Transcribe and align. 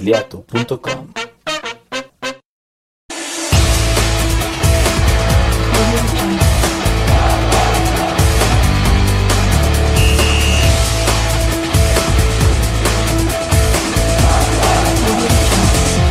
leliato.com. 0.00 1.08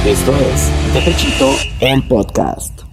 Esto 0.06 0.36
es 0.36 0.94
De 0.94 1.02
Pechito 1.02 1.52
en 1.82 2.02
podcast. 2.08 2.89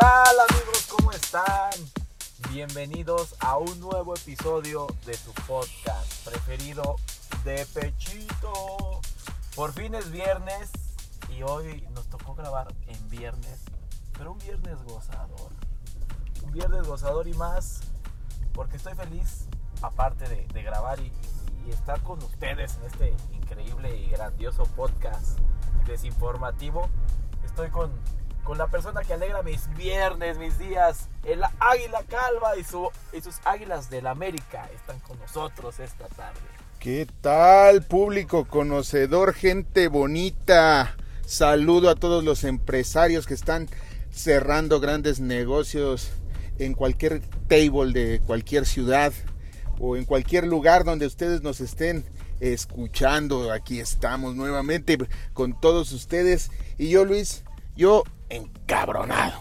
Tal 0.00 0.36
amigos? 0.48 0.86
¿Cómo 0.88 1.12
están? 1.12 1.72
Bienvenidos 2.50 3.34
a 3.40 3.58
un 3.58 3.80
nuevo 3.80 4.14
episodio 4.16 4.86
de 5.04 5.14
su 5.14 5.30
podcast 5.46 6.26
preferido 6.26 6.96
de 7.44 7.66
Pechito. 7.66 9.02
Por 9.54 9.72
fin 9.72 9.94
es 9.94 10.10
viernes 10.10 10.70
y 11.28 11.42
hoy 11.42 11.86
nos 11.94 12.06
tocó 12.08 12.34
grabar 12.34 12.68
en 12.86 13.10
viernes, 13.10 13.60
pero 14.16 14.32
un 14.32 14.38
viernes 14.38 14.82
gozador. 14.84 15.50
Un 16.44 16.52
viernes 16.52 16.86
gozador 16.86 17.28
y 17.28 17.34
más 17.34 17.80
porque 18.54 18.78
estoy 18.78 18.94
feliz, 18.94 19.48
aparte 19.82 20.26
de, 20.28 20.62
grabar 20.62 20.98
y, 21.00 21.12
y 21.66 21.70
estar 21.72 22.02
con 22.02 22.22
ustedes 22.22 22.78
en 22.78 22.84
este 22.84 23.16
increíble 23.34 23.94
y 23.98 24.08
grandioso 24.08 24.64
podcast 24.64 25.38
desinformativo. 25.86 26.88
Estoy 27.44 27.68
con, 27.68 27.92
con 28.50 28.58
la 28.58 28.66
persona 28.66 29.02
que 29.02 29.12
alegra 29.12 29.44
mis 29.44 29.72
viernes, 29.76 30.36
mis 30.36 30.58
días, 30.58 31.08
el 31.22 31.40
águila 31.60 32.02
calva 32.08 32.56
y, 32.56 32.64
su, 32.64 32.90
y 33.12 33.20
sus 33.20 33.36
águilas 33.44 33.90
del 33.90 34.08
América 34.08 34.68
están 34.74 34.98
con 34.98 35.16
nosotros 35.20 35.78
esta 35.78 36.08
tarde. 36.08 36.40
¿Qué 36.80 37.06
tal, 37.20 37.84
público 37.84 38.48
conocedor, 38.48 39.34
gente 39.34 39.86
bonita? 39.86 40.96
Saludo 41.24 41.90
a 41.90 41.94
todos 41.94 42.24
los 42.24 42.42
empresarios 42.42 43.28
que 43.28 43.34
están 43.34 43.68
cerrando 44.10 44.80
grandes 44.80 45.20
negocios 45.20 46.10
en 46.58 46.74
cualquier 46.74 47.20
table 47.46 47.92
de 47.92 48.18
cualquier 48.18 48.66
ciudad 48.66 49.12
o 49.78 49.96
en 49.96 50.04
cualquier 50.04 50.48
lugar 50.48 50.82
donde 50.82 51.06
ustedes 51.06 51.42
nos 51.42 51.60
estén 51.60 52.04
escuchando. 52.40 53.52
Aquí 53.52 53.78
estamos 53.78 54.34
nuevamente 54.34 54.98
con 55.34 55.58
todos 55.60 55.92
ustedes. 55.92 56.50
Y 56.78 56.88
yo, 56.88 57.04
Luis, 57.04 57.44
yo 57.80 58.04
encabronado. 58.28 59.40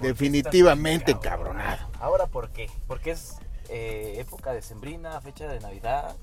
Definitivamente 0.00 1.12
encabronado. 1.12 1.88
Ahora, 2.00 2.26
¿por 2.26 2.50
qué? 2.50 2.68
¿Porque 2.88 3.12
es 3.12 3.36
eh, 3.68 4.14
época 4.18 4.52
de 4.52 4.62
sembrina, 4.62 5.20
fecha 5.20 5.46
de 5.46 5.60
Navidad? 5.60 6.16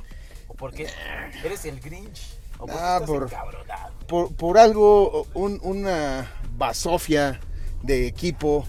¿O 0.50 0.54
porque 0.54 0.90
eres 1.46 1.64
el 1.64 1.80
Grinch? 1.80 2.38
¿O 2.56 2.68
porque 2.68 2.74
Ah, 2.78 2.94
estás 2.96 3.10
por- 3.10 3.24
encabronado? 3.24 3.94
por, 4.08 4.36
por 4.36 4.58
algo, 4.58 5.26
un- 5.34 5.60
una 5.64 6.30
basofia 6.58 7.40
de 7.84 8.06
equipo 8.06 8.66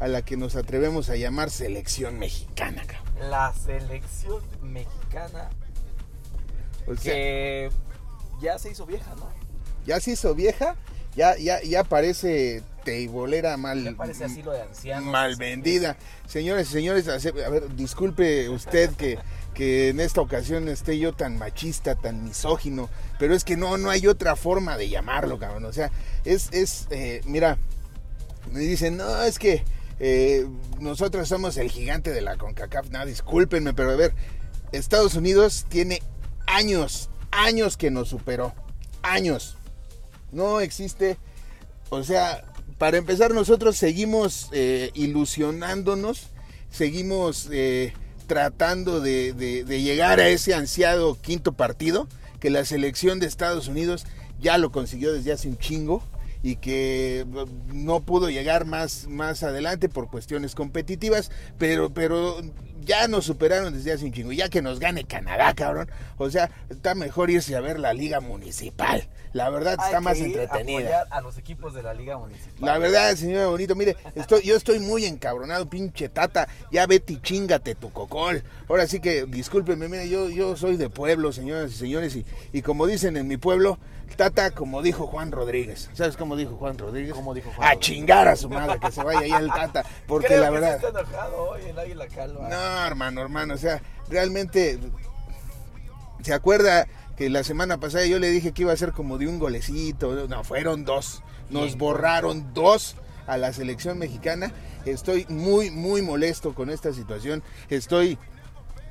a 0.00 0.08
la 0.08 0.22
que 0.22 0.38
nos 0.38 0.56
atrevemos 0.56 1.10
a 1.10 1.16
llamar 1.16 1.50
selección 1.50 2.18
mexicana. 2.18 2.82
cabrón. 2.86 3.30
La 3.30 3.52
selección 3.52 4.42
mexicana 4.62 5.50
O 6.86 6.94
sea, 6.96 7.12
que 7.12 7.70
ya 8.40 8.58
se 8.58 8.70
hizo 8.70 8.86
vieja, 8.86 9.14
¿no? 9.16 9.28
ya 9.86 10.00
se 10.00 10.12
hizo 10.12 10.34
vieja, 10.34 10.76
ya, 11.16 11.36
ya, 11.36 11.62
ya 11.62 11.84
parece 11.84 12.62
teibolera 12.84 13.56
mal, 13.56 13.84
Ya 13.84 13.92
parece 13.92 14.24
asilo 14.24 14.52
de 14.52 14.62
ancianos. 14.62 15.04
mal 15.10 15.36
vendida. 15.36 15.96
Señores 16.26 16.68
y 16.70 16.72
señores, 16.72 17.08
a 17.08 17.16
ver, 17.50 17.74
disculpe 17.76 18.48
usted 18.48 18.90
que, 18.94 19.18
que 19.54 19.90
en 19.90 20.00
esta 20.00 20.20
ocasión 20.20 20.68
esté 20.68 20.98
yo 20.98 21.12
tan 21.12 21.38
machista, 21.38 21.94
tan 21.94 22.24
misógino, 22.24 22.88
pero 23.18 23.34
es 23.34 23.44
que 23.44 23.56
no, 23.56 23.76
no 23.78 23.90
hay 23.90 24.06
otra 24.06 24.34
forma 24.36 24.76
de 24.76 24.88
llamarlo, 24.88 25.38
cabrón. 25.38 25.64
O 25.66 25.72
sea, 25.72 25.90
es, 26.24 26.48
es 26.52 26.88
eh, 26.90 27.20
mira, 27.26 27.58
me 28.50 28.60
dicen, 28.60 28.96
no, 28.96 29.22
es 29.22 29.38
que 29.38 29.62
eh, 30.00 30.46
nosotros 30.80 31.28
somos 31.28 31.56
el 31.58 31.70
gigante 31.70 32.10
de 32.10 32.20
la 32.22 32.36
CONCACAF. 32.36 32.90
No, 32.90 33.06
discúlpenme, 33.06 33.74
pero 33.74 33.90
a 33.92 33.96
ver, 33.96 34.12
Estados 34.72 35.14
Unidos 35.14 35.66
tiene 35.68 36.02
años, 36.46 37.10
años 37.30 37.76
que 37.76 37.90
nos 37.90 38.08
superó. 38.08 38.52
Años. 39.02 39.56
No 40.32 40.60
existe, 40.60 41.18
o 41.90 42.02
sea, 42.02 42.44
para 42.78 42.96
empezar 42.96 43.32
nosotros 43.32 43.76
seguimos 43.76 44.48
eh, 44.52 44.90
ilusionándonos, 44.94 46.28
seguimos 46.70 47.48
eh, 47.52 47.92
tratando 48.26 49.00
de, 49.00 49.32
de- 49.34 49.64
de 49.64 49.82
llegar 49.82 50.20
a 50.20 50.28
ese 50.28 50.54
ansiado 50.54 51.20
quinto 51.20 51.52
partido, 51.52 52.08
que 52.40 52.50
la 52.50 52.64
selección 52.64 53.20
de 53.20 53.26
Estados 53.26 53.68
Unidos 53.68 54.04
ya 54.40 54.58
lo 54.58 54.72
consiguió 54.72 55.12
desde 55.12 55.32
hace 55.32 55.48
un 55.48 55.58
chingo 55.58 56.02
y 56.42 56.56
que 56.56 57.20
eh, 57.20 57.24
no 57.72 58.00
pudo 58.00 58.30
llegar 58.30 58.64
más, 58.64 59.06
más 59.08 59.42
adelante 59.44 59.88
por 59.88 60.10
cuestiones 60.10 60.54
competitivas, 60.56 61.30
pero, 61.58 61.90
pero 61.92 62.40
ya 62.84 63.08
nos 63.08 63.24
superaron 63.24 63.72
desde 63.72 63.92
hace 63.92 64.04
un 64.04 64.12
chingo. 64.12 64.32
Ya 64.32 64.48
que 64.48 64.62
nos 64.62 64.78
gane 64.78 65.04
Canadá, 65.04 65.54
cabrón. 65.54 65.90
O 66.18 66.30
sea, 66.30 66.50
está 66.70 66.94
mejor 66.94 67.30
irse 67.30 67.56
a 67.56 67.60
ver 67.60 67.78
la 67.78 67.92
liga 67.92 68.20
municipal. 68.20 69.08
La 69.32 69.48
verdad 69.48 69.76
Hay 69.78 69.86
está 69.86 69.98
que 69.98 70.04
más 70.04 70.18
ir 70.18 70.26
entretenida. 70.26 71.06
a 71.10 71.20
los 71.22 71.38
equipos 71.38 71.72
de 71.72 71.82
la 71.82 71.94
Liga 71.94 72.18
Municipal. 72.18 72.52
La 72.60 72.76
verdad, 72.76 73.14
señor 73.16 73.48
Bonito, 73.48 73.74
mire, 73.74 73.96
estoy, 74.14 74.42
yo 74.42 74.54
estoy 74.56 74.78
muy 74.78 75.06
encabronado, 75.06 75.70
pinche 75.70 76.10
tata. 76.10 76.48
Ya 76.70 76.86
vete 76.86 77.14
y 77.14 77.20
chingate 77.22 77.74
tu 77.74 77.90
cocol. 77.90 78.42
Ahora 78.68 78.86
sí 78.86 79.00
que, 79.00 79.24
discúlpenme, 79.24 79.88
mire, 79.88 80.06
yo, 80.10 80.28
yo 80.28 80.54
soy 80.54 80.76
de 80.76 80.90
pueblo, 80.90 81.32
señoras 81.32 81.72
y 81.72 81.76
señores, 81.76 82.14
y, 82.14 82.26
y 82.52 82.60
como 82.60 82.86
dicen 82.86 83.16
en 83.16 83.26
mi 83.26 83.38
pueblo, 83.38 83.78
tata, 84.16 84.50
como 84.52 84.82
dijo 84.82 85.06
Juan 85.06 85.32
Rodríguez. 85.32 85.90
¿Sabes 85.94 86.16
cómo 86.16 86.36
dijo 86.36 86.56
Juan 86.56 86.78
Rodríguez? 86.78 87.12
¿Cómo 87.14 87.34
dijo 87.34 87.50
Juan 87.54 87.68
A 87.68 87.72
Rodríguez? 87.74 87.86
chingar 87.86 88.28
a 88.28 88.36
su 88.36 88.48
madre, 88.48 88.78
que 88.80 88.90
se 88.92 89.02
vaya 89.02 89.20
ahí 89.20 89.30
el 89.32 89.48
tata. 89.48 89.84
Porque 90.06 90.28
Creo 90.28 90.40
la 90.40 90.46
que 90.48 90.52
verdad. 90.54 90.74
está 90.76 90.88
enojado 90.88 91.42
hoy 91.50 91.60
el 91.68 91.78
Águila 91.78 92.06
Calva. 92.08 92.48
No, 92.48 92.86
hermano, 92.86 93.20
hermano, 93.22 93.54
o 93.54 93.58
sea, 93.58 93.82
realmente 94.08 94.78
se 96.22 96.32
acuerda 96.32 96.86
que 97.16 97.28
la 97.30 97.44
semana 97.44 97.78
pasada 97.78 98.06
yo 98.06 98.18
le 98.18 98.30
dije 98.30 98.52
que 98.52 98.62
iba 98.62 98.72
a 98.72 98.76
ser 98.76 98.92
como 98.92 99.18
de 99.18 99.26
un 99.28 99.38
golecito, 99.38 100.26
no, 100.28 100.44
fueron 100.44 100.84
dos. 100.84 101.22
Nos 101.50 101.66
Bien. 101.66 101.78
borraron 101.78 102.54
dos 102.54 102.96
a 103.26 103.36
la 103.36 103.52
selección 103.52 103.98
mexicana. 103.98 104.52
Estoy 104.86 105.26
muy, 105.28 105.70
muy 105.70 106.00
molesto 106.02 106.54
con 106.54 106.70
esta 106.70 106.92
situación. 106.92 107.42
Estoy 107.68 108.18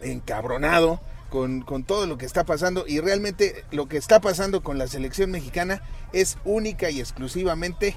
encabronado 0.01 0.99
con, 1.31 1.63
todo 1.85 2.05
lo 2.07 2.17
que 2.17 2.25
está 2.25 2.43
pasando 2.43 2.83
y 2.85 2.99
realmente 2.99 3.63
lo 3.71 3.87
que 3.87 3.97
está 3.97 4.19
pasando 4.19 4.61
con 4.61 4.77
la 4.77 4.87
selección 4.87 5.31
mexicana 5.31 5.81
es 6.11 6.37
única 6.43 6.89
y 6.89 6.99
exclusivamente 6.99 7.95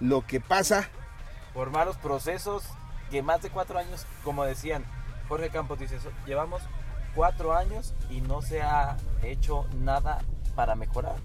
lo 0.00 0.24
que 0.24 0.40
pasa 0.40 0.88
Por 1.52 1.70
malos 1.70 1.96
procesos 1.96 2.62
que 3.10 3.22
más 3.22 3.42
de 3.42 3.50
cuatro 3.50 3.78
años, 3.78 4.06
como 4.22 4.44
decían 4.44 4.84
Jorge 5.28 5.50
Campos, 5.50 5.80
dice, 5.80 5.98
"So- 5.98 6.12
llevamos 6.24 6.62
cuatro 7.16 7.52
años 7.54 7.94
y 8.10 8.20
no 8.20 8.42
se 8.42 8.62
ha 8.62 8.96
hecho 9.22 9.66
nada 9.80 10.22
para 10.54 10.76
mejorar. 10.76 11.16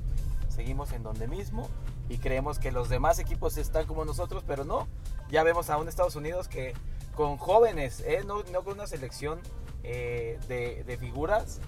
Seguimos 0.49 0.91
en 0.91 1.03
donde 1.03 1.27
mismo 1.27 1.69
y 2.09 2.17
creemos 2.17 2.57
que 2.57 2.71
los 2.71 2.89
demás 2.89 3.19
equipos 3.19 3.57
están 3.57 3.85
como 3.85 4.05
nosotros, 4.05 4.43
pero 4.47 4.63
no. 4.65 4.87
Ya 5.29 5.43
vemos 5.43 5.69
a 5.69 5.77
un 5.77 5.87
Estados 5.87 6.15
Unidos 6.15 6.47
que 6.47 6.73
con 7.15 7.37
jóvenes, 7.37 7.99
¿eh? 8.07 8.23
no, 8.25 8.41
no 8.51 8.63
con 8.63 8.73
una 8.73 8.87
selección 8.87 9.39
eh, 9.83 10.39
de, 10.47 10.83
de 10.83 10.97
figuras, 10.97 11.59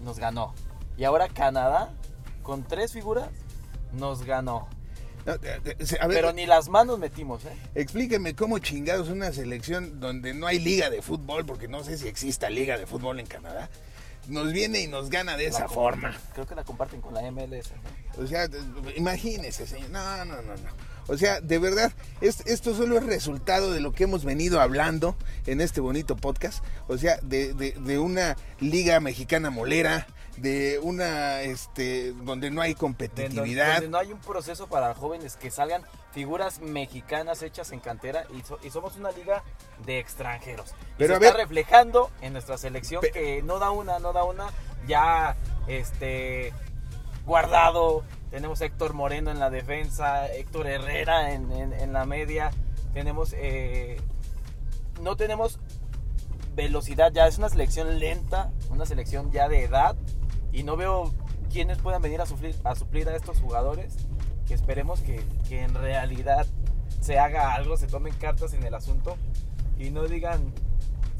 nos 0.00 0.18
ganó. 0.18 0.54
Y 0.96 1.04
ahora 1.04 1.28
Canadá, 1.28 1.92
con 2.42 2.64
tres 2.64 2.92
figuras, 2.92 3.28
nos 3.92 4.24
ganó. 4.24 4.68
no, 5.26 5.34
eh, 5.34 5.60
eh, 5.64 5.98
a 6.00 6.06
ver, 6.06 6.16
Pero 6.16 6.32
ni 6.32 6.46
las 6.46 6.68
manos 6.68 6.98
metimos, 6.98 7.44
¿eh? 7.44 7.56
Explíqueme 7.74 8.34
cómo 8.34 8.58
chingados 8.58 9.08
una 9.08 9.32
selección 9.32 10.00
donde 10.00 10.34
no 10.34 10.46
hay 10.46 10.58
liga 10.58 10.90
de 10.90 11.02
fútbol, 11.02 11.46
porque 11.46 11.68
no 11.68 11.84
sé 11.84 11.98
si 11.98 12.08
exista 12.08 12.50
liga 12.50 12.78
de 12.78 12.86
fútbol 12.86 13.20
en 13.20 13.26
Canadá, 13.26 13.68
nos 14.28 14.52
viene 14.52 14.80
y 14.80 14.86
nos 14.86 15.10
gana 15.10 15.36
de 15.36 15.44
La 15.44 15.50
esa 15.50 15.68
forma. 15.68 16.16
Creo 16.34 16.46
que 16.46 16.54
la 16.54 16.64
comparten 16.64 17.00
con 17.00 17.14
la 17.14 17.22
MLS. 17.30 17.72
¿no? 18.16 18.24
O 18.24 18.26
sea, 18.26 18.48
imagínese, 18.96 19.66
señor. 19.66 19.90
No, 19.90 20.24
no, 20.24 20.36
no, 20.36 20.42
no. 20.42 20.91
O 21.08 21.16
sea, 21.16 21.40
de 21.40 21.58
verdad, 21.58 21.92
es- 22.20 22.46
esto 22.46 22.74
solo 22.74 22.96
es 22.98 23.04
resultado 23.04 23.72
de 23.72 23.80
lo 23.80 23.92
que 23.92 24.04
hemos 24.04 24.24
venido 24.24 24.60
hablando 24.60 25.16
en 25.46 25.60
este 25.60 25.80
bonito 25.80 26.16
podcast. 26.16 26.64
O 26.88 26.96
sea, 26.98 27.18
de, 27.22 27.54
de- 27.54 27.72
de 27.72 27.98
una 27.98 28.36
liga 28.60 29.00
mexicana 29.00 29.50
molera, 29.50 30.06
de 30.36 30.78
una, 30.82 31.42
este, 31.42 32.12
donde 32.12 32.50
no 32.50 32.62
hay 32.62 32.74
competitividad. 32.74 33.74
Donde 33.74 33.88
no 33.90 33.98
hay 33.98 34.12
un 34.12 34.20
proceso 34.20 34.66
para 34.66 34.94
jóvenes 34.94 35.36
que 35.36 35.50
salgan 35.50 35.82
figuras 36.12 36.60
mexicanas 36.60 37.42
hechas 37.42 37.70
en 37.72 37.80
cantera 37.80 38.24
y, 38.34 38.42
so- 38.42 38.58
y 38.62 38.70
somos 38.70 38.96
una 38.96 39.10
liga 39.12 39.42
de 39.84 39.98
extranjeros. 39.98 40.70
Y 40.70 40.74
Pero 40.98 41.16
se 41.18 41.24
a 41.24 41.26
está 41.28 41.36
ver- 41.36 41.46
reflejando 41.48 42.10
en 42.22 42.32
nuestra 42.32 42.56
selección 42.56 43.02
Pe- 43.02 43.10
que 43.10 43.42
no 43.42 43.58
da 43.58 43.70
una, 43.70 43.98
no 43.98 44.12
da 44.14 44.24
una, 44.24 44.46
ya 44.86 45.36
este 45.66 46.52
guardado, 47.26 48.02
tenemos 48.32 48.60
Héctor 48.62 48.94
Moreno 48.94 49.30
en 49.30 49.38
la 49.38 49.50
defensa, 49.50 50.26
Héctor 50.26 50.66
Herrera 50.66 51.34
en, 51.34 51.52
en- 51.52 51.92
la 51.92 52.04
media, 52.06 52.50
tenemos, 52.94 53.32
eh, 53.36 54.00
no 55.00 55.14
tenemos 55.16 55.60
velocidad 56.54 57.12
ya, 57.12 57.26
es 57.28 57.38
una 57.38 57.48
selección 57.50 57.98
lenta, 58.00 58.50
una 58.70 58.86
selección 58.86 59.30
ya 59.30 59.48
de 59.48 59.64
edad 59.64 59.94
y 60.50 60.64
no 60.64 60.76
veo 60.76 61.12
quiénes 61.52 61.78
puedan 61.78 62.00
venir 62.02 62.20
a 62.22 62.26
suplir 62.26 62.56
a, 62.64 62.74
suplir 62.74 63.08
a 63.08 63.14
estos 63.16 63.38
jugadores, 63.38 63.94
que 64.48 64.54
esperemos 64.54 65.00
que, 65.00 65.22
que 65.48 65.62
en 65.62 65.74
realidad 65.74 66.46
se 67.00 67.18
haga 67.18 67.54
algo, 67.54 67.76
se 67.76 67.86
tomen 67.86 68.14
cartas 68.14 68.54
en 68.54 68.64
el 68.64 68.74
asunto 68.74 69.16
y 69.78 69.90
no 69.90 70.04
digan 70.04 70.52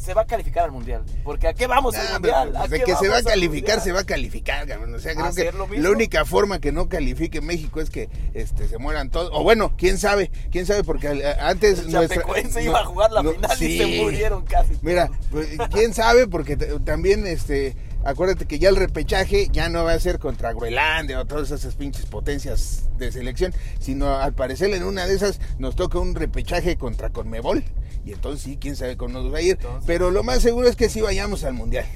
se 0.02 0.14
va 0.14 0.22
a 0.22 0.26
calificar 0.26 0.64
al 0.64 0.72
mundial, 0.72 1.02
porque 1.22 1.46
¿a 1.48 1.54
qué 1.54 1.66
vamos 1.66 1.94
al 1.94 2.06
Ah, 2.08 2.12
mundial? 2.14 2.48
pero, 2.52 2.64
¿A 2.64 2.68
de 2.68 2.78
qué 2.78 2.84
que 2.84 2.96
se 2.96 3.08
va 3.08 3.14
a 3.14 3.18
al 3.18 3.24
calificar, 3.24 3.80
se 3.80 3.92
va 3.92 4.00
a 4.00 4.04
calificar, 4.04 4.66
cabrón. 4.66 4.94
O 4.94 4.98
sea, 4.98 5.12
creo 5.14 5.26
¿Hacer 5.26 5.52
que 5.52 5.58
lo 5.58 5.66
la 5.68 5.90
única 5.90 6.24
forma 6.24 6.60
que 6.60 6.72
no 6.72 6.88
califique 6.88 7.40
México 7.40 7.80
es 7.80 7.88
que 7.90 8.08
este, 8.34 8.66
se 8.68 8.78
mueran 8.78 9.10
todos. 9.10 9.30
O 9.32 9.42
bueno, 9.42 9.74
quién 9.76 9.98
sabe, 9.98 10.30
quién 10.50 10.66
sabe, 10.66 10.82
porque 10.82 11.08
antes. 11.40 11.80
El 11.80 11.92
nuestra- 11.92 12.24
no, 12.26 12.60
iba 12.60 12.80
a 12.80 12.84
jugar 12.84 13.12
la 13.12 13.22
no, 13.22 13.32
final 13.32 13.62
y 13.62 13.78
se 13.78 13.86
murieron 14.02 14.44
casi. 14.44 14.72
Mira, 14.82 15.10
pues, 15.30 15.48
quién 15.72 15.94
sabe, 15.94 16.26
porque 16.26 16.56
también, 16.56 17.26
este, 17.26 17.76
acuérdate 18.04 18.46
que 18.46 18.58
ya 18.58 18.68
el 18.70 18.76
repechaje 18.76 19.48
ya 19.52 19.68
no 19.68 19.84
va 19.84 19.92
a 19.92 20.00
ser 20.00 20.18
contra 20.18 20.52
Groenlandia 20.52 21.20
o 21.20 21.24
todas 21.26 21.50
esas 21.52 21.74
pinches 21.76 22.06
potencias 22.06 22.88
de 22.98 23.12
selección, 23.12 23.54
sino 23.78 24.16
al 24.16 24.32
parecer 24.34 24.72
en 24.74 24.82
una 24.82 25.06
de 25.06 25.14
esas 25.14 25.38
nos 25.58 25.76
toca 25.76 25.98
un 26.00 26.14
repechaje 26.16 26.76
contra 26.76 27.10
Conmebol. 27.10 27.62
Y 28.04 28.12
entonces 28.12 28.42
sí, 28.42 28.56
quién 28.60 28.74
sabe 28.76 28.96
cómo 28.96 29.20
nos 29.20 29.32
va 29.32 29.38
a 29.38 29.42
ir. 29.42 29.52
Entonces- 29.52 29.84
Pero 29.86 30.10
lo 30.10 30.22
más 30.22 30.42
seguro 30.42 30.68
es 30.68 30.76
que 30.76 30.88
sí 30.88 31.00
vayamos 31.00 31.44
al 31.44 31.54
mundial. 31.54 31.86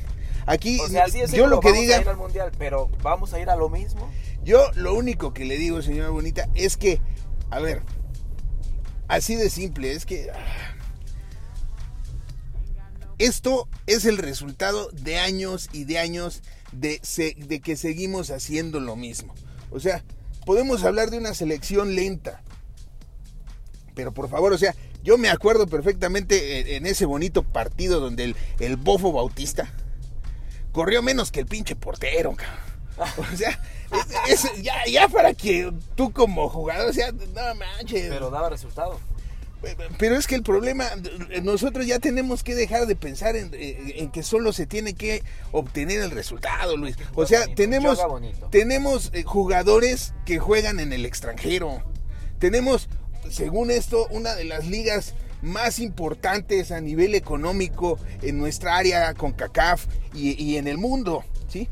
Aquí, 0.47 0.79
O 0.81 0.88
sea, 0.88 1.08
sí 1.08 1.20
es 1.20 1.32
yo 1.32 1.49
lo 1.49 1.58
que 1.58 1.69
vamos 1.70 1.81
diga, 1.82 1.97
a 1.99 2.00
ir 2.03 2.08
al 2.08 2.17
mundial, 2.17 2.53
pero 2.56 2.88
vamos 3.03 3.32
a 3.35 3.41
ir 3.41 3.50
a 3.50 3.56
lo 3.56 3.69
mismo. 3.69 4.08
yo 4.44 4.70
lo 4.76 4.94
único 4.94 5.35
que 5.35 5.44
le 5.44 5.56
digo, 5.58 5.82
señora 5.82 6.11
Bonita, 6.11 6.49
es 6.55 6.76
que, 6.76 7.00
a 7.50 7.58
ver, 7.58 7.82
así 9.08 9.35
de 9.35 9.50
simple, 9.50 9.91
es 9.93 10.06
que 10.06 10.31
ah, 10.31 10.37
esto 13.19 13.69
es 13.87 14.05
el 14.05 14.19
resultado 14.19 14.88
de 14.93 15.19
años 15.19 15.69
y 15.73 15.85
de 15.85 15.99
años 15.99 16.43
de 16.73 17.00
que 17.64 17.76
seguimos 17.76 18.31
haciendo 18.31 18.79
lo 18.81 18.94
mismo. 18.97 19.35
O 19.70 19.81
sea, 19.81 20.05
podemos 20.44 20.85
hablar 20.85 21.11
de 21.11 21.19
una 21.19 21.35
selección 21.35 21.94
lenta, 21.94 22.43
pero 23.94 24.12
por 24.12 24.29
favor, 24.29 24.53
o 24.53 24.58
sea, 24.58 24.75
yo 25.06 25.17
me 25.17 25.31
acuerdo 25.31 25.67
perfectamente 25.67 26.76
en, 26.76 26.85
ese 26.85 27.06
bonito 27.06 27.43
partido 27.43 28.00
donde 28.00 28.25
el, 28.25 28.37
el 28.61 28.76
bofo 28.76 29.12
Bautista 29.12 29.73
corrió 30.73 31.00
menos 31.03 31.31
que 31.32 31.41
el 31.41 31.47
pinche 31.47 31.76
portero, 31.76 32.35
cabrón. 32.37 32.67
O 33.32 33.37
sea, 33.37 33.61
es- 34.29 34.44
es- 34.44 34.62
ya, 34.62 34.75
ya 34.91 35.08
para 35.08 35.32
que 35.35 35.73
tú 35.94 36.12
como 36.12 36.49
jugador, 36.49 36.91
o 36.91 36.93
sea, 36.93 37.12
no 37.12 37.55
manches. 37.55 38.08
Pero 38.08 38.31
daba 38.31 38.49
resultado. 38.50 38.99
Pero 39.99 40.17
es 40.17 40.26
que 40.26 40.35
el 40.35 40.43
problema, 40.43 40.85
nosotros 41.43 41.87
ya 41.87 41.99
tenemos 41.99 42.43
que 42.44 42.55
dejar 42.55 42.87
de 42.87 42.94
pensar 42.94 43.37
en, 43.37 43.50
en 43.53 44.11
que 44.11 44.23
solo 44.23 44.53
se 44.53 44.67
tiene 44.67 44.94
que 44.94 45.23
obtener 45.50 46.00
el 46.03 46.11
resultado, 46.11 46.76
Luis. 46.76 46.97
O 47.14 47.26
sea, 47.26 47.41
bonito, 47.41 47.55
tenemos, 47.56 47.99
tenemos 48.50 49.11
eh, 49.12 49.23
jugadores 49.25 50.12
que 50.25 50.38
juegan 50.38 50.79
en 50.79 50.93
el 50.93 51.05
extranjero. 51.06 51.82
Tenemos, 52.38 52.88
según 53.31 53.70
esto, 53.70 54.06
una 54.11 54.34
de 54.34 54.44
las 54.44 54.67
ligas 54.67 55.14
más 55.43 55.78
importantes 55.78 56.73
a 56.73 56.81
nivel 56.81 57.14
económico 57.14 57.99
en 58.23 58.38
nuestra 58.38 58.76
área 58.76 59.14
con 59.14 59.32
CACAF 59.32 59.87
y, 60.14 60.43
y 60.43 60.56
en 60.56 60.67
el 60.67 60.78
mundo, 60.78 61.25
¿sí? 61.49 61.69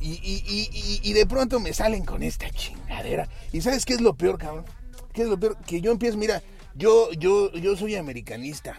Y, 0.00 0.10
y- 0.22 1.00
y- 1.02 1.12
de 1.14 1.26
pronto 1.26 1.58
me 1.58 1.72
salen 1.72 2.04
con 2.04 2.22
esta 2.22 2.48
chingadera. 2.50 3.28
¿Y 3.52 3.60
sabes 3.62 3.84
qué 3.84 3.94
es 3.94 4.00
lo 4.00 4.14
peor, 4.14 4.38
cabrón? 4.38 4.64
¿Qué 5.12 5.22
es 5.22 5.28
lo 5.28 5.40
peor? 5.40 5.56
Que 5.66 5.80
yo 5.80 5.90
empiezo, 5.90 6.18
mira, 6.18 6.42
yo, 6.74 7.10
yo, 7.12 7.50
yo 7.52 7.76
soy 7.76 7.96
americanista 7.96 8.78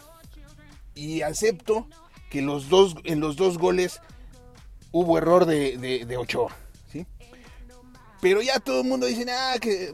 y 0.95 1.21
acepto 1.23 1.87
que 2.29 2.41
los 2.41 2.69
dos, 2.69 2.95
en 3.03 3.19
los 3.19 3.35
dos 3.35 3.57
goles 3.57 3.99
hubo 4.91 5.17
error 5.17 5.45
de, 5.45 5.77
de, 5.77 6.05
de 6.05 6.17
Ochoa. 6.17 6.55
Pero 8.19 8.41
ya 8.41 8.59
todo 8.59 8.81
el 8.81 8.87
mundo 8.87 9.05
dice, 9.05 9.25
ah, 9.31 9.55
que 9.59 9.93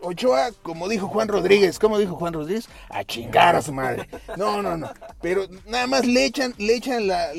Ochoa, 0.00 0.50
como 0.62 0.88
dijo 0.88 1.08
Juan 1.08 1.28
Rodríguez, 1.28 1.78
¿cómo 1.78 1.98
dijo 1.98 2.14
Juan 2.16 2.32
Rodríguez? 2.32 2.68
A 2.88 3.04
chingar 3.04 3.54
a 3.56 3.62
su 3.62 3.72
madre. 3.72 4.08
No, 4.36 4.62
no, 4.62 4.76
no. 4.76 4.90
Pero 5.20 5.46
nada 5.66 5.86
más 5.86 6.06
le 6.06 6.24
echan, 6.24 6.54
le 6.58 6.74
echan 6.74 7.06
la, 7.06 7.30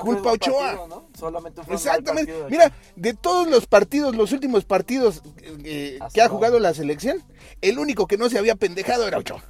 culpa 0.00 0.30
a 0.30 0.32
Ochoa. 0.34 0.66
partido, 0.66 0.88
¿no? 0.88 1.08
Solamente 1.18 1.62
Exactamente. 1.70 2.32
de 2.32 2.50
Mira, 2.50 2.72
de 2.96 3.14
todos 3.14 3.48
los 3.48 3.66
partidos, 3.66 4.14
los 4.14 4.32
últimos 4.32 4.64
partidos 4.64 5.22
eh, 5.64 5.98
Hasta 6.00 6.12
que 6.12 6.22
ha 6.22 6.28
jugado 6.28 6.58
la 6.58 6.74
selección, 6.74 7.22
el 7.62 7.78
único 7.78 8.06
que 8.06 8.18
no 8.18 8.28
se 8.28 8.38
había 8.38 8.56
pendejado 8.56 9.08
era 9.08 9.18
Ochoa. 9.18 9.42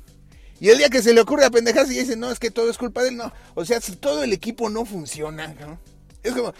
Y 0.60 0.68
el 0.68 0.78
día 0.78 0.90
que 0.90 1.02
se 1.02 1.14
le 1.14 1.22
ocurre 1.22 1.46
a 1.46 1.50
pendejarse 1.50 1.94
y 1.94 1.98
dice, 1.98 2.16
no, 2.16 2.30
es 2.30 2.38
que 2.38 2.50
todo 2.50 2.70
es 2.70 2.76
culpa 2.76 3.02
de 3.02 3.08
él, 3.08 3.16
no. 3.16 3.32
O 3.54 3.64
sea, 3.64 3.80
si 3.80 3.96
todo 3.96 4.22
el 4.22 4.32
equipo 4.32 4.68
no 4.68 4.84
funciona, 4.84 5.48
¿no? 5.58 5.80
Es 6.22 6.34
como, 6.34 6.52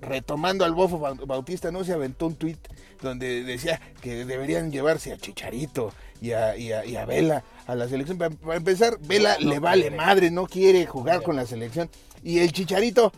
retomando 0.00 0.64
al 0.64 0.74
Bofo 0.74 0.98
Bau- 0.98 1.26
Bautista, 1.26 1.70
¿no? 1.70 1.84
Se 1.84 1.92
aventó 1.92 2.26
un 2.26 2.36
tuit 2.36 2.58
donde 3.02 3.42
decía 3.44 3.80
que 4.00 4.24
deberían 4.24 4.70
llevarse 4.72 5.12
a 5.12 5.16
Chicharito 5.18 5.92
y 6.20 6.32
a, 6.32 6.56
y 6.56 6.72
a- 6.72 6.84
y 6.84 6.96
a 6.96 7.04
Vela 7.04 7.44
a 7.66 7.74
la 7.74 7.88
selección. 7.88 8.18
Para, 8.18 8.30
para 8.30 8.56
empezar, 8.56 8.98
Vela 9.00 9.36
No, 9.38 9.46
no 9.46 9.50
le 9.52 9.58
vale 9.60 9.80
quiere. 9.82 9.96
madre, 9.96 10.30
no 10.30 10.46
quiere 10.46 10.86
jugar 10.86 11.22
con 11.22 11.36
la 11.36 11.46
selección. 11.46 11.88
Y 12.22 12.38
el 12.40 12.52
Chicharito, 12.52 13.12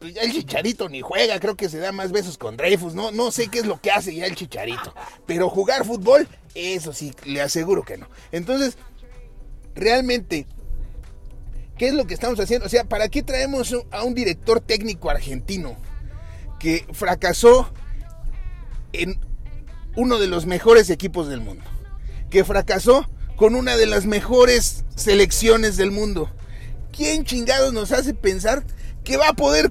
el 0.00 0.32
Chicharito 0.32 0.88
ni 0.88 1.00
juega, 1.02 1.38
creo 1.38 1.56
que 1.56 1.68
se 1.68 1.78
da 1.78 1.92
más 1.92 2.10
besos 2.10 2.38
con 2.38 2.56
Dreyfus, 2.56 2.94
no, 2.94 3.10
no 3.12 3.30
sé 3.30 3.48
qué 3.48 3.58
es 3.60 3.66
lo 3.66 3.80
que 3.80 3.90
hace 3.90 4.14
ya 4.14 4.26
el 4.26 4.34
Chicharito. 4.34 4.94
Pero 5.26 5.48
jugar 5.50 5.84
fútbol, 5.84 6.26
eso 6.54 6.92
sí, 6.92 7.12
le 7.24 7.40
aseguro 7.42 7.82
que 7.84 7.98
no. 7.98 8.08
Entonces, 8.32 8.76
realmente, 9.74 10.46
¿qué 11.80 11.88
es 11.88 11.94
lo 11.94 12.06
que 12.06 12.12
estamos 12.12 12.38
haciendo? 12.38 12.66
O 12.66 12.68
sea, 12.68 12.84
¿para 12.84 13.08
qué 13.08 13.22
traemos 13.22 13.74
a 13.90 14.02
un 14.04 14.14
director 14.14 14.60
técnico 14.60 15.08
argentino 15.08 15.76
que 16.58 16.84
fracasó 16.92 17.72
en 18.92 19.18
uno 19.96 20.18
de 20.18 20.26
los 20.26 20.44
mejores 20.44 20.90
equipos 20.90 21.30
del 21.30 21.40
mundo? 21.40 21.64
Que 22.28 22.44
fracasó 22.44 23.08
con 23.34 23.54
una 23.54 23.78
de 23.78 23.86
las 23.86 24.04
mejores 24.04 24.84
selecciones 24.94 25.78
del 25.78 25.90
mundo. 25.90 26.28
¿Quién 26.94 27.24
chingados 27.24 27.72
nos 27.72 27.92
hace 27.92 28.12
pensar 28.12 28.62
que 29.02 29.16
va 29.16 29.30
a 29.30 29.32
poder 29.32 29.70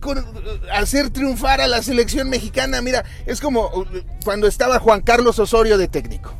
hacer 0.73 1.11
triunfar 1.11 1.61
a 1.61 1.67
la 1.67 1.83
selección 1.83 2.27
mexicana? 2.27 2.81
Mira, 2.81 3.05
es 3.27 3.39
como 3.39 3.67
uh, 3.67 3.85
cuando 4.25 4.47
estaba 4.47 4.79
Juan 4.79 5.01
Carlos 5.01 5.37
Osorio 5.37 5.77
de 5.77 5.87
técnico. 5.87 6.33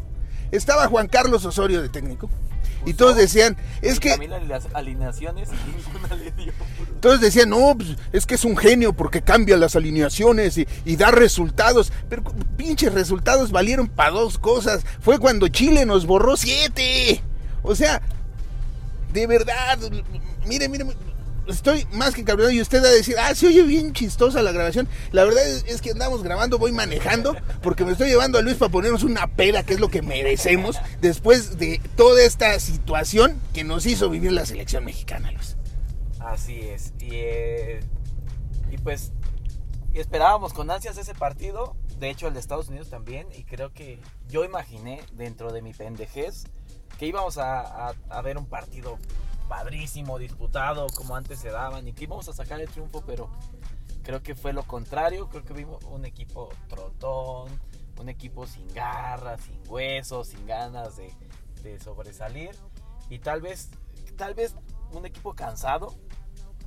Estaba 0.51 0.87
Juan 0.87 1.07
Carlos 1.07 1.45
Osorio 1.45 1.79
de 1.83 1.89
técnico. 1.89 2.27
Y 2.85 2.93
todos 2.93 3.15
decían, 3.15 3.57
es 3.81 3.99
que... 3.99 4.17
Las 4.47 4.67
alineaciones 4.73 5.49
y 5.67 5.77
ninguna 5.77 6.15
le 6.15 6.31
dio. 6.31 6.53
Todos 6.99 7.21
decían, 7.21 7.49
no, 7.49 7.75
pues, 7.77 7.95
es 8.13 8.25
que 8.25 8.35
es 8.35 8.45
un 8.45 8.57
genio 8.57 8.93
porque 8.93 9.21
cambia 9.21 9.57
las 9.57 9.75
alineaciones 9.75 10.57
y, 10.57 10.67
y 10.85 10.95
da 10.95 11.11
resultados. 11.11 11.91
Pero 12.09 12.23
pinches 12.57 12.93
resultados 12.93 13.51
valieron 13.51 13.87
para 13.87 14.11
dos 14.11 14.37
cosas. 14.37 14.83
Fue 15.01 15.19
cuando 15.19 15.47
Chile 15.47 15.85
nos 15.85 16.05
borró 16.05 16.35
siete. 16.37 17.21
O 17.63 17.75
sea, 17.75 18.01
de 19.13 19.27
verdad, 19.27 19.79
mire, 20.45 20.69
mire, 20.69 20.85
estoy 21.51 21.85
más 21.93 22.13
que 22.13 22.23
cabreado 22.23 22.51
y 22.51 22.61
usted 22.61 22.81
va 22.83 22.87
a 22.87 22.91
decir, 22.91 23.15
ah, 23.19 23.33
se 23.35 23.47
oye 23.47 23.63
bien 23.63 23.93
chistosa 23.93 24.41
la 24.41 24.51
grabación. 24.51 24.87
La 25.11 25.23
verdad 25.23 25.43
es, 25.47 25.81
que 25.81 25.91
andamos 25.91 26.23
grabando, 26.23 26.57
voy 26.59 26.71
manejando, 26.71 27.35
porque 27.61 27.85
me 27.85 27.91
estoy 27.93 28.09
llevando 28.09 28.37
a 28.37 28.41
Luis 28.41 28.57
para 28.57 28.71
ponernos 28.71 29.03
una 29.03 29.27
peda, 29.27 29.63
que 29.63 29.73
es 29.73 29.79
lo 29.79 29.89
que 29.89 30.01
merecemos, 30.01 30.77
después 31.01 31.57
de 31.57 31.81
toda 31.95 32.21
esta 32.23 32.59
situación 32.59 33.39
que 33.53 33.63
nos 33.63 33.85
hizo 33.85 34.09
vivir 34.09 34.31
la 34.31 34.45
selección 34.45 34.85
mexicana, 34.85 35.31
Luis. 35.31 35.55
Así 36.19 36.59
es. 36.59 36.93
Y, 36.99 37.09
eh, 37.13 37.79
y 38.71 38.77
pues 38.77 39.11
esperábamos 39.93 40.53
con 40.53 40.69
ansias 40.69 40.97
ese 40.97 41.13
partido. 41.13 41.75
De 41.99 42.09
hecho, 42.09 42.27
el 42.27 42.33
de 42.33 42.39
Estados 42.39 42.69
Unidos 42.69 42.89
también. 42.89 43.27
Y 43.37 43.43
creo 43.43 43.73
que 43.73 43.99
yo 44.29 44.45
imaginé 44.45 45.01
dentro 45.13 45.51
de 45.51 45.61
mi 45.61 45.73
pendejez 45.73 46.45
que 46.97 47.05
íbamos 47.07 47.37
a- 47.37 47.93
a 48.09 48.21
ver 48.21 48.37
un 48.37 48.45
partido 48.45 48.99
padrísimo, 49.49 50.17
disputado, 50.17 50.87
como 50.95 51.15
antes 51.17 51.39
se 51.39 51.49
daban. 51.49 51.85
Y 51.87 51.91
que 51.93 52.05
íbamos 52.05 52.29
a 52.29 52.33
sacar 52.33 52.61
el 52.61 52.69
triunfo, 52.69 53.03
pero 53.05 53.29
creo 54.03 54.23
que 54.23 54.35
fue 54.35 54.53
lo 54.53 54.63
contrario. 54.63 55.27
Creo 55.27 55.43
que 55.43 55.53
vimos 55.53 55.83
un 55.85 56.05
equipo 56.05 56.49
trotón, 56.69 57.49
un 57.99 58.07
equipo 58.07 58.47
sin 58.47 58.65
garras, 58.73 59.41
sin 59.41 59.59
huesos, 59.67 60.29
sin 60.29 60.45
ganas 60.47 60.95
de, 60.95 61.13
de 61.63 61.77
sobresalir. 61.81 62.51
Y 63.09 63.19
tal 63.19 63.41
vez, 63.41 63.71
tal 64.15 64.35
vez 64.35 64.55
un 64.93 65.05
equipo 65.05 65.33
cansado. 65.33 65.93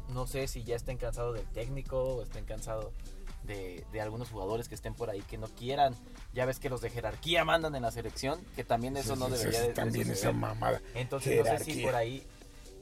No 0.08 0.26
sé 0.26 0.46
si 0.48 0.62
ya 0.64 0.76
estén 0.76 0.98
cansados 0.98 1.34
del 1.36 1.46
técnico 1.46 2.02
o 2.02 2.22
estén 2.22 2.44
cansados 2.44 2.92
de, 3.44 3.86
de 3.92 4.00
algunos 4.00 4.28
jugadores 4.28 4.68
que 4.68 4.74
estén 4.74 4.94
por 4.94 5.08
ahí 5.08 5.22
que 5.22 5.38
no 5.38 5.46
quieran. 5.46 5.94
Ya 6.34 6.44
ves 6.44 6.58
que 6.58 6.68
los 6.68 6.80
de 6.80 6.90
jerarquía 6.90 7.44
mandan 7.44 7.74
en 7.76 7.82
la 7.82 7.90
selección, 7.92 8.44
que 8.56 8.64
también 8.64 8.96
eso 8.96 9.16
no 9.16 9.28
debería 9.30 9.60
de, 9.62 9.68
de 9.68 9.74
También 9.74 10.06
esa 10.10 10.14
suceder. 10.14 10.34
mamada. 10.34 10.82
Entonces 10.94 11.38
no 11.38 11.58
sé 11.58 11.64
si 11.64 11.82
por 11.82 11.94
ahí 11.94 12.26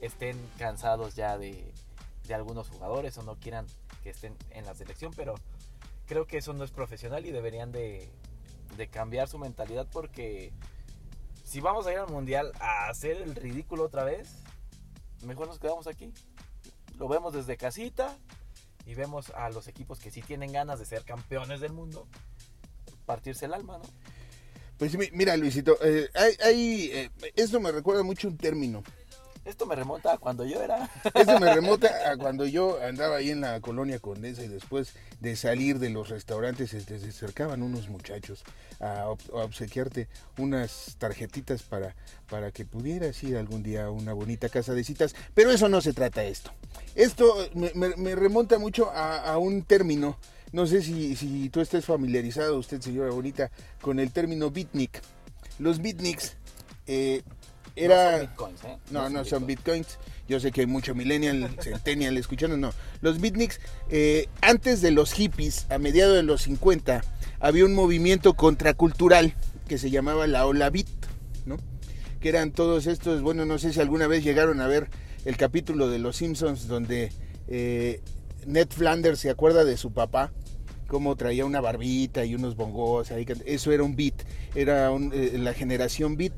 estén 0.01 0.37
cansados 0.57 1.15
ya 1.15 1.37
de, 1.37 1.71
de 2.27 2.33
algunos 2.33 2.67
jugadores 2.69 3.17
o 3.17 3.23
no 3.23 3.35
quieran 3.39 3.65
que 4.03 4.09
estén 4.09 4.35
en 4.49 4.65
la 4.65 4.73
selección, 4.75 5.13
pero 5.15 5.35
creo 6.07 6.25
que 6.27 6.37
eso 6.37 6.53
no 6.53 6.63
es 6.63 6.71
profesional 6.71 7.25
y 7.25 7.31
deberían 7.31 7.71
de, 7.71 8.09
de 8.77 8.87
cambiar 8.89 9.27
su 9.29 9.37
mentalidad 9.37 9.87
porque 9.91 10.51
si 11.45 11.59
vamos 11.61 11.85
a 11.87 11.91
ir 11.93 11.99
al 11.99 12.09
mundial 12.09 12.51
a 12.59 12.89
hacer 12.89 13.17
el 13.21 13.35
ridículo 13.35 13.83
otra 13.85 14.03
vez, 14.03 14.27
mejor 15.25 15.47
nos 15.47 15.59
quedamos 15.59 15.87
aquí. 15.87 16.11
Lo 16.97 17.07
vemos 17.07 17.33
desde 17.33 17.57
casita 17.57 18.17
y 18.85 18.95
vemos 18.95 19.29
a 19.31 19.49
los 19.49 19.67
equipos 19.67 19.99
que 19.99 20.11
sí 20.11 20.21
tienen 20.21 20.51
ganas 20.51 20.79
de 20.79 20.85
ser 20.85 21.03
campeones 21.03 21.59
del 21.59 21.73
mundo 21.73 22.07
partirse 23.05 23.45
el 23.45 23.53
alma, 23.53 23.77
¿no? 23.77 23.83
Pues 24.77 24.97
mi- 24.97 25.11
mira, 25.11 25.35
Luisito, 25.37 25.77
eh, 25.83 26.09
hay, 26.15 26.89
eh, 26.91 27.09
esto 27.35 27.59
me 27.59 27.71
recuerda 27.71 28.01
mucho 28.03 28.27
un 28.27 28.37
término. 28.37 28.83
Esto 29.43 29.65
me 29.65 29.75
remonta 29.75 30.13
a 30.13 30.17
cuando 30.17 30.45
yo 30.45 30.61
era. 30.61 30.89
Esto 31.15 31.39
me 31.39 31.53
remonta 31.53 31.89
a 32.11 32.15
cuando 32.15 32.45
yo 32.45 32.79
andaba 32.83 33.15
ahí 33.17 33.31
en 33.31 33.41
la 33.41 33.59
colonia 33.59 33.99
Condesa 33.99 34.43
y 34.43 34.47
después 34.47 34.93
de 35.19 35.35
salir 35.35 35.79
de 35.79 35.89
los 35.89 36.09
restaurantes 36.09 36.73
este, 36.73 36.99
se 36.99 37.09
acercaban 37.09 37.63
unos 37.63 37.89
muchachos 37.89 38.43
a, 38.79 39.05
ob- 39.07 39.31
a 39.33 39.43
obsequiarte 39.43 40.07
unas 40.37 40.95
tarjetitas 40.99 41.63
para, 41.63 41.95
para 42.29 42.51
que 42.51 42.65
pudieras 42.65 43.21
ir 43.23 43.35
algún 43.35 43.63
día 43.63 43.85
a 43.85 43.91
una 43.91 44.13
bonita 44.13 44.47
casa 44.47 44.73
de 44.75 44.83
citas. 44.83 45.15
Pero 45.33 45.51
eso 45.51 45.67
no 45.69 45.81
se 45.81 45.93
trata 45.93 46.23
esto. 46.23 46.51
Esto 46.95 47.35
me, 47.55 47.71
me- 47.97 48.15
remonta 48.15 48.59
mucho 48.59 48.91
a, 48.91 49.17
a 49.31 49.37
un 49.39 49.63
término. 49.63 50.17
No 50.51 50.67
sé 50.67 50.81
si, 50.83 51.15
si 51.15 51.49
tú 51.49 51.61
estés 51.61 51.85
familiarizado, 51.85 52.59
usted 52.59 52.79
señora 52.81 53.09
bonita, 53.11 53.49
con 53.81 53.99
el 53.99 54.11
término 54.11 54.51
beatnik. 54.51 55.01
Los 55.59 55.81
beatniks 55.81 56.35
eh, 56.87 57.23
era... 57.75 58.11
No 58.11 58.17
son 58.17 58.27
bitcoins, 58.27 58.63
¿eh? 58.63 58.77
No, 58.91 59.09
no 59.09 59.25
son 59.25 59.45
bitcoins. 59.45 59.97
Yo 60.27 60.39
sé 60.39 60.51
que 60.51 60.61
hay 60.61 60.67
mucho 60.67 60.95
millennial, 60.95 61.49
centennial 61.59 62.17
escuchando. 62.17 62.55
No, 62.55 62.73
los 63.01 63.19
beatniks, 63.19 63.59
eh, 63.89 64.27
antes 64.41 64.81
de 64.81 64.91
los 64.91 65.13
hippies, 65.13 65.67
a 65.69 65.77
mediados 65.77 66.15
de 66.15 66.23
los 66.23 66.43
50, 66.43 67.03
había 67.39 67.65
un 67.65 67.73
movimiento 67.73 68.33
contracultural 68.33 69.35
que 69.67 69.77
se 69.77 69.89
llamaba 69.89 70.27
la 70.27 70.45
Ola 70.45 70.69
Beat, 70.69 70.87
¿no? 71.45 71.57
Que 72.21 72.29
eran 72.29 72.51
todos 72.51 72.87
estos, 72.87 73.21
bueno, 73.21 73.45
no 73.45 73.57
sé 73.57 73.73
si 73.73 73.81
alguna 73.81 74.07
vez 74.07 74.23
llegaron 74.23 74.61
a 74.61 74.67
ver 74.67 74.89
el 75.25 75.37
capítulo 75.37 75.89
de 75.89 75.99
Los 75.99 76.17
Simpsons 76.17 76.67
donde 76.67 77.11
eh, 77.47 78.01
Ned 78.45 78.69
Flanders 78.69 79.19
se 79.19 79.29
acuerda 79.29 79.65
de 79.65 79.77
su 79.77 79.91
papá, 79.91 80.31
cómo 80.87 81.15
traía 81.15 81.45
una 81.45 81.61
barbita 81.61 82.25
y 82.25 82.35
unos 82.35 82.55
bongos, 82.55 83.11
ahí, 83.11 83.25
eso 83.45 83.71
era 83.71 83.83
un 83.83 83.95
beat, 83.95 84.15
era 84.55 84.91
un, 84.91 85.11
eh, 85.13 85.37
la 85.37 85.53
generación 85.53 86.17
beat. 86.17 86.33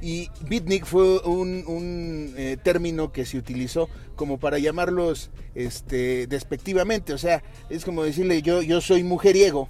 Y 0.00 0.30
beatnik 0.48 0.84
fue 0.84 1.18
un, 1.20 1.64
un, 1.66 2.34
eh, 2.36 2.56
término 2.62 3.10
que 3.12 3.26
se 3.26 3.36
utilizó 3.36 3.88
como 4.14 4.38
para 4.38 4.58
llamarlos 4.58 5.30
este, 5.54 6.26
despectivamente, 6.28 7.12
o 7.12 7.18
sea, 7.18 7.42
es 7.68 7.84
como 7.84 8.04
decirle 8.04 8.42
yo, 8.42 8.62
yo 8.62 8.80
soy 8.80 9.02
mujeriego, 9.02 9.68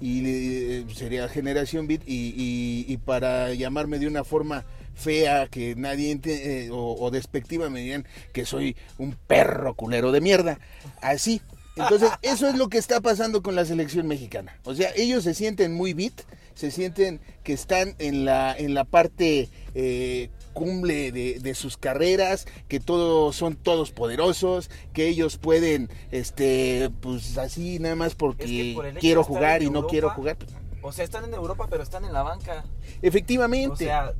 y 0.00 0.22
eh, 0.26 0.84
sería 0.94 1.28
generación 1.28 1.86
beat 1.86 2.02
y, 2.06 2.34
y- 2.36 2.84
y 2.92 2.96
para 2.98 3.54
llamarme 3.54 3.98
de 3.98 4.06
una 4.08 4.24
forma 4.24 4.64
fea 4.94 5.46
que 5.48 5.76
nadie 5.76 6.18
eh, 6.24 6.68
o, 6.72 6.96
o 7.00 7.10
despectiva 7.10 7.70
me 7.70 7.80
dirían 7.80 8.06
que 8.32 8.44
soy 8.44 8.76
un 8.98 9.16
perro 9.26 9.74
culero 9.74 10.12
de 10.12 10.20
mierda. 10.20 10.58
Así. 11.00 11.40
Entonces 11.76 12.10
eso 12.20 12.48
es 12.48 12.56
lo 12.56 12.68
que 12.68 12.76
está 12.78 13.00
pasando 13.00 13.42
con 13.42 13.54
la 13.54 13.64
selección 13.64 14.06
mexicana. 14.08 14.58
O 14.64 14.74
sea 14.74 14.90
ellos 14.96 15.24
se 15.24 15.32
sienten 15.34 15.72
muy 15.72 15.94
beat 15.94 16.20
se 16.54 16.70
sienten 16.70 17.20
que 17.42 17.52
están 17.52 17.94
en 17.98 18.24
la 18.24 18.56
en 18.56 18.74
la 18.74 18.84
parte 18.84 19.48
eh, 19.74 20.30
cumbre 20.52 21.12
de, 21.12 21.40
de 21.40 21.54
sus 21.54 21.76
carreras, 21.76 22.46
que 22.68 22.80
todos 22.80 23.34
son 23.34 23.56
todos 23.56 23.90
poderosos, 23.90 24.70
que 24.92 25.08
ellos 25.08 25.38
pueden, 25.38 25.88
este, 26.10 26.90
pues 27.00 27.38
así 27.38 27.78
nada 27.78 27.96
más 27.96 28.14
porque 28.14 28.44
Es 28.44 28.50
que 28.50 28.72
por 28.74 28.86
el 28.86 28.92
hecho 28.92 29.00
quiero 29.00 29.24
jugar 29.24 29.62
y 29.62 29.70
no 29.70 29.86
quiero 29.86 30.10
jugar. 30.10 30.36
O 30.82 30.92
sea, 30.92 31.04
están 31.04 31.24
en 31.24 31.34
Europa, 31.34 31.68
pero 31.70 31.82
están 31.82 32.04
en 32.04 32.12
la 32.12 32.22
banca. 32.22 32.64
Efectivamente. 33.02 33.72
O 33.72 33.76
sea, 33.76 34.12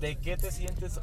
¿de 0.00 0.16
qué 0.16 0.36
te 0.36 0.50
sientes 0.50 0.98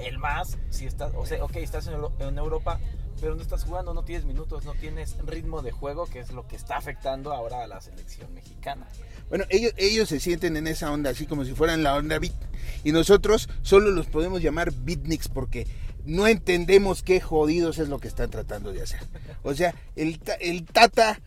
el 0.00 0.18
más 0.18 0.58
si 0.70 0.86
estás, 0.86 1.12
o 1.14 1.26
sea, 1.26 1.44
ok, 1.44 1.56
estás 1.56 1.86
en 1.86 2.38
Europa, 2.38 2.80
pero 3.20 3.34
no 3.34 3.42
estás 3.42 3.64
jugando, 3.64 3.94
no 3.94 4.02
tienes 4.02 4.24
minutos, 4.24 4.64
no 4.64 4.74
tienes 4.74 5.16
ritmo 5.26 5.62
de 5.62 5.72
juego, 5.72 6.06
que 6.06 6.20
es 6.20 6.32
lo 6.32 6.46
que 6.46 6.56
está 6.56 6.76
afectando 6.76 7.32
ahora 7.32 7.62
a 7.62 7.66
la 7.66 7.80
selección 7.80 8.32
mexicana. 8.34 8.88
Bueno, 9.28 9.44
ellos, 9.50 9.72
ellos 9.76 10.08
se 10.08 10.20
sienten 10.20 10.56
en 10.56 10.66
esa 10.66 10.90
onda, 10.90 11.10
así 11.10 11.26
como 11.26 11.44
si 11.44 11.52
fueran 11.52 11.82
la 11.82 11.96
onda 11.96 12.18
beat. 12.18 12.34
Y 12.82 12.92
nosotros 12.92 13.48
solo 13.62 13.90
los 13.90 14.06
podemos 14.06 14.42
llamar 14.42 14.72
beatniks 14.72 15.28
porque 15.28 15.66
no 16.04 16.26
entendemos 16.26 17.02
qué 17.02 17.20
jodidos 17.20 17.78
es 17.78 17.88
lo 17.88 17.98
que 17.98 18.08
están 18.08 18.30
tratando 18.30 18.72
de 18.72 18.82
hacer. 18.82 19.00
O 19.42 19.54
sea, 19.54 19.74
el, 19.96 20.20
el 20.40 20.64
Tata, 20.64 21.20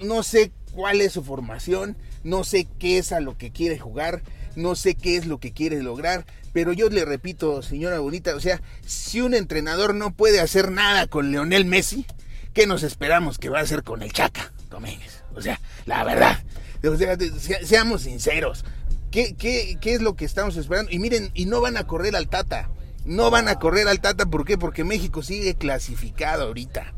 no 0.00 0.22
sé 0.22 0.52
cuál 0.72 1.00
es 1.00 1.12
su 1.12 1.22
formación, 1.22 1.96
no 2.24 2.44
sé 2.44 2.66
qué 2.78 2.98
es 2.98 3.12
a 3.12 3.20
lo 3.20 3.36
que 3.36 3.50
quiere 3.50 3.78
jugar, 3.78 4.22
no 4.56 4.74
sé 4.74 4.94
qué 4.94 5.16
es 5.16 5.26
lo 5.26 5.38
que 5.38 5.52
quiere 5.52 5.82
lograr, 5.82 6.24
pero 6.52 6.72
yo 6.72 6.88
le 6.88 7.04
repito, 7.04 7.62
señora 7.62 7.98
bonita, 7.98 8.34
o 8.34 8.40
sea, 8.40 8.60
si 8.86 9.20
un 9.20 9.34
entrenador 9.34 9.94
no 9.94 10.12
puede 10.12 10.40
hacer 10.40 10.70
nada 10.70 11.06
con 11.06 11.32
Leonel 11.32 11.64
Messi, 11.64 12.06
¿qué 12.52 12.66
nos 12.66 12.82
esperamos 12.82 13.38
que 13.38 13.48
va 13.48 13.58
a 13.58 13.62
hacer 13.62 13.82
con 13.82 14.02
el 14.02 14.12
Chaca 14.12 14.52
Domínguez? 14.70 15.22
O 15.34 15.40
sea, 15.40 15.60
la 15.86 16.04
verdad. 16.04 16.42
O 16.84 16.96
sea, 16.96 17.16
seamos 17.64 18.02
sinceros. 18.02 18.64
¿Qué, 19.10 19.34
qué, 19.34 19.78
qué 19.80 19.94
es 19.94 20.02
lo 20.02 20.14
que 20.16 20.24
estamos 20.24 20.56
esperando? 20.56 20.90
Y 20.90 20.98
miren, 20.98 21.30
y 21.34 21.46
no 21.46 21.60
van 21.60 21.76
a 21.76 21.86
correr 21.86 22.16
al 22.16 22.28
Tata. 22.28 22.70
No 23.04 23.30
van 23.30 23.48
a 23.48 23.58
correr 23.58 23.88
al 23.88 24.00
Tata, 24.00 24.26
¿por 24.26 24.44
qué? 24.44 24.58
Porque 24.58 24.84
México 24.84 25.22
sigue 25.22 25.54
clasificado 25.54 26.44
ahorita. 26.44 26.92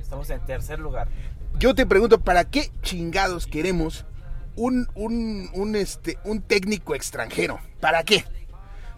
Estamos 0.00 0.30
en 0.30 0.44
tercer 0.46 0.78
lugar. 0.78 1.08
Yo 1.58 1.74
te 1.74 1.86
pregunto, 1.86 2.20
¿para 2.20 2.44
qué 2.44 2.70
chingados 2.82 3.46
queremos 3.46 4.04
un, 4.56 4.88
un, 4.94 5.50
un, 5.54 5.76
este, 5.76 6.18
un 6.24 6.40
técnico 6.40 6.94
extranjero? 6.94 7.58
¿Para 7.80 8.02
qué? 8.04 8.24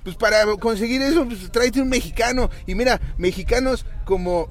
Pues 0.04 0.16
para 0.16 0.44
conseguir 0.56 1.00
eso, 1.02 1.26
pues 1.26 1.50
tráete 1.50 1.80
un 1.80 1.88
mexicano. 1.88 2.50
Y 2.66 2.74
mira, 2.74 3.00
mexicanos 3.16 3.86
como 4.04 4.48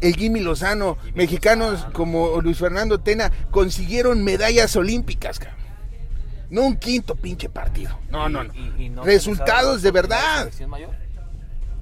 el 0.00 0.14
Jimmy 0.16 0.40
Lozano, 0.40 0.96
mexicanos 1.14 1.86
como 1.92 2.40
Luis 2.40 2.58
Fernando 2.58 3.00
Tena, 3.00 3.30
consiguieron 3.50 4.22
medallas 4.24 4.74
olímpicas, 4.76 5.38
cabrón. 5.38 5.58
No 6.48 6.62
un 6.62 6.76
quinto 6.76 7.14
pinche 7.16 7.48
partido. 7.48 7.98
No, 8.10 8.28
Y- 8.28 8.32
no, 8.32 8.44
no. 8.44 8.54
y- 8.54 8.84
y 8.84 8.88
no 8.88 9.04
Resultados 9.04 9.82
de 9.82 9.90
verdad. 9.90 10.38
selección 10.40 10.70
mayor. 10.70 10.90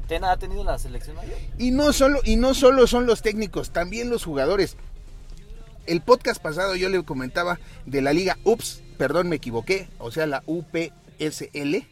Tena 0.09 0.33
ha 0.33 0.37
tenido 0.38 0.64
la 0.64 0.78
selección 0.78 1.16
mayor. 1.16 1.37
Y 1.59 1.71
no 1.71 1.92
solo, 1.92 2.21
y 2.25 2.37
no 2.37 2.54
solo 2.54 2.87
son 2.87 3.07
los 3.07 3.23
técnicos, 3.23 3.71
también 3.71 4.09
los 4.11 4.25
jugadores. 4.25 4.76
El 5.88 6.02
podcast 6.02 6.40
pasado 6.42 6.76
yo 6.76 6.88
le 6.90 7.02
comentaba 7.02 7.59
de 7.87 8.02
la 8.02 8.12
liga 8.12 8.38
UPS, 8.45 8.83
perdón, 8.99 9.28
me 9.28 9.37
equivoqué, 9.37 9.88
o 9.99 10.11
sea, 10.11 10.26
la 10.26 10.42
UPSL, 10.47 11.87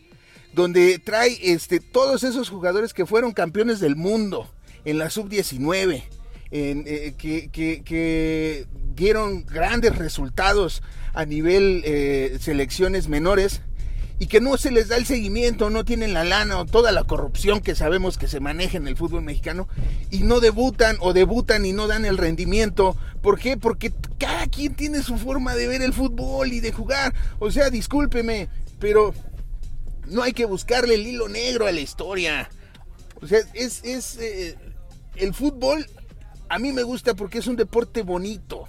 donde 0.53 0.99
trae 0.99 1.39
este, 1.43 1.81
todos 1.81 2.23
esos 2.23 2.51
jugadores 2.51 2.93
que 2.93 3.07
fueron 3.07 3.33
campeones 3.33 3.81
del 3.81 3.97
mundo 3.97 4.53
en 4.85 4.99
la 4.99 5.09
sub-19, 5.09 6.05
en, 6.51 6.85
eh, 6.87 7.15
que 7.17 8.67
dieron 8.95 9.45
grandes 9.47 9.97
resultados 9.97 10.83
a 11.15 11.25
nivel 11.25 11.83
eh, 11.85 12.37
selecciones 12.41 13.09
menores 13.09 13.63
y 14.19 14.27
que 14.27 14.41
no 14.41 14.57
se 14.57 14.71
les 14.71 14.89
da 14.89 14.97
el 14.97 15.07
seguimiento, 15.07 15.71
no 15.71 15.85
tienen 15.85 16.15
la 16.15 16.25
lana 16.25 16.59
o 16.59 16.65
toda 16.65 16.93
la 16.93 17.05
corrupción 17.05 17.61
que 17.61 17.75
sabemos 17.75 18.17
que 18.17 18.29
se 18.29 18.41
maneja 18.41 18.77
en 18.79 18.89
el 18.89 18.97
fútbol 18.97 19.23
mexicano 19.23 19.69
y 20.11 20.21
no 20.21 20.41
debutan 20.41 20.97
o 21.01 21.13
debutan 21.13 21.67
y 21.67 21.73
no 21.73 21.87
dan 21.87 22.05
el 22.05 22.19
rendimiento. 22.19 22.97
¿Por 23.21 23.39
qué? 23.39 23.57
Porque 23.57 23.93
cada 24.19 24.47
quien 24.47 24.75
tiene 24.75 25.03
su 25.03 25.19
forma 25.19 25.55
de 25.55 25.69
ver 25.69 25.83
el 25.83 25.93
fútbol 25.93 26.53
y 26.53 26.61
de 26.61 26.73
jugar. 26.73 27.15
O 27.39 27.51
sea, 27.51 27.71
discúlpeme, 27.71 28.49
pero 28.79 29.13
no 30.07 30.23
hay 30.23 30.33
que 30.33 30.47
buscarle 30.47 30.95
el 30.95 31.07
hilo 31.07 31.29
negro 31.29 31.67
a 31.67 31.73
la 31.73 31.81
historia. 31.81 32.49
O 33.21 33.27
sea, 33.27 33.41
es, 33.55 33.85
es 33.85 34.17
eh, 34.19 34.57
el 35.17 35.35
fútbol 35.35 35.87
a 36.49 36.59
mí 36.59 36.73
me 36.73 36.83
gusta 36.83 37.15
porque 37.15 37.39
es 37.39 37.47
un 37.47 37.57
deporte 37.57 38.03
bonito, 38.03 38.69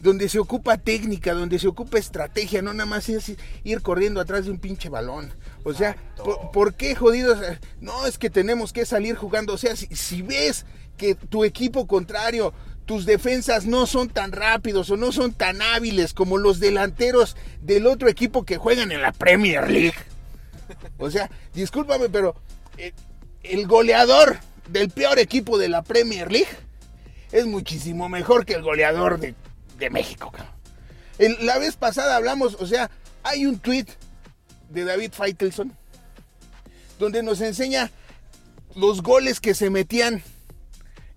donde 0.00 0.28
se 0.28 0.38
ocupa 0.38 0.78
técnica, 0.78 1.34
donde 1.34 1.58
se 1.58 1.68
ocupa 1.68 1.98
estrategia, 1.98 2.62
no 2.62 2.72
nada 2.72 2.86
más 2.86 3.08
es 3.08 3.32
ir 3.64 3.82
corriendo 3.82 4.20
atrás 4.20 4.44
de 4.44 4.50
un 4.50 4.58
pinche 4.58 4.88
balón. 4.88 5.32
O 5.64 5.72
sea, 5.74 5.90
Exacto. 5.90 6.24
¿por, 6.24 6.50
por 6.50 6.74
qué 6.74 6.94
jodidos? 6.94 7.38
No, 7.80 8.06
es 8.06 8.18
que 8.18 8.30
tenemos 8.30 8.72
que 8.72 8.86
salir 8.86 9.16
jugando. 9.16 9.54
O 9.54 9.58
sea, 9.58 9.76
si, 9.76 9.86
si 9.94 10.22
ves 10.22 10.66
que 10.96 11.14
tu 11.14 11.44
equipo 11.44 11.86
contrario, 11.86 12.52
tus 12.86 13.04
defensas 13.04 13.66
no 13.66 13.86
son 13.86 14.08
tan 14.08 14.32
rápidos 14.32 14.90
o 14.90 14.96
no 14.96 15.12
son 15.12 15.32
tan 15.32 15.60
hábiles 15.60 16.14
como 16.14 16.38
los 16.38 16.58
delanteros 16.58 17.36
del 17.60 17.86
otro 17.86 18.08
equipo 18.08 18.44
que 18.44 18.56
juegan 18.56 18.92
en 18.92 19.02
la 19.02 19.12
Premier 19.12 19.70
League. 19.70 19.98
O 20.98 21.10
sea, 21.10 21.30
discúlpame, 21.54 22.08
pero 22.08 22.34
eh, 22.76 22.92
el 23.42 23.66
goleador 23.66 24.38
del 24.68 24.90
peor 24.90 25.18
equipo 25.18 25.58
de 25.58 25.68
la 25.68 25.82
Premier 25.82 26.30
League 26.30 26.48
es 27.32 27.46
muchísimo 27.46 28.08
mejor 28.08 28.46
que 28.46 28.54
el 28.54 28.62
goleador 28.62 29.18
de, 29.18 29.34
de 29.78 29.90
México. 29.90 30.30
cabrón. 30.30 30.54
La 31.40 31.58
vez 31.58 31.76
pasada 31.76 32.16
hablamos, 32.16 32.54
o 32.60 32.66
sea, 32.66 32.90
hay 33.22 33.46
un 33.46 33.58
tweet 33.58 33.86
de 34.68 34.84
David 34.84 35.12
Feitelson 35.12 35.76
donde 36.98 37.22
nos 37.22 37.40
enseña 37.40 37.90
los 38.74 39.02
goles 39.02 39.40
que 39.40 39.54
se 39.54 39.70
metían 39.70 40.22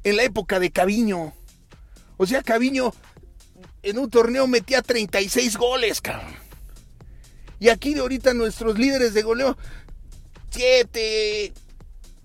en 0.04 0.18
la 0.18 0.24
época 0.24 0.60
de 0.60 0.72
Caviño. 0.72 1.34
O 2.18 2.26
sea, 2.26 2.42
Caviño 2.42 2.94
en 3.84 3.98
un 3.98 4.10
torneo 4.10 4.48
metía 4.48 4.82
36 4.82 5.58
goles, 5.58 6.02
cabrón. 6.02 6.36
Y 7.60 7.70
aquí 7.70 7.94
de 7.94 8.02
ahorita 8.02 8.34
nuestros 8.34 8.78
líderes 8.78 9.14
de 9.14 9.22
goleo, 9.22 9.58
7, 10.50 11.54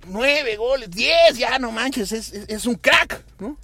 9 0.08 0.56
goles, 0.56 0.90
10, 0.90 1.38
ya 1.38 1.58
no 1.58 1.72
manches, 1.72 2.12
es, 2.12 2.32
es 2.32 2.66
un 2.66 2.76
crack, 2.76 3.22
¿no? 3.38 3.58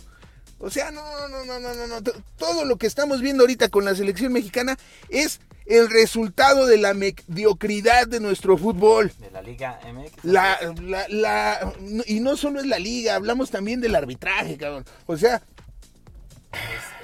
O 0.63 0.71
sea, 0.71 0.93
no, 0.93 1.03
no, 1.29 1.45
no, 1.45 1.59
no, 1.59 1.75
no, 1.75 1.87
no. 1.89 2.01
Todo 2.39 2.65
lo 2.65 2.77
que 2.79 2.87
estamos 2.87 3.21
viendo 3.21 3.43
ahorita 3.43 3.69
con 3.69 3.85
la 3.85 3.97
selección 3.97 4.33
mexicana 4.33 4.79
es 5.09 5.41
el 5.67 5.91
resultado 5.91 6.67
de 6.67 6.79
la 6.79 6.95
mediocridad 6.95 8.07
de 8.07 8.21
nuestro 8.21 8.57
fútbol. 8.57 9.13
De 9.19 9.33
la 9.33 9.43
Liga 9.43 9.81
MX. 9.93 10.25
La, 10.25 10.59
la, 10.81 11.09
la, 11.09 11.75
y 12.07 12.21
no 12.21 12.37
solo 12.37 12.61
es 12.61 12.67
la 12.67 12.79
liga, 12.79 13.17
hablamos 13.17 13.51
también 13.51 13.81
del 13.81 13.97
arbitraje, 13.97 14.57
cabrón. 14.57 14.85
O 15.07 15.17
sea... 15.17 15.43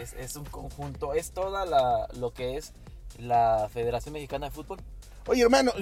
Es, 0.01 0.13
es, 0.13 0.37
un 0.37 0.45
conjunto, 0.45 1.15
es 1.15 1.33
toda 1.33 1.65
la, 1.67 2.07
lo 2.17 2.33
que 2.33 2.59
es 2.59 2.73
la 3.19 3.69
Federación 3.73 4.13
Mexicana 4.13 4.47
de 4.47 4.53
Fútbol. 4.53 4.79
Oye, 5.27 5.43
hermano, 5.43 5.73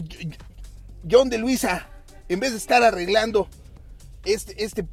John 1.08 1.28
de 1.28 1.36
Luisa, 1.36 1.88
en 2.28 2.40
vez 2.40 2.52
de 2.52 2.58
estar 2.58 2.82
arreglando 2.82 3.48
este, 4.24 4.64
este 4.64 4.86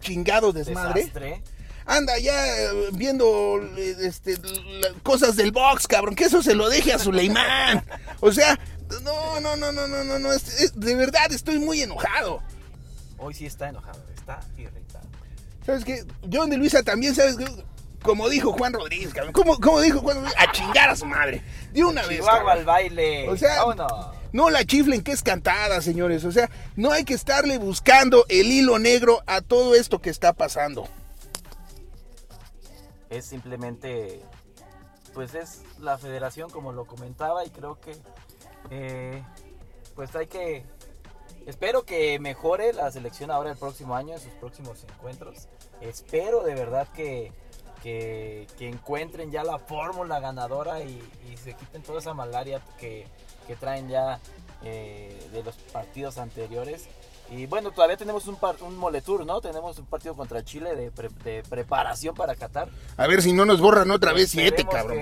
chingado 0.00 0.52
desmadre... 0.52 1.04
Desastre 1.04 1.53
anda 1.86 2.18
ya 2.18 2.62
eh, 2.62 2.68
viendo 2.92 3.60
este, 4.00 4.36
cosas 5.02 5.36
del 5.36 5.52
box, 5.52 5.86
cabrón, 5.86 6.14
que 6.14 6.24
eso 6.24 6.42
se 6.42 6.54
lo 6.54 6.68
deje 6.68 6.92
a 6.92 6.98
Suleimán. 6.98 7.84
O 8.20 8.32
sea, 8.32 8.58
no, 9.02 9.40
no, 9.40 9.56
no, 9.56 9.72
no, 9.72 9.86
no, 9.86 10.04
no, 10.04 10.18
no, 10.18 10.28
de 10.30 10.94
verdad 10.94 11.32
estoy 11.32 11.58
muy 11.58 11.82
enojado. 11.82 12.42
Hoy 13.18 13.34
sí 13.34 13.46
está 13.46 13.68
enojado, 13.68 14.02
está 14.14 14.40
irritado. 14.56 15.06
¿Sabes 15.64 15.84
qué? 15.84 16.04
John 16.32 16.50
de 16.50 16.56
Luisa 16.56 16.82
también, 16.82 17.14
¿sabes 17.14 17.36
Como 18.02 18.28
dijo 18.28 18.52
Juan 18.52 18.72
Rodríguez, 18.72 19.12
cabrón. 19.14 19.32
Como, 19.32 19.80
dijo 19.80 20.00
Juan 20.00 20.16
Rodríguez, 20.18 20.40
a 20.40 20.52
chingar 20.52 20.90
a 20.90 20.96
su 20.96 21.06
madre. 21.06 21.42
De 21.72 21.84
una 21.84 22.06
vez. 22.06 22.20
Cabrón. 22.24 22.50
al 22.50 22.64
baile. 22.64 23.28
O 23.28 23.36
sea, 23.36 23.62
no 24.32 24.50
la 24.50 24.64
chiflen 24.64 25.02
que 25.02 25.12
es 25.12 25.22
cantada, 25.22 25.80
señores. 25.80 26.24
O 26.24 26.32
sea, 26.32 26.50
no 26.76 26.92
hay 26.92 27.04
que 27.04 27.14
estarle 27.14 27.58
buscando 27.58 28.26
el 28.28 28.50
hilo 28.50 28.78
negro 28.78 29.22
a 29.26 29.40
todo 29.40 29.74
esto 29.74 30.00
que 30.00 30.10
está 30.10 30.32
pasando 30.32 30.88
es 33.10 33.26
simplemente, 33.26 34.20
pues 35.12 35.34
es 35.34 35.62
la 35.78 35.98
federación 35.98 36.50
como 36.50 36.72
lo 36.72 36.86
comentaba 36.86 37.44
y 37.44 37.50
creo 37.50 37.78
que, 37.80 37.96
eh, 38.70 39.22
pues 39.94 40.14
hay 40.16 40.26
que, 40.26 40.64
espero 41.46 41.84
que 41.84 42.18
mejore 42.18 42.72
la 42.72 42.90
selección 42.90 43.30
ahora 43.30 43.50
el 43.50 43.56
próximo 43.56 43.94
año 43.94 44.14
en 44.14 44.20
sus 44.20 44.32
próximos 44.34 44.84
encuentros. 44.84 45.48
Espero 45.80 46.42
de 46.42 46.54
verdad 46.54 46.88
que, 46.94 47.32
que, 47.82 48.46
encuentren 48.60 49.30
ya 49.30 49.44
la 49.44 49.58
fórmula 49.58 50.18
ganadora 50.18 50.82
y, 50.82 51.02
se 51.36 51.52
quiten 51.54 51.82
toda 51.82 51.98
esa 51.98 52.14
malaria 52.14 52.62
que, 52.78 53.06
traen 53.60 53.88
ya 53.88 54.18
eh, 54.62 55.28
de 55.30 55.42
los 55.42 55.54
partidos 55.56 56.16
anteriores 56.16 56.88
y 57.30 57.46
bueno, 57.46 57.70
todavía 57.70 57.96
tenemos 57.96 58.26
un, 58.26 58.36
un 58.60 58.76
Moletour, 58.76 59.24
¿no? 59.24 59.40
Tenemos 59.40 59.78
un 59.78 59.86
partido 59.86 60.14
contra 60.14 60.44
Chile 60.44 60.74
de, 60.76 61.42
preparación 61.48 62.14
para 62.14 62.34
Qatar. 62.34 62.68
A 62.96 63.06
ver 63.06 63.22
si 63.22 63.32
no 63.32 63.44
nos 63.44 63.60
borran 63.60 63.90
otra 63.90 64.12
vez 64.12 64.30
siete, 64.30 64.64
cabrón. 64.64 64.98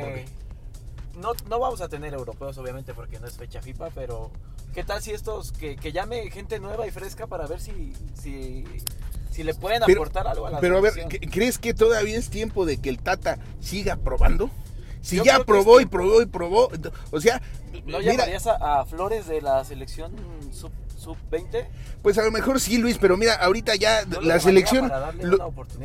No, 1.16 1.32
no 1.48 1.58
vamos 1.58 1.80
a 1.80 1.88
tener 1.88 2.14
europeos, 2.14 2.56
obviamente, 2.58 2.94
porque 2.94 3.20
no 3.20 3.26
es 3.26 3.36
fecha 3.36 3.60
FIFA, 3.60 3.90
pero 3.90 4.30
¿qué 4.72 4.82
tal 4.82 5.02
si 5.02 5.12
estos, 5.12 5.52
que, 5.52 5.76
que 5.76 5.92
llame 5.92 6.30
gente 6.30 6.58
nueva 6.58 6.86
y 6.86 6.90
fresca 6.90 7.26
para 7.26 7.46
ver 7.46 7.60
si, 7.60 7.92
si, 8.14 8.64
si 9.30 9.42
le 9.42 9.54
pueden 9.54 9.82
aportar 9.82 10.26
algo 10.26 10.46
a 10.46 10.50
la 10.50 10.60
Pero 10.60 10.78
a 10.78 10.80
ver, 10.80 11.06
¿crees 11.30 11.58
que 11.58 11.74
todavía 11.74 12.16
es 12.16 12.30
tiempo 12.30 12.64
de 12.64 12.78
que 12.78 12.88
el 12.88 12.98
Tata 12.98 13.38
siga 13.60 13.96
probando? 13.96 14.50
Si 15.02 15.22
ya 15.22 15.44
probó 15.44 15.80
y 15.80 15.86
probó 15.86 16.22
y 16.22 16.26
probó, 16.26 16.70
o 17.10 17.20
sea... 17.20 17.42
¿No 17.84 18.00
llamarías 18.00 18.46
a, 18.46 18.84
Flores 18.86 19.26
de 19.26 19.42
la 19.42 19.64
selección 19.64 20.14
sub 20.52 20.70
sub-20? 21.02 21.66
Pues 22.02 22.18
a 22.18 22.22
lo 22.22 22.30
mejor 22.30 22.60
sí, 22.60 22.78
Luis, 22.78 22.98
pero 22.98 23.16
mira, 23.16 23.34
ahorita 23.34 23.74
ya 23.76 24.04
la 24.22 24.40
selección, 24.40 24.90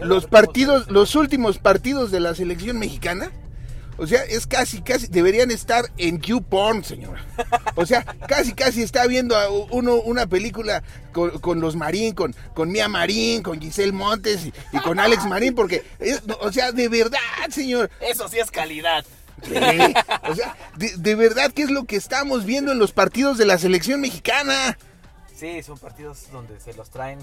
los 0.02 0.26
partidos, 0.26 0.90
los 0.90 1.16
últimos 1.16 1.58
partidos 1.58 2.12
de 2.12 2.20
la 2.20 2.34
selección 2.36 2.80
mexicana, 2.80 3.32
o 3.98 4.06
sea, 4.06 4.24
es 4.24 4.46
casi, 4.46 4.82
casi, 4.82 5.08
deberían 5.08 5.50
estar 5.50 5.86
en 5.98 6.22
YouPorn, 6.22 6.84
señora. 6.84 7.26
O 7.76 7.86
sea, 7.86 8.04
casi, 8.28 8.54
casi 8.54 8.84
está 8.84 9.08
viendo 9.08 9.36
uno 9.72 9.96
una 9.96 10.28
película 10.28 10.84
con, 11.12 11.60
los 11.60 11.76
Marín, 11.76 12.14
con, 12.14 12.36
con 12.54 12.72
Mia 12.72 12.88
Marín, 12.88 13.42
con 13.42 13.60
Giselle 13.60 13.92
Montes 13.92 14.46
y, 14.46 14.78
con 14.80 15.00
Alex 15.00 15.26
Marín, 15.26 15.56
porque, 15.56 15.84
o 16.42 16.52
sea, 16.52 16.72
de 16.72 16.88
verdad, 16.90 17.18
señor. 17.50 17.90
Eso 18.00 18.30
sí 18.30 18.38
es 18.38 18.52
calidad. 18.52 19.04
o 20.24 20.36
sea, 20.36 20.56
de, 20.78 20.96
de 20.98 21.16
verdad, 21.16 21.52
¿qué 21.52 21.64
es 21.64 21.72
lo 21.72 21.86
que 21.86 21.96
estamos 21.96 22.46
viendo 22.46 22.72
en 22.72 22.80
los 22.80 22.92
partidos 22.92 23.40
de 23.40 23.46
la 23.46 23.58
selección 23.58 24.00
mexicana? 24.00 24.78
Sí, 25.38 25.62
son 25.62 25.78
partidos 25.78 26.32
donde 26.32 26.60
se 26.60 26.74
los 26.74 26.90
traen 26.90 27.20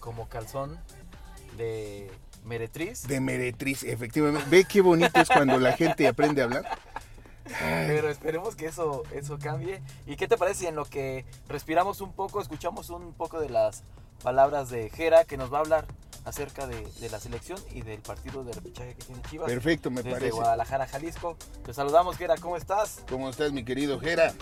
como 0.00 0.28
calzón 0.28 0.76
de 1.56 2.10
meretriz. 2.44 3.06
De 3.06 3.20
meretriz, 3.20 3.84
efectivamente. 3.84 4.48
Ve 4.50 4.64
qué 4.64 4.80
bonito 4.80 5.20
es 5.20 5.28
cuando 5.28 5.60
la 5.60 5.72
gente 5.74 6.08
aprende 6.08 6.42
a 6.42 6.44
hablar. 6.46 6.78
Pero 7.86 8.08
esperemos 8.08 8.56
que 8.56 8.66
eso, 8.66 9.04
eso 9.12 9.38
cambie. 9.38 9.80
¿Y 10.06 10.16
qué 10.16 10.26
te 10.26 10.36
parece 10.36 10.66
en 10.66 10.74
lo 10.74 10.86
que 10.86 11.24
respiramos 11.48 12.00
un 12.00 12.12
poco, 12.12 12.40
escuchamos 12.40 12.90
un 12.90 13.12
poco 13.12 13.38
de 13.38 13.48
las 13.48 13.84
palabras 14.24 14.68
de 14.70 14.90
Jera 14.90 15.24
que 15.24 15.36
nos 15.36 15.52
va 15.52 15.58
a 15.58 15.60
hablar 15.60 15.86
acerca 16.24 16.66
de, 16.66 16.84
la 17.10 17.20
selección 17.20 17.60
y 17.72 17.82
del 17.82 18.00
partido 18.00 18.42
de 18.42 18.54
repechaje 18.54 18.94
que 18.94 19.04
tiene 19.04 19.22
Chivas? 19.30 19.48
Perfecto, 19.48 19.88
me 19.90 20.02
desde 20.02 20.18
parece. 20.18 20.32
Guadalajara, 20.32 20.88
Jalisco. 20.88 21.36
Te 21.64 21.72
saludamos, 21.72 22.16
Jera, 22.16 22.36
¿cómo 22.38 22.56
estás? 22.56 23.02
¿Cómo 23.08 23.30
estás, 23.30 23.52
mi 23.52 23.64
querido 23.64 24.00
Jera? 24.00 24.34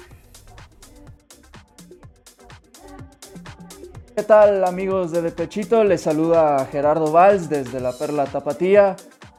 ¿Qué 4.20 4.24
tal 4.24 4.64
amigos 4.64 5.12
de 5.12 5.22
Depechito? 5.22 5.82
Les 5.82 6.02
saluda 6.02 6.66
Gerardo 6.70 7.10
Valls 7.10 7.48
desde 7.48 7.80
la 7.80 7.92
Perla 7.92 8.26
Tapatía. 8.26 8.94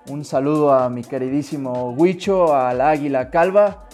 Un 0.09 0.25
saludo 0.25 0.73
a 0.73 0.89
mi 0.89 1.03
queridísimo 1.03 1.91
Huicho, 1.91 2.55
al 2.55 2.81
Águila 2.81 3.29
Calva. 3.29 3.87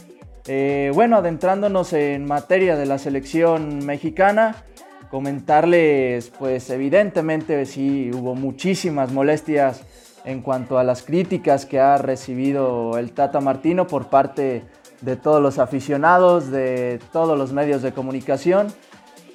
Eh, 0.45 0.91
bueno, 0.93 1.17
adentrándonos 1.17 1.91
en 1.91 2.25
materia 2.25 2.77
de 2.77 2.85
la 2.85 2.99
selección 2.99 3.85
mexicana, 3.85 4.63
comentarles, 5.11 6.31
pues 6.39 6.69
evidentemente 6.69 7.65
sí 7.65 8.09
hubo 8.13 8.33
muchísimas 8.33 9.11
molestias 9.11 9.81
en 10.23 10.41
cuanto 10.41 10.79
a 10.79 10.85
las 10.85 11.03
críticas 11.03 11.65
que 11.65 11.81
ha 11.81 11.97
recibido 11.97 12.97
el 12.97 13.11
Tata 13.11 13.41
Martino 13.41 13.87
por 13.87 14.07
parte 14.07 14.63
de 15.01 15.15
todos 15.17 15.41
los 15.41 15.59
aficionados, 15.59 16.49
de 16.49 17.01
todos 17.11 17.37
los 17.37 17.51
medios 17.51 17.81
de 17.81 17.91
comunicación 17.91 18.67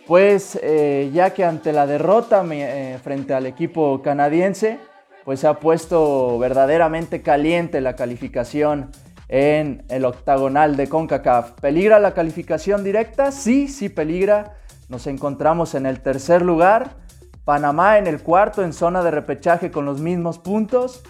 pues 0.07 0.59
eh, 0.62 1.11
ya 1.12 1.33
que 1.33 1.45
ante 1.45 1.73
la 1.73 1.87
derrota 1.87 2.45
eh, 2.51 2.99
frente 3.03 3.35
al 3.35 3.47
equipo 3.47 4.03
canadiense, 4.03 4.79
pues 5.25 5.41
se 5.41 5.47
ha 5.47 5.61
puesto 5.61 6.38
verdaderamente 6.38 7.23
caliente 7.23 7.81
la 7.81 7.95
calificación 7.95 8.91
en 9.29 9.85
el 9.88 10.05
octagonal 10.05 10.77
de 10.77 10.88
CONCACAF. 10.88 11.53
¿Peligra 11.53 11.99
la 11.99 12.15
calificación 12.15 12.85
directa? 12.85 13.33
Sí, 13.33 13.69
sí 13.69 13.88
peligra. 13.88 14.57
Nos 14.88 15.07
encontramos 15.07 15.75
en 15.75 15.87
el 15.87 16.01
tercer 16.01 16.43
lugar, 16.43 16.97
Panamá 17.45 17.99
en 17.99 18.07
el 18.07 18.21
cuarto 18.21 18.62
en 18.62 18.73
zona 18.73 19.03
de 19.03 19.11
repechaje 19.11 19.71
con 19.71 19.85
los 19.85 20.01
mismos 20.01 20.38
puntos. 20.38 21.03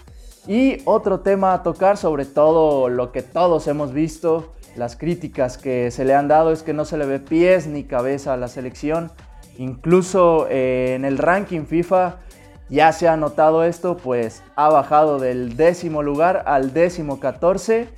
Y 0.46 0.82
otro 0.84 1.20
tema 1.20 1.54
a 1.54 1.62
tocar, 1.62 1.96
sobre 1.96 2.24
todo 2.24 2.88
lo 2.88 3.12
que 3.12 3.22
todos 3.22 3.66
hemos 3.68 3.92
visto, 3.92 4.52
las 4.76 4.96
críticas 4.96 5.58
que 5.58 5.90
se 5.90 6.04
le 6.04 6.14
han 6.14 6.28
dado 6.28 6.52
es 6.52 6.62
que 6.62 6.72
no 6.72 6.84
se 6.84 6.96
le 6.96 7.06
ve 7.06 7.20
pies 7.20 7.66
ni 7.66 7.84
cabeza 7.84 8.32
a 8.32 8.36
la 8.36 8.48
selección. 8.48 9.10
Incluso 9.58 10.46
eh, 10.48 10.94
en 10.94 11.04
el 11.04 11.18
ranking 11.18 11.66
FIFA 11.66 12.16
ya 12.70 12.90
se 12.92 13.06
ha 13.06 13.16
notado 13.16 13.64
esto, 13.64 13.98
pues 13.98 14.42
ha 14.56 14.70
bajado 14.70 15.18
del 15.18 15.56
décimo 15.56 16.02
lugar 16.02 16.44
al 16.46 16.72
décimo 16.72 17.20
catorce. 17.20 17.88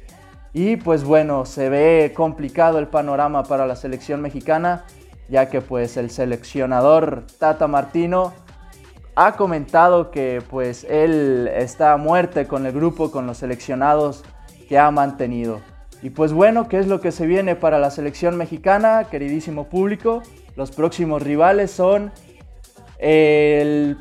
Y 0.52 0.76
pues 0.76 1.04
bueno, 1.04 1.46
se 1.46 1.68
ve 1.68 2.12
complicado 2.14 2.78
el 2.78 2.88
panorama 2.88 3.44
para 3.44 3.66
la 3.66 3.76
selección 3.76 4.20
mexicana, 4.20 4.84
ya 5.28 5.48
que 5.48 5.60
pues 5.60 5.96
el 5.96 6.10
seleccionador 6.10 7.24
Tata 7.38 7.68
Martino 7.68 8.32
ha 9.16 9.36
comentado 9.36 10.10
que 10.10 10.42
pues 10.50 10.84
él 10.88 11.48
está 11.54 11.92
a 11.92 11.96
muerte 11.96 12.46
con 12.46 12.66
el 12.66 12.72
grupo, 12.72 13.12
con 13.12 13.26
los 13.26 13.38
seleccionados 13.38 14.24
que 14.68 14.78
ha 14.78 14.90
mantenido. 14.90 15.60
Y 16.04 16.10
pues 16.10 16.34
bueno, 16.34 16.68
¿qué 16.68 16.78
es 16.78 16.86
lo 16.86 17.00
que 17.00 17.12
se 17.12 17.26
viene 17.26 17.56
para 17.56 17.78
la 17.78 17.90
selección 17.90 18.36
mexicana, 18.36 19.04
queridísimo 19.10 19.70
público? 19.70 20.22
Los 20.54 20.70
próximos 20.70 21.22
rivales 21.22 21.70
son 21.70 22.12
el 22.98 23.96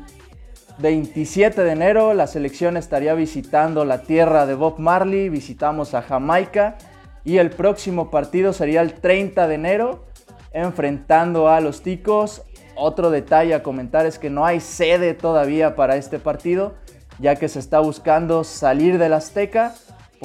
27 0.76 1.64
de 1.64 1.72
enero, 1.72 2.12
la 2.12 2.26
selección 2.26 2.76
estaría 2.76 3.14
visitando 3.14 3.86
la 3.86 4.02
tierra 4.02 4.44
de 4.44 4.54
Bob 4.54 4.78
Marley, 4.80 5.30
visitamos 5.30 5.94
a 5.94 6.02
Jamaica 6.02 6.76
y 7.24 7.38
el 7.38 7.48
próximo 7.48 8.10
partido 8.10 8.52
sería 8.52 8.82
el 8.82 8.92
30 8.92 9.48
de 9.48 9.54
enero, 9.54 10.04
enfrentando 10.52 11.48
a 11.48 11.62
los 11.62 11.80
Ticos. 11.80 12.42
Otro 12.76 13.08
detalle 13.08 13.54
a 13.54 13.62
comentar 13.62 14.04
es 14.04 14.18
que 14.18 14.28
no 14.28 14.44
hay 14.44 14.60
sede 14.60 15.14
todavía 15.14 15.74
para 15.74 15.96
este 15.96 16.18
partido, 16.18 16.74
ya 17.18 17.36
que 17.36 17.48
se 17.48 17.60
está 17.60 17.80
buscando 17.80 18.44
salir 18.44 18.98
del 18.98 19.14
Azteca 19.14 19.72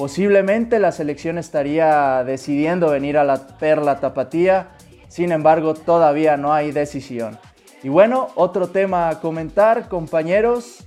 Posiblemente 0.00 0.78
la 0.78 0.92
selección 0.92 1.36
estaría 1.36 2.24
decidiendo 2.24 2.88
venir 2.88 3.18
a 3.18 3.24
la 3.24 3.36
Perla 3.58 4.00
Tapatía, 4.00 4.70
sin 5.08 5.30
embargo 5.30 5.74
todavía 5.74 6.38
no 6.38 6.54
hay 6.54 6.72
decisión. 6.72 7.38
Y 7.82 7.90
bueno, 7.90 8.28
otro 8.34 8.68
tema 8.68 9.10
a 9.10 9.20
comentar, 9.20 9.90
compañeros, 9.90 10.86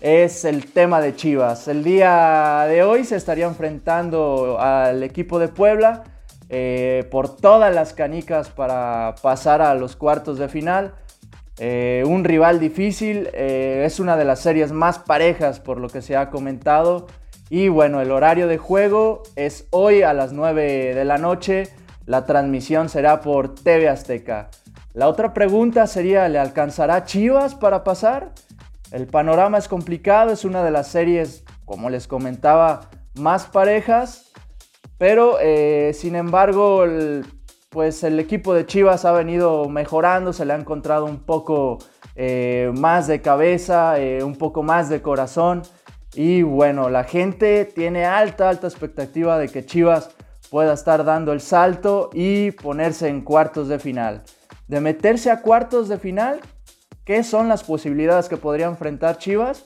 es 0.00 0.44
el 0.44 0.72
tema 0.72 1.00
de 1.00 1.16
Chivas. 1.16 1.66
El 1.66 1.82
día 1.82 2.64
de 2.68 2.84
hoy 2.84 3.02
se 3.02 3.16
estaría 3.16 3.46
enfrentando 3.46 4.56
al 4.60 5.02
equipo 5.02 5.40
de 5.40 5.48
Puebla 5.48 6.04
eh, 6.48 7.08
por 7.10 7.34
todas 7.34 7.74
las 7.74 7.92
canicas 7.92 8.50
para 8.50 9.16
pasar 9.20 9.62
a 9.62 9.74
los 9.74 9.96
cuartos 9.96 10.38
de 10.38 10.48
final. 10.48 10.94
Eh, 11.58 12.04
un 12.06 12.22
rival 12.22 12.60
difícil, 12.60 13.30
eh, 13.32 13.82
es 13.84 13.98
una 13.98 14.16
de 14.16 14.24
las 14.24 14.38
series 14.38 14.70
más 14.70 15.00
parejas 15.00 15.58
por 15.58 15.80
lo 15.80 15.88
que 15.88 16.02
se 16.02 16.16
ha 16.16 16.30
comentado. 16.30 17.08
Y 17.56 17.68
bueno, 17.68 18.00
el 18.00 18.10
horario 18.10 18.48
de 18.48 18.58
juego 18.58 19.22
es 19.36 19.68
hoy 19.70 20.02
a 20.02 20.12
las 20.12 20.32
9 20.32 20.92
de 20.92 21.04
la 21.04 21.18
noche. 21.18 21.68
La 22.04 22.26
transmisión 22.26 22.88
será 22.88 23.20
por 23.20 23.54
TV 23.54 23.88
Azteca. 23.88 24.50
La 24.92 25.06
otra 25.06 25.32
pregunta 25.32 25.86
sería, 25.86 26.28
¿le 26.28 26.40
alcanzará 26.40 27.04
Chivas 27.04 27.54
para 27.54 27.84
pasar? 27.84 28.32
El 28.90 29.06
panorama 29.06 29.56
es 29.56 29.68
complicado, 29.68 30.32
es 30.32 30.44
una 30.44 30.64
de 30.64 30.72
las 30.72 30.88
series, 30.88 31.44
como 31.64 31.90
les 31.90 32.08
comentaba, 32.08 32.90
más 33.14 33.46
parejas. 33.46 34.32
Pero, 34.98 35.38
eh, 35.40 35.92
sin 35.94 36.16
embargo, 36.16 36.84
pues 37.70 38.02
el 38.02 38.18
equipo 38.18 38.52
de 38.52 38.66
Chivas 38.66 39.04
ha 39.04 39.12
venido 39.12 39.68
mejorando, 39.68 40.32
se 40.32 40.44
le 40.44 40.54
ha 40.54 40.56
encontrado 40.56 41.04
un 41.04 41.20
poco 41.20 41.78
eh, 42.16 42.72
más 42.74 43.06
de 43.06 43.22
cabeza, 43.22 44.00
eh, 44.00 44.24
un 44.24 44.34
poco 44.34 44.64
más 44.64 44.88
de 44.88 45.02
corazón. 45.02 45.62
Y 46.14 46.42
bueno, 46.42 46.88
la 46.88 47.04
gente 47.04 47.64
tiene 47.64 48.04
alta, 48.04 48.48
alta 48.48 48.66
expectativa 48.66 49.38
de 49.38 49.48
que 49.48 49.66
Chivas 49.66 50.10
pueda 50.50 50.74
estar 50.74 51.04
dando 51.04 51.32
el 51.32 51.40
salto 51.40 52.10
y 52.12 52.52
ponerse 52.52 53.08
en 53.08 53.22
cuartos 53.22 53.68
de 53.68 53.78
final. 53.78 54.22
De 54.68 54.80
meterse 54.80 55.30
a 55.30 55.40
cuartos 55.42 55.88
de 55.88 55.98
final, 55.98 56.40
¿qué 57.04 57.24
son 57.24 57.48
las 57.48 57.64
posibilidades 57.64 58.28
que 58.28 58.36
podría 58.36 58.66
enfrentar 58.66 59.18
Chivas? 59.18 59.64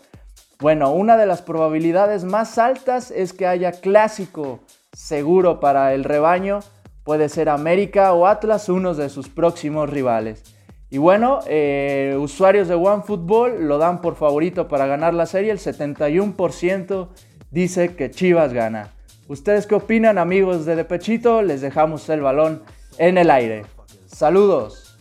Bueno, 0.61 0.93
una 0.93 1.17
de 1.17 1.27
las 1.27 1.43
probabilidades 1.43 2.25
más 2.25 2.59
altas 2.59 3.11
es 3.11 3.33
que 3.33 3.47
haya 3.47 3.73
clásico 3.73 4.61
seguro 4.93 5.61
para 5.61 5.95
el 5.95 6.05
rebaño 6.05 6.61
puede 7.05 7.29
ser 7.29 7.49
América 7.49 8.13
o 8.13 8.27
Atlas, 8.27 8.69
unos 8.69 8.97
de 8.97 9.09
sus 9.09 9.29
próximos 9.29 9.89
rivales. 9.89 10.43
Y 10.91 10.99
bueno, 10.99 11.41
eh, 11.47 12.17
usuarios 12.19 12.67
de 12.69 12.75
OneFootball 12.75 13.67
lo 13.69 13.77
dan 13.77 14.01
por 14.01 14.17
favorito 14.17 14.69
para 14.69 14.87
ganar 14.87 15.13
la 15.13 15.27
serie. 15.27 15.51
El 15.51 15.59
71% 15.59 17.09
dice 17.51 17.95
que 17.95 18.11
Chivas 18.11 18.53
gana. 18.55 18.95
¿Ustedes 19.29 19.67
qué 19.67 19.75
opinan, 19.75 20.17
amigos 20.17 20.65
de 20.65 20.77
Depechito? 20.77 21.43
Les 21.43 21.61
dejamos 21.61 22.09
el 22.09 22.23
balón 22.23 22.63
en 22.97 23.19
el 23.19 23.31
aire. 23.31 23.67
Saludos. 24.07 24.97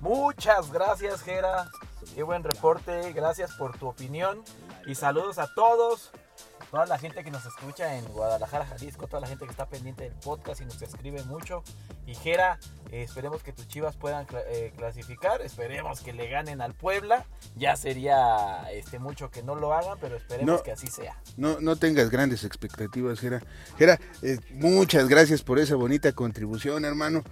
Muchas 0.00 0.72
gracias, 0.72 1.22
Gera. 1.22 1.68
Qué 2.16 2.24
buen 2.24 2.42
reporte. 2.42 3.12
Gracias 3.12 3.54
por 3.54 3.78
tu 3.78 3.86
opinión. 3.86 4.42
Y 4.86 4.96
saludos 4.96 5.38
a 5.38 5.46
todos 5.54 6.10
toda 6.70 6.86
la 6.86 6.98
gente 6.98 7.24
que 7.24 7.30
nos 7.30 7.44
escucha 7.44 7.96
en 7.96 8.04
Guadalajara, 8.06 8.64
Jalisco, 8.66 9.06
toda 9.06 9.20
la 9.20 9.26
gente 9.26 9.44
que 9.44 9.50
está 9.50 9.66
pendiente 9.68 10.04
del 10.04 10.14
podcast 10.14 10.60
y 10.60 10.64
nos 10.64 10.80
escribe 10.80 11.22
mucho. 11.24 11.62
Y 12.06 12.14
Jera, 12.14 12.58
eh, 12.90 13.02
esperemos 13.02 13.42
que 13.42 13.52
tus 13.52 13.66
chivas 13.68 13.96
puedan 13.96 14.26
eh, 14.48 14.72
clasificar, 14.76 15.42
esperemos 15.42 16.00
que 16.00 16.12
le 16.12 16.28
ganen 16.28 16.60
al 16.60 16.74
Puebla. 16.74 17.26
Ya 17.56 17.76
sería 17.76 18.70
este, 18.72 18.98
mucho 18.98 19.30
que 19.30 19.42
no 19.42 19.54
lo 19.54 19.72
hagan, 19.72 19.98
pero 20.00 20.16
esperemos 20.16 20.62
que 20.62 20.72
así 20.72 20.86
sea. 20.86 21.20
No, 21.36 21.60
no 21.60 21.76
tengas 21.76 22.10
grandes 22.10 22.44
expectativas, 22.44 23.20
Jera. 23.20 23.42
Jera, 23.78 23.98
eh, 24.22 24.38
muchas 24.52 25.08
gracias 25.08 25.42
por 25.42 25.58
esa 25.58 25.74
bonita 25.74 26.12
contribución, 26.12 26.84
hermano. 26.84 27.24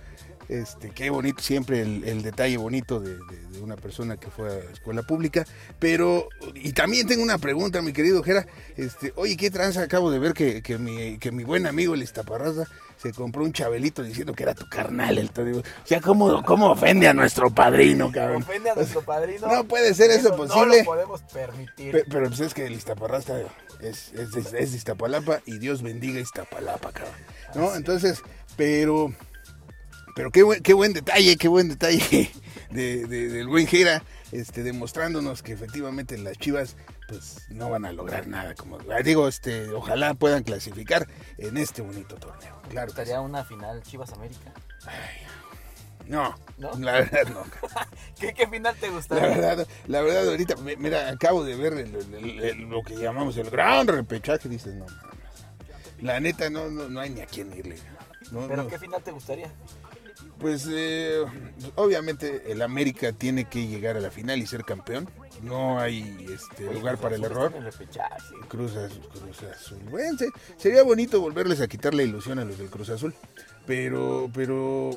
Este, 0.49 0.91
qué 0.91 1.11
bonito 1.11 1.43
siempre 1.43 1.83
el, 1.83 2.23
detalle 2.23 2.57
bonito 2.57 3.01
de, 3.01 3.19
una 3.61 3.77
persona 3.77 4.17
que 4.17 4.31
fue 4.31 4.49
a 4.49 4.73
escuela 4.73 5.03
pública. 5.03 5.45
Pero, 5.79 6.29
y 6.55 6.73
también 6.73 7.07
tengo 7.07 7.23
una 7.23 7.39
pregunta, 7.39 7.83
mi 7.83 7.93
querido 7.93 8.23
Jera. 8.23 8.47
Este, 8.77 9.13
oye, 9.17 9.37
¿qué 9.37 9.51
tranza? 9.51 9.83
Acabo 9.83 10.11
de 10.11 10.19
ver 10.19 10.33
que, 10.33 10.63
que, 10.63 10.79
mi, 10.79 11.19
que 11.19 11.33
mi 11.33 11.45
buen 11.45 11.67
amigo 11.67 11.95
el 11.95 12.03
Iztaparraza 12.03 12.65
se 12.97 13.13
compró 13.13 13.45
un 13.45 13.53
chabelito 13.53 14.03
diciendo 14.03 14.33
que 14.33 14.43
era 14.43 14.55
tu 14.55 14.69
carnal. 14.69 15.19
El 15.19 15.29
o 15.29 15.63
sea, 15.85 16.01
¿cómo, 16.01 16.43
¿cómo 16.43 16.71
ofende 16.71 17.09
a 17.09 17.15
nuestro 17.15 17.51
padrino, 17.51 18.11
cabrón? 18.11 18.43
¿Ofende 18.43 18.71
a 18.71 18.75
nuestro 18.75 19.03
padrino? 19.03 19.47
No 19.47 19.65
puede 19.65 19.95
ser 19.95 20.11
eso, 20.11 20.35
posible. 20.35 20.79
No 20.79 20.79
lo 20.79 20.85
podemos 20.85 21.23
permitir. 21.23 22.05
Pero, 22.09 22.29
pues 22.29 22.41
es 22.41 22.55
que 22.55 22.67
el 22.67 22.73
Iztaparraza 22.73 23.39
es, 23.81 24.13
es, 24.15 24.35
es, 24.35 24.51
de 24.51 24.77
Iztapalapa 24.77 25.41
y 25.47 25.59
Dios 25.59 25.83
bendiga 25.83 26.21
Iztapalapa, 26.21 26.93
cabrón. 26.93 27.15
¿No? 27.55 27.75
Entonces, 27.77 28.23
pero 28.57 29.13
pero 30.19 30.33
qué 30.33 30.43
buen, 30.43 30.61
qué 30.65 30.75
buen 30.75 30.93
detalle, 30.93 31.37
qué 31.37 31.47
buen 31.47 31.69
detalle 31.69 32.29
de, 32.71 33.07
del 33.07 33.47
buen 33.47 33.69
Jera, 33.69 34.03
este, 34.33 34.65
demostrándonos 34.65 35.45
que 35.45 35.53
efectivamente 35.53 36.19
las 36.19 36.37
Chivas 36.37 36.75
pues 37.07 37.47
no 37.51 37.71
van 37.71 37.85
a 37.85 37.93
lograr 37.93 38.27
nada. 38.27 38.57
Como 38.57 38.81
digo, 39.05 39.29
este, 39.29 39.69
ojalá 39.71 40.15
puedan 40.15 40.43
clasificar 40.43 41.07
en 41.37 41.57
este 41.57 41.83
bonito 41.83 42.17
torneo. 42.17 42.61
Claro. 42.69 42.89
¿Estaría 42.89 43.21
una 43.21 43.45
final 43.45 43.81
Chivas 43.85 44.13
América? 44.13 44.53
no, 46.09 46.35
la 46.59 46.93
verdad 46.95 47.29
no. 47.33 47.45
¿Qué, 48.35 48.49
final 48.49 48.75
te 48.75 48.89
gustaría? 48.89 49.29
La 49.29 49.37
verdad, 49.37 49.69
la 49.87 50.01
verdad 50.01 50.29
ahorita, 50.31 50.57
mira, 50.79 51.11
acabo 51.11 51.45
de 51.45 51.55
ver 51.55 51.89
lo 52.57 52.83
que 52.83 52.97
llamamos 52.97 53.37
el 53.37 53.51
gran 53.51 53.87
repechaje, 53.87 54.49
dices, 54.49 54.75
no, 54.75 54.87
la 56.01 56.19
neta 56.19 56.51
no, 56.51 56.69
no, 56.69 56.99
hay 56.99 57.11
ni 57.11 57.21
a 57.21 57.27
quién 57.27 57.57
irle. 57.57 57.77
¿Pero 58.49 58.67
qué 58.67 58.81
final 58.81 59.01
te 59.01 59.13
gustaría? 59.13 59.53
Pues 60.39 60.69
eh, 60.71 61.25
obviamente 61.75 62.53
el 62.53 62.63
América 62.63 63.13
tiene 63.13 63.47
que 63.47 63.67
llegar 63.67 63.97
a 63.97 64.01
la 64.01 64.11
final 64.11 64.39
y 64.39 64.47
ser 64.47 64.65
campeón. 64.65 65.09
No 65.43 65.81
hay 65.81 66.27
este, 66.33 66.73
lugar 66.73 66.99
para 66.99 67.17
el 67.17 67.25
error. 67.25 67.53
Cruz, 68.49 68.77
Azul. 68.77 69.79
Bueno, 69.91 70.17
sería 70.57 70.83
bonito 70.83 71.21
volverles 71.21 71.61
a 71.61 71.69
quitar 71.69 71.95
la 71.95 72.03
ilusión 72.03 72.39
a 72.39 72.45
los 72.45 72.59
del 72.59 72.71
Cruz 72.71 72.91
Azul. 72.91 73.15
Pero, 73.67 74.31
pero, 74.33 74.91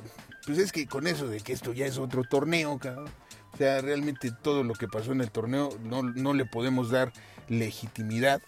pues 0.46 0.58
es 0.58 0.72
que 0.72 0.88
con 0.88 1.08
eso 1.08 1.28
de 1.28 1.40
que 1.40 1.54
esto 1.54 1.74
ya 1.74 1.86
es 1.86 1.98
otro 1.98 2.24
torneo, 2.24 2.78
cabrón. 2.80 3.10
O 3.54 3.58
sea, 3.58 3.82
realmente 3.82 4.32
todo 4.32 4.64
lo 4.64 4.74
que 4.74 4.88
pasó 4.88 5.12
en 5.12 5.22
el 5.22 5.32
torneo 5.32 5.70
no, 5.84 6.04
no 6.04 6.34
le 6.34 6.46
podemos 6.46 6.90
dar 6.90 7.12
legitimidad. 7.50 8.42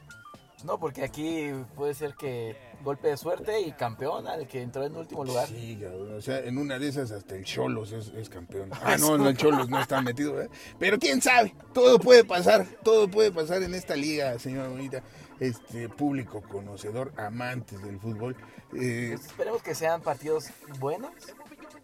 No, 0.63 0.79
porque 0.79 1.03
aquí 1.03 1.51
puede 1.75 1.93
ser 1.93 2.15
que 2.15 2.55
golpe 2.83 3.09
de 3.09 3.17
suerte 3.17 3.61
y 3.61 3.71
campeón 3.73 4.27
al 4.27 4.47
que 4.47 4.61
entró 4.61 4.85
en 4.85 4.95
último 4.95 5.25
lugar. 5.25 5.47
Sí, 5.47 5.81
o 5.83 6.21
sea, 6.21 6.39
en 6.39 6.57
una 6.57 6.79
de 6.79 6.87
esas 6.89 7.11
hasta 7.11 7.35
el 7.35 7.43
Cholos 7.43 7.91
es, 7.91 8.29
campeón. 8.29 8.69
Ah, 8.83 8.97
no, 8.97 9.17
no, 9.17 9.29
el 9.29 9.37
Cholos 9.37 9.69
no 9.69 9.79
está 9.79 10.01
metido, 10.01 10.41
¿eh? 10.41 10.49
Pero 10.79 10.99
quién 10.99 11.21
sabe, 11.21 11.53
todo 11.73 11.99
puede 11.99 12.23
pasar, 12.25 12.65
todo 12.83 13.07
puede 13.09 13.31
pasar 13.31 13.63
en 13.63 13.73
esta 13.73 13.95
liga, 13.95 14.37
señora 14.39 14.69
bonita. 14.69 15.01
Este 15.39 15.89
público 15.89 16.41
conocedor, 16.41 17.11
amantes 17.17 17.81
del 17.81 17.99
fútbol. 17.99 18.35
Eh, 18.73 19.13
pues 19.15 19.25
esperemos 19.27 19.61
que 19.61 19.75
sean 19.75 20.01
partidos 20.01 20.49
buenos, 20.79 21.11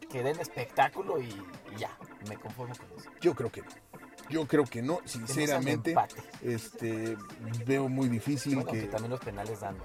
que 0.09 0.23
den 0.23 0.39
espectáculo 0.39 1.19
y, 1.21 1.29
ya, 1.77 1.89
me 2.27 2.35
conformo 2.35 2.75
con 2.75 2.99
eso. 2.99 3.09
Yo 3.21 3.33
creo 3.33 3.51
que 3.51 3.61
no. 3.61 3.88
Yo 4.29 4.45
creo 4.47 4.65
que 4.65 4.81
no, 4.81 4.99
sinceramente. 5.05 5.95
este 6.43 7.17
veo 7.65 7.89
muy 7.89 8.09
difícil 8.09 8.63
que... 8.65 8.83
también 8.83 9.11
los 9.11 9.19
penales 9.19 9.59
dan 9.59 9.75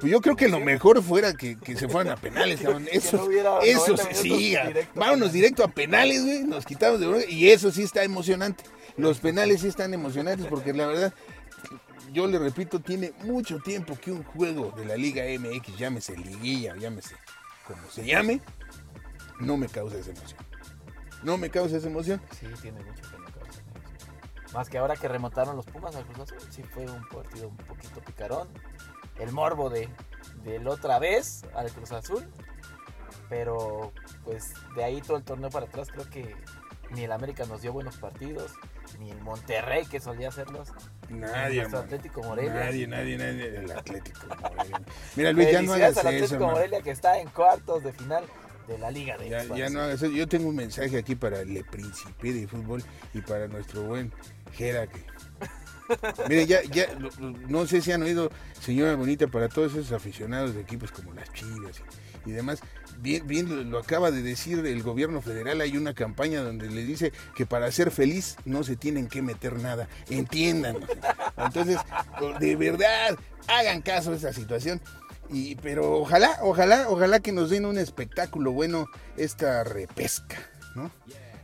pues 0.00 0.10
yo 0.10 0.20
creo 0.22 0.34
que 0.34 0.48
lo 0.48 0.60
mejor 0.60 1.02
fuera 1.02 1.34
que, 1.34 1.58
se 1.76 1.86
fueran 1.86 2.14
a 2.14 2.16
penales, 2.16 2.60
Eso, 2.90 3.30
eso 3.62 3.96
sí, 4.12 4.56
vámonos 4.94 5.32
directo 5.32 5.62
a 5.62 5.68
penales, 5.68 6.24
güey. 6.24 6.44
Nos 6.44 6.64
quitamos 6.64 7.00
de 7.00 7.26
y 7.28 7.50
eso 7.50 7.70
sí 7.70 7.82
está 7.82 8.02
emocionante. 8.02 8.64
Los 8.96 9.18
penales 9.18 9.60
sí 9.60 9.68
están 9.68 9.92
emocionantes 9.92 10.46
porque 10.46 10.72
la 10.72 10.86
verdad, 10.86 11.14
yo 12.12 12.26
le 12.26 12.38
repito, 12.38 12.80
tiene 12.80 13.12
mucho 13.24 13.58
tiempo 13.58 13.96
que 14.00 14.10
un 14.10 14.24
juego 14.24 14.72
de 14.74 14.86
la 14.86 14.96
Liga 14.96 15.24
MX, 15.38 15.76
llámese 15.76 16.16
liguilla, 16.16 16.76
llámese 16.76 17.14
como 17.66 17.88
se 17.90 18.04
llame, 18.04 18.40
no 19.38 19.58
me 19.58 19.68
causa 19.68 19.98
esa 19.98 20.10
emoción. 20.10 20.40
No 21.22 21.36
me 21.36 21.50
causa 21.50 21.76
esa 21.76 21.88
emoción. 21.88 22.20
Sí, 22.32 22.46
tiene 22.62 22.82
mucho 22.82 23.02
que 23.02 23.18
no 23.18 23.19
causa 23.19 23.19
Más 24.54 24.68
que 24.68 24.78
ahora 24.78 24.96
que 24.96 25.06
remontaron 25.08 25.56
los 25.56 25.66
Pumas 25.66 25.94
al 25.94 26.04
Cruz 26.04 26.20
Azul, 26.20 26.50
sí 26.50 26.62
fue 26.62 26.84
un 26.84 27.06
partido 27.08 27.48
un 27.48 27.56
poquito 27.56 28.00
picarón 28.00 28.48
el 29.20 29.32
morbo 29.32 29.70
de, 29.70 29.88
la 30.44 30.70
otra 30.70 30.98
vez 30.98 31.42
al 31.54 31.70
Cruz 31.70 31.92
Azul. 31.92 32.26
Pero 33.28 33.92
pues 34.24 34.54
de 34.74 34.82
ahí 34.82 35.00
todo 35.00 35.16
el 35.16 35.22
torneo 35.22 35.50
para 35.50 35.66
atrás 35.66 35.88
creo 35.92 36.08
que 36.10 36.34
ni 36.90 37.04
el 37.04 37.12
América 37.12 37.44
nos 37.46 37.62
dio 37.62 37.72
buenos 37.72 37.96
partidos, 37.96 38.52
ni 38.98 39.10
el 39.10 39.20
Monterrey 39.20 39.86
que 39.86 40.00
solía 40.00 40.28
hacerlos. 40.28 40.72
Nadie. 41.08 41.62
El 41.62 41.74
Atlético 41.74 42.22
Morelia. 42.22 42.52
Nadie, 42.54 42.88
nadie, 42.88 43.16
nadie. 43.16 43.56
El 43.56 43.70
Atlético 43.70 44.26
Morelia. 44.26 44.82
Mira 45.14 45.32
Luis, 45.32 45.52
ya 45.52 45.62
no 45.62 45.74
hagas 45.74 45.96
al 45.98 46.08
Atlético 46.08 46.46
Morelia 46.46 46.82
que 46.82 46.90
está 46.90 47.20
en 47.20 47.28
cuartos 47.28 47.84
de 47.84 47.92
final 47.92 48.24
de 48.66 48.78
la 48.78 48.90
Liga 48.90 49.16
de 49.16 49.28
ya, 49.28 49.44
ya 49.44 49.70
no 49.70 49.80
hagas 49.80 50.02
eso. 50.02 50.12
Yo 50.12 50.26
tengo 50.26 50.48
un 50.48 50.56
mensaje 50.56 50.98
aquí 50.98 51.14
para 51.14 51.40
el 51.40 51.64
Príncipe 51.64 52.32
de 52.32 52.48
Fútbol 52.48 52.82
y 53.14 53.20
para 53.20 53.46
nuestro 53.46 53.82
buen 53.82 54.12
Jera 54.50 54.86
que 54.86 55.04
Mire, 56.28 56.46
ya, 56.46 56.62
ya, 56.62 56.86
no 57.48 57.66
sé 57.66 57.80
si 57.80 57.92
han 57.92 58.02
oído, 58.02 58.30
señora 58.60 58.94
bonita, 58.94 59.26
para 59.26 59.48
todos 59.48 59.72
esos 59.72 59.92
aficionados 59.92 60.54
de 60.54 60.60
equipos 60.60 60.90
como 60.90 61.12
las 61.14 61.32
Chivas 61.32 61.82
y, 62.26 62.32
demás, 62.32 62.60
bien, 62.98 63.26
bien 63.26 63.48
lo, 63.48 63.64
lo 63.64 63.78
acaba 63.78 64.10
de 64.10 64.22
decir 64.22 64.64
el 64.64 64.82
gobierno 64.82 65.22
federal, 65.22 65.60
hay 65.60 65.76
una 65.76 65.94
campaña 65.94 66.42
donde 66.42 66.70
le 66.70 66.84
dice 66.84 67.12
que 67.34 67.46
para 67.46 67.70
ser 67.72 67.90
feliz 67.90 68.36
no 68.44 68.62
se 68.62 68.76
tienen 68.76 69.08
que 69.08 69.22
meter 69.22 69.58
nada, 69.58 69.88
entiendan. 70.08 70.76
Entonces, 71.36 71.78
de 72.38 72.56
verdad, 72.56 73.18
hagan 73.48 73.82
caso 73.82 74.12
a 74.12 74.16
esa 74.16 74.32
situación. 74.32 74.80
Y, 75.32 75.54
pero 75.56 75.92
ojalá, 75.92 76.38
ojalá, 76.42 76.88
ojalá 76.88 77.20
que 77.20 77.30
nos 77.32 77.50
den 77.50 77.64
un 77.64 77.78
espectáculo 77.78 78.50
bueno 78.50 78.86
esta 79.16 79.62
repesca, 79.62 80.38
¿no? 80.74 80.90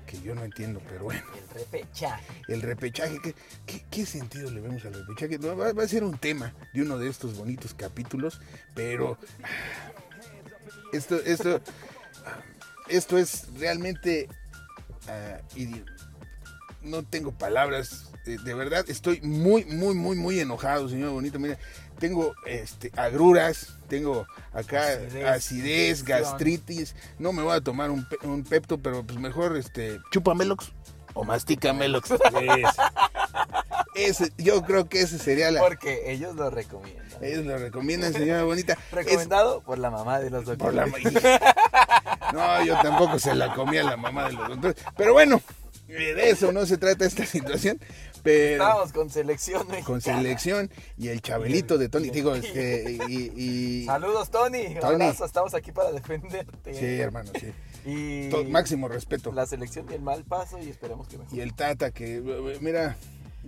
Que 0.07 0.21
yo 0.21 0.35
no 0.35 0.45
entiendo, 0.45 0.81
pero 0.89 1.05
bueno 1.05 1.23
El 1.37 1.49
repechaje. 1.61 2.25
el 2.49 2.63
repechaje, 2.63 3.19
¿qué, 3.23 3.35
qué, 3.67 3.85
qué 3.91 4.07
sentido 4.07 4.51
le 4.51 4.61
vemos 4.61 4.85
al 4.85 4.95
repechaje? 4.95 5.39
No, 5.39 5.57
Va, 5.57 5.73
va 5.73 5.83
a 5.83 5.89
ser 5.89 6.05
un 6.05 6.17
tema 6.17 6.55
de 6.73 6.83
uno 6.83 6.97
de 6.99 7.09
estos 7.09 7.37
bonitos 7.37 7.75
capítulos, 7.75 8.41
pero 8.75 9.19
ah, 9.43 9.49
esto, 10.93 11.17
esto, 11.17 11.61
esto 12.89 13.19
es 13.19 13.49
realmente, 13.59 14.29
ah, 15.09 15.41
y 15.57 15.83
no 16.83 17.03
tengo 17.03 17.33
palabras, 17.33 18.13
eh, 18.27 18.37
de 18.45 18.55
verdad 18.55 18.85
estoy 18.89 19.21
muy, 19.23 19.65
muy, 19.65 19.95
muy, 19.95 20.17
muy 20.17 20.39
enojado, 20.41 20.89
señor 20.89 21.11
Bonito. 21.11 21.39
Mira, 21.41 21.59
tengo 21.99 22.35
este, 22.47 22.93
agruras, 22.97 23.79
tengo 23.89 24.27
acá 24.53 24.85
Acidez, 25.33 26.05
gastritis. 26.05 26.95
No 27.19 27.33
me 27.33 27.43
voy 27.43 27.57
a 27.57 27.61
tomar 27.61 27.91
un, 27.91 28.07
un 28.23 28.45
pepto, 28.45 28.79
pero 28.79 29.05
pues 29.05 29.19
mejor 29.19 29.57
este, 29.57 29.99
chupamelox 30.11 30.73
o 31.15 31.25
mastícamelox. 31.25 32.11
Ese, 33.95 34.31
yo 34.37 34.63
creo 34.63 34.89
que 34.91 35.01
ese 35.01 35.19
sería 35.19 35.51
la. 35.51 35.61
Porque 35.61 36.13
ellos 36.13 36.35
lo 36.37 36.51
recomiendan. 36.51 37.07
Ellos 37.23 37.47
lo 37.47 37.57
recomiendan, 37.57 38.13
señora 38.13 38.43
Bonita. 38.45 38.75
Es- 38.75 38.79
Recomendado 38.93 39.63
por 39.63 39.79
la 39.79 39.91
mamá 39.91 40.21
de 40.21 40.29
los 40.29 40.45
por 40.57 40.75
la 40.75 40.85
doctores. 40.85 41.15
No, 42.33 42.63
yo 42.65 42.75
tampoco 42.83 43.19
se 43.19 43.35
la 43.35 43.55
comía 43.55 43.85
la 43.85 43.97
mamá 43.97 44.27
de 44.27 44.33
los 44.35 44.49
doctores. 44.49 44.77
Pero 44.97 45.13
bueno, 45.15 45.41
eh, 45.89 46.13
de 46.15 46.29
eso 46.31 46.53
no 46.53 46.67
se 46.67 46.77
trata 46.77 47.07
esta 47.07 47.25
situación. 47.25 47.81
Pero 48.27 48.53
Estábamos 48.65 48.93
con 48.93 49.11
selección 49.11 49.61
mexicana. 49.69 49.87
con 49.87 50.01
selección 50.01 50.71
y 50.99 51.09
el 51.09 51.23
chabelito 51.23 51.79
de 51.79 51.89
Tony, 51.89 52.11
digo, 52.11 52.35
este, 52.35 52.99
y, 53.09 53.33
y- 53.83 53.85
Saludos, 53.87 54.31
Tony. 54.31 54.67
Un 54.67 54.81
Tony. 54.81 54.95
abrazo, 55.05 55.25
estamos 55.25 55.55
aquí 55.55 55.73
para 55.73 55.93
defenderte. 55.93 56.75
sí, 56.75 56.85
hermano, 57.01 57.31
sí. 57.39 57.53
Y 57.89 58.29
máximo 58.51 58.89
respeto. 58.89 59.31
la 59.33 59.47
selección 59.47 59.87
y 59.91 59.95
el 59.95 60.03
mal 60.03 60.25
paso 60.25 60.59
y 60.59 60.69
esperemos 60.69 61.07
que 61.07 61.19
mejore. 61.19 61.37
Y 61.37 61.41
el 61.41 61.55
Tata 61.55 61.93
que, 61.93 62.17
eh, 62.17 62.59
mira, 62.61 62.97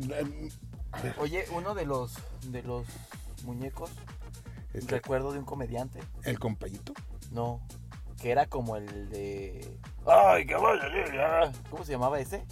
eh, 0.01 0.49
a 0.93 1.03
ver, 1.03 1.15
Oye, 1.19 1.45
uno 1.53 1.75
de 1.75 1.85
los 1.87 2.15
de 2.47 2.63
los 2.63 2.87
muñecos, 3.45 3.91
este, 4.75 4.95
recuerdo 4.95 5.33
de 5.33 5.41
un 5.41 5.45
comediante, 5.45 5.99
el 6.23 6.39
compayito. 6.39 6.93
no, 7.33 7.61
que 8.23 8.31
era 8.31 8.47
como 8.47 8.77
el 8.77 9.11
de 9.11 9.77
Ay, 10.07 10.47
que 10.47 10.55
vaya, 10.55 11.53
¿Cómo 11.69 11.85
se 11.85 11.93
llamaba 11.93 12.21
ese? 12.21 12.45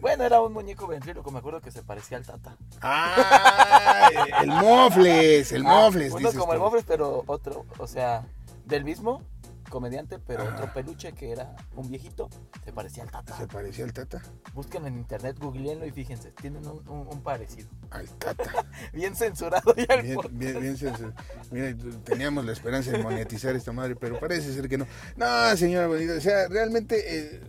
Bueno, 0.00 0.24
era 0.24 0.40
un 0.40 0.52
muñeco 0.52 0.86
ventríloco, 0.86 1.30
me 1.30 1.38
acuerdo 1.38 1.60
que 1.60 1.70
se 1.70 1.82
parecía 1.82 2.16
al 2.18 2.24
Tata. 2.26 2.56
Ah, 2.82 4.10
el 4.42 4.48
Mofles, 4.48 5.52
el 5.52 5.64
Ah, 5.66 5.68
Mofles. 5.68 6.12
Uno 6.12 6.18
dices 6.20 6.36
como 6.38 6.52
el. 6.52 6.58
Mofles, 6.58 6.84
pero 6.86 7.24
otro, 7.26 7.66
o 7.78 7.86
sea, 7.86 8.26
del 8.64 8.84
mismo 8.84 9.22
comediante, 9.70 10.20
pero 10.20 10.44
Ajá. 10.44 10.54
otro 10.54 10.72
peluche 10.72 11.12
que 11.12 11.32
era 11.32 11.56
un 11.74 11.88
viejito, 11.88 12.28
se 12.64 12.72
parecía 12.72 13.02
al 13.02 13.10
Tata. 13.10 13.36
Se 13.36 13.48
parecía 13.48 13.84
al 13.84 13.92
Tata. 13.92 14.22
Busquen 14.54 14.86
en 14.86 14.94
internet, 14.96 15.36
googleenlo 15.40 15.84
y 15.86 15.90
fíjense, 15.90 16.30
tienen 16.30 16.64
un, 16.68 16.88
un- 16.88 17.08
un 17.08 17.20
parecido. 17.22 17.68
Al 17.90 18.08
Tata. 18.10 18.64
Bien 18.92 19.16
censurado 19.16 19.74
ya 19.74 19.94
el 19.94 20.02
Bien, 20.02 20.18
bien, 20.30 20.60
bien, 20.60 20.76
sensu- 20.78 21.12
Mira, 21.50 21.74
teníamos 22.04 22.44
la 22.44 22.52
esperanza 22.52 22.92
de 22.92 23.02
monetizar 23.02 23.56
esta 23.56 23.72
madre, 23.72 23.96
pero 23.96 24.20
parece 24.20 24.52
ser 24.54 24.68
que 24.68 24.78
no. 24.78 24.86
No, 25.16 25.56
señora 25.56 25.88
bonita, 25.88 26.14
o 26.14 26.20
sea, 26.20 26.46
realmente, 26.48 27.18
eh, 27.18 27.40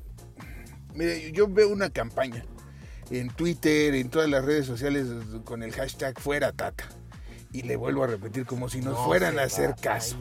mire, 0.97 1.31
yo 1.31 1.47
veo 1.47 1.69
una 1.69 1.89
campaña 1.89 2.43
en 3.09 3.29
Twitter, 3.29 3.95
en 3.95 4.09
todas 4.09 4.29
las 4.29 4.43
redes 4.43 4.65
sociales 4.65 5.07
con 5.45 5.63
el 5.63 5.71
hashtag 5.71 6.19
fuera 6.19 6.51
tata. 6.51 6.85
Y 7.53 7.61
le 7.61 7.77
vuelvo 7.77 8.03
a 8.03 8.07
repetir, 8.07 8.45
como 8.45 8.67
si 8.69 8.81
nos 8.81 8.95
No 8.95 9.05
fueran 9.05 9.39
a 9.39 9.43
hacer 9.43 9.75
caso. 9.81 10.17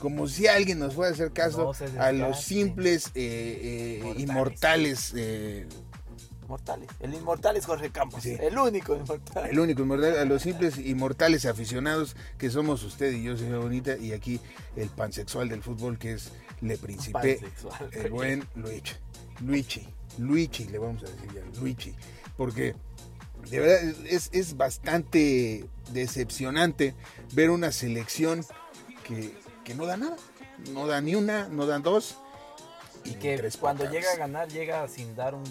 Como 0.00 0.28
si 0.28 0.46
alguien 0.46 0.78
nos 0.78 0.94
fuera 0.94 1.10
a 1.10 1.14
hacer 1.14 1.32
caso 1.32 1.72
No 1.94 2.02
a 2.02 2.12
los 2.12 2.40
simples 2.42 3.10
eh, 3.14 4.00
eh, 4.00 4.00
Mortales. 4.02 4.20
inmortales 4.20 5.12
eh, 5.16 5.66
Mortales. 6.46 6.88
El 7.00 7.14
inmortal 7.14 7.56
es 7.56 7.66
Jorge 7.66 7.90
Campos. 7.90 8.22
Sí. 8.22 8.36
El 8.40 8.58
único 8.58 8.96
inmortal. 8.96 9.50
El 9.50 9.58
único 9.58 9.82
inmortal, 9.82 10.16
a 10.18 10.24
los 10.24 10.42
simples 10.42 10.78
inmortales 10.78 11.46
aficionados 11.46 12.16
que 12.38 12.48
somos 12.50 12.82
usted 12.84 13.12
y 13.12 13.22
yo, 13.24 13.36
señora 13.36 13.58
Bonita, 13.58 13.96
y 13.96 14.12
aquí 14.12 14.40
el 14.76 14.88
pansexual 14.88 15.48
del 15.48 15.62
fútbol 15.62 15.98
que 15.98 16.12
es 16.12 16.32
Le 16.60 16.78
Principe, 16.78 17.38
Pansexual. 17.40 17.90
el 17.92 18.10
buen 18.10 18.48
Luigi. 18.54 18.94
Luigi, 19.44 19.88
Luigi, 20.18 20.64
le 20.66 20.78
vamos 20.78 21.02
a 21.02 21.06
decir 21.06 21.32
ya, 21.34 21.60
Luigi. 21.60 21.94
Porque 22.36 22.74
de 23.50 23.60
verdad 23.60 23.82
es, 24.06 24.30
es 24.32 24.56
bastante 24.56 25.68
decepcionante 25.92 26.94
ver 27.32 27.50
una 27.50 27.72
selección 27.72 28.44
que, 29.04 29.34
que 29.64 29.74
no 29.74 29.86
da 29.86 29.96
nada. 29.96 30.16
No 30.72 30.86
da 30.86 31.00
ni 31.00 31.14
una, 31.14 31.48
no 31.48 31.66
dan 31.66 31.82
dos. 31.82 32.16
Y 33.04 33.12
que 33.14 33.36
tres 33.36 33.56
cuando 33.56 33.88
llega 33.90 34.10
a 34.12 34.16
ganar, 34.16 34.48
llega 34.48 34.86
sin 34.88 35.14
dar 35.14 35.34
un 35.34 35.44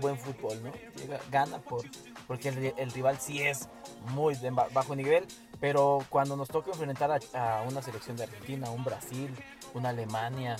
buen 0.00 0.18
fútbol, 0.18 0.60
¿no? 0.62 0.72
Llega, 0.96 1.20
gana 1.30 1.58
por, 1.58 1.84
porque 2.26 2.48
el, 2.50 2.56
ri- 2.56 2.74
el 2.76 2.90
rival 2.92 3.18
sí 3.20 3.40
es 3.42 3.68
muy 4.10 4.34
de 4.34 4.50
ba- 4.50 4.68
bajo 4.72 4.94
nivel, 4.94 5.24
pero 5.60 6.04
cuando 6.08 6.36
nos 6.36 6.48
toca 6.48 6.70
enfrentar 6.72 7.10
a, 7.32 7.58
a 7.60 7.62
una 7.62 7.80
selección 7.80 8.16
de 8.16 8.24
Argentina, 8.24 8.70
un 8.70 8.84
Brasil, 8.84 9.30
una 9.74 9.88
Alemania, 9.90 10.56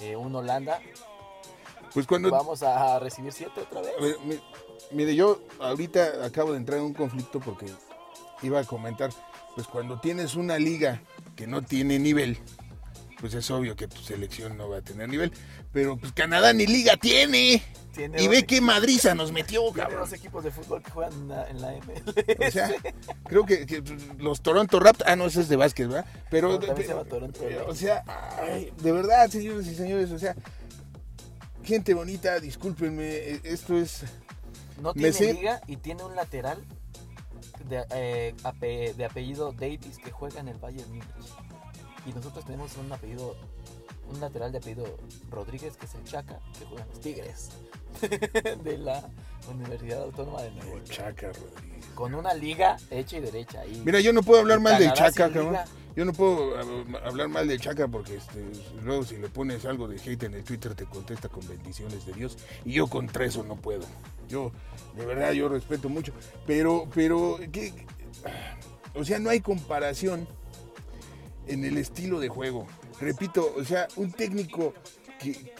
eh, 0.00 0.16
un 0.16 0.34
Holanda, 0.34 0.80
Pues 1.94 2.06
cuando, 2.06 2.30
vamos 2.30 2.62
a 2.62 2.98
recibir 2.98 3.32
siete 3.32 3.60
otra 3.60 3.80
vez. 3.82 3.92
Mire, 4.90 5.14
yo 5.14 5.42
ahorita 5.60 6.24
acabo 6.24 6.52
de 6.52 6.58
entrar 6.58 6.78
en 6.78 6.84
un 6.86 6.94
conflicto 6.94 7.40
porque 7.40 7.66
iba 8.42 8.60
a 8.60 8.64
comentar, 8.64 9.10
pues 9.54 9.66
cuando 9.66 10.00
tienes 10.00 10.34
una 10.34 10.58
liga 10.58 11.00
que 11.36 11.46
no 11.46 11.62
tiene 11.62 11.98
nivel, 11.98 12.38
pues 13.20 13.34
es 13.34 13.50
obvio 13.50 13.76
que 13.76 13.88
tu 13.88 13.98
selección 14.02 14.56
no 14.56 14.68
va 14.68 14.78
a 14.78 14.82
tener 14.82 15.08
nivel, 15.08 15.32
pero 15.72 15.96
pues 15.96 16.12
Canadá 16.12 16.52
ni 16.52 16.66
liga 16.66 16.96
tiene. 16.96 17.62
Tiene 17.94 18.22
Y 18.22 18.26
ve 18.26 18.38
equipos- 18.38 18.46
qué 18.48 18.60
madriza 18.62 19.14
nos 19.14 19.32
metió, 19.32 19.60
tiene 19.64 19.76
cabrón. 19.80 20.00
dos 20.00 20.12
equipos 20.14 20.42
de 20.44 20.50
fútbol 20.50 20.82
que 20.82 20.90
juegan 20.90 21.12
en 21.12 21.28
la, 21.28 21.46
en 21.50 21.60
la 21.60 21.72
MLS. 21.74 22.48
O 22.48 22.50
sea, 22.50 22.70
creo 23.24 23.44
que, 23.44 23.66
que 23.66 23.82
los 24.18 24.40
Toronto 24.40 24.80
Raptors, 24.80 25.10
ah, 25.10 25.14
no, 25.14 25.26
ese 25.26 25.42
es 25.42 25.48
de 25.50 25.56
básquet, 25.56 25.88
¿verdad? 25.88 26.06
Pero, 26.30 26.52
No, 26.52 26.58
también 26.58 26.86
se 26.88 26.94
llama 26.94 27.04
Toronto 27.04 27.38
pero, 27.46 27.68
o 27.68 27.74
sea, 27.74 28.02
ay, 28.42 28.72
de 28.78 28.92
verdad, 28.92 29.28
señores 29.28 29.66
y 29.66 29.74
señores, 29.74 30.10
o 30.10 30.18
sea, 30.18 30.34
gente 31.64 31.94
bonita, 31.94 32.38
discúlpenme, 32.40 33.04
eh, 33.08 33.40
esto 33.44 33.76
es... 33.78 34.04
No 34.80 34.92
tiene 34.94 35.12
sé- 35.12 35.34
liga 35.34 35.60
y 35.66 35.76
tiene 35.76 36.02
un 36.04 36.16
lateral 36.16 36.64
de, 37.68 37.84
eh, 37.94 38.34
ape- 38.42 38.94
de 38.94 39.04
apellido 39.04 39.52
Davis 39.52 39.98
que 40.02 40.10
juega 40.10 40.40
en 40.40 40.48
el 40.48 40.58
Bayern 40.58 40.88
Múnich. 40.88 41.04
Y 42.06 42.12
nosotros 42.12 42.44
tenemos 42.44 42.76
un 42.76 42.90
apellido, 42.92 43.36
un 44.12 44.20
lateral 44.20 44.52
de 44.52 44.58
apellido 44.58 44.96
Rodríguez 45.30 45.76
que 45.76 45.86
es 45.86 45.94
el 45.94 46.04
Chaca, 46.04 46.38
que 46.58 46.64
juega 46.64 46.84
en 46.84 46.90
los 46.90 47.00
Tigres 47.00 47.50
de 48.64 48.78
la 48.78 49.08
Universidad 49.50 50.02
Autónoma 50.02 50.42
de 50.42 50.50
León. 50.52 50.84
Chaca 50.84 51.28
Rodríguez. 51.28 51.86
Con 51.94 52.14
una 52.14 52.34
liga 52.34 52.76
hecha 52.90 53.18
y 53.18 53.20
derecha. 53.20 53.66
Y 53.66 53.82
Mira, 53.84 54.00
yo 54.00 54.12
no 54.12 54.22
puedo 54.22 54.40
hablar 54.40 54.60
mal 54.60 54.78
del 54.78 54.92
Chaca, 54.92 55.30
cabrón. 55.30 55.56
Yo 55.94 56.06
no 56.06 56.14
puedo 56.14 56.56
hablar 57.04 57.28
mal 57.28 57.46
del 57.46 57.60
Chaca 57.60 57.86
porque 57.86 58.16
este, 58.16 58.42
luego 58.82 59.04
si 59.04 59.18
le 59.18 59.28
pones 59.28 59.66
algo 59.66 59.88
de 59.88 59.96
hate 59.96 60.22
en 60.22 60.34
el 60.34 60.44
Twitter 60.44 60.74
te 60.74 60.86
contesta 60.86 61.28
con 61.28 61.46
bendiciones 61.46 62.06
de 62.06 62.14
Dios 62.14 62.38
y 62.64 62.72
yo 62.72 62.86
contra 62.86 63.26
eso 63.26 63.42
no 63.42 63.56
puedo. 63.56 63.84
Yo, 64.28 64.52
de 64.96 65.04
verdad, 65.04 65.32
yo 65.32 65.48
respeto 65.50 65.90
mucho. 65.90 66.12
Pero, 66.46 66.88
pero, 66.94 67.38
¿qué? 67.50 67.74
o 68.94 69.04
sea, 69.04 69.18
no 69.18 69.28
hay 69.28 69.40
comparación 69.40 70.26
en 71.46 71.64
el 71.64 71.76
estilo 71.76 72.20
de 72.20 72.28
juego. 72.28 72.66
Repito, 73.02 73.52
o 73.56 73.64
sea, 73.64 73.88
un 73.96 74.12
técnico 74.12 74.74
que, 75.18 75.52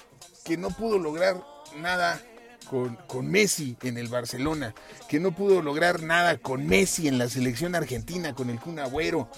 que 0.45 0.57
no 0.57 0.71
pudo 0.71 0.97
lograr 0.99 1.43
nada 1.77 2.23
con, 2.71 2.95
con 3.09 3.27
Messi 3.29 3.77
en 3.83 3.99
el 3.99 4.07
Barcelona, 4.07 4.73
que 5.09 5.19
no 5.19 5.33
pudo 5.33 5.61
lograr 5.61 6.03
nada 6.05 6.39
con 6.39 6.65
Messi 6.67 7.09
en 7.09 7.19
la 7.19 7.29
selección 7.29 7.75
argentina, 7.75 8.33
con 8.33 8.49
el 8.49 8.61
Kun 8.61 8.79
Agüero, 8.79 9.29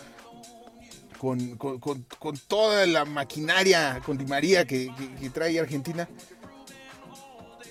con, 1.19 1.57
con- 1.57 1.79
con- 1.81 2.39
toda 2.47 2.85
la 2.87 3.07
maquinaria, 3.07 4.03
con 4.05 4.19
Di 4.19 4.27
María 4.27 4.67
que, 4.67 4.93
que- 4.97 5.15
que 5.15 5.31
trae 5.31 5.59
Argentina. 5.59 6.07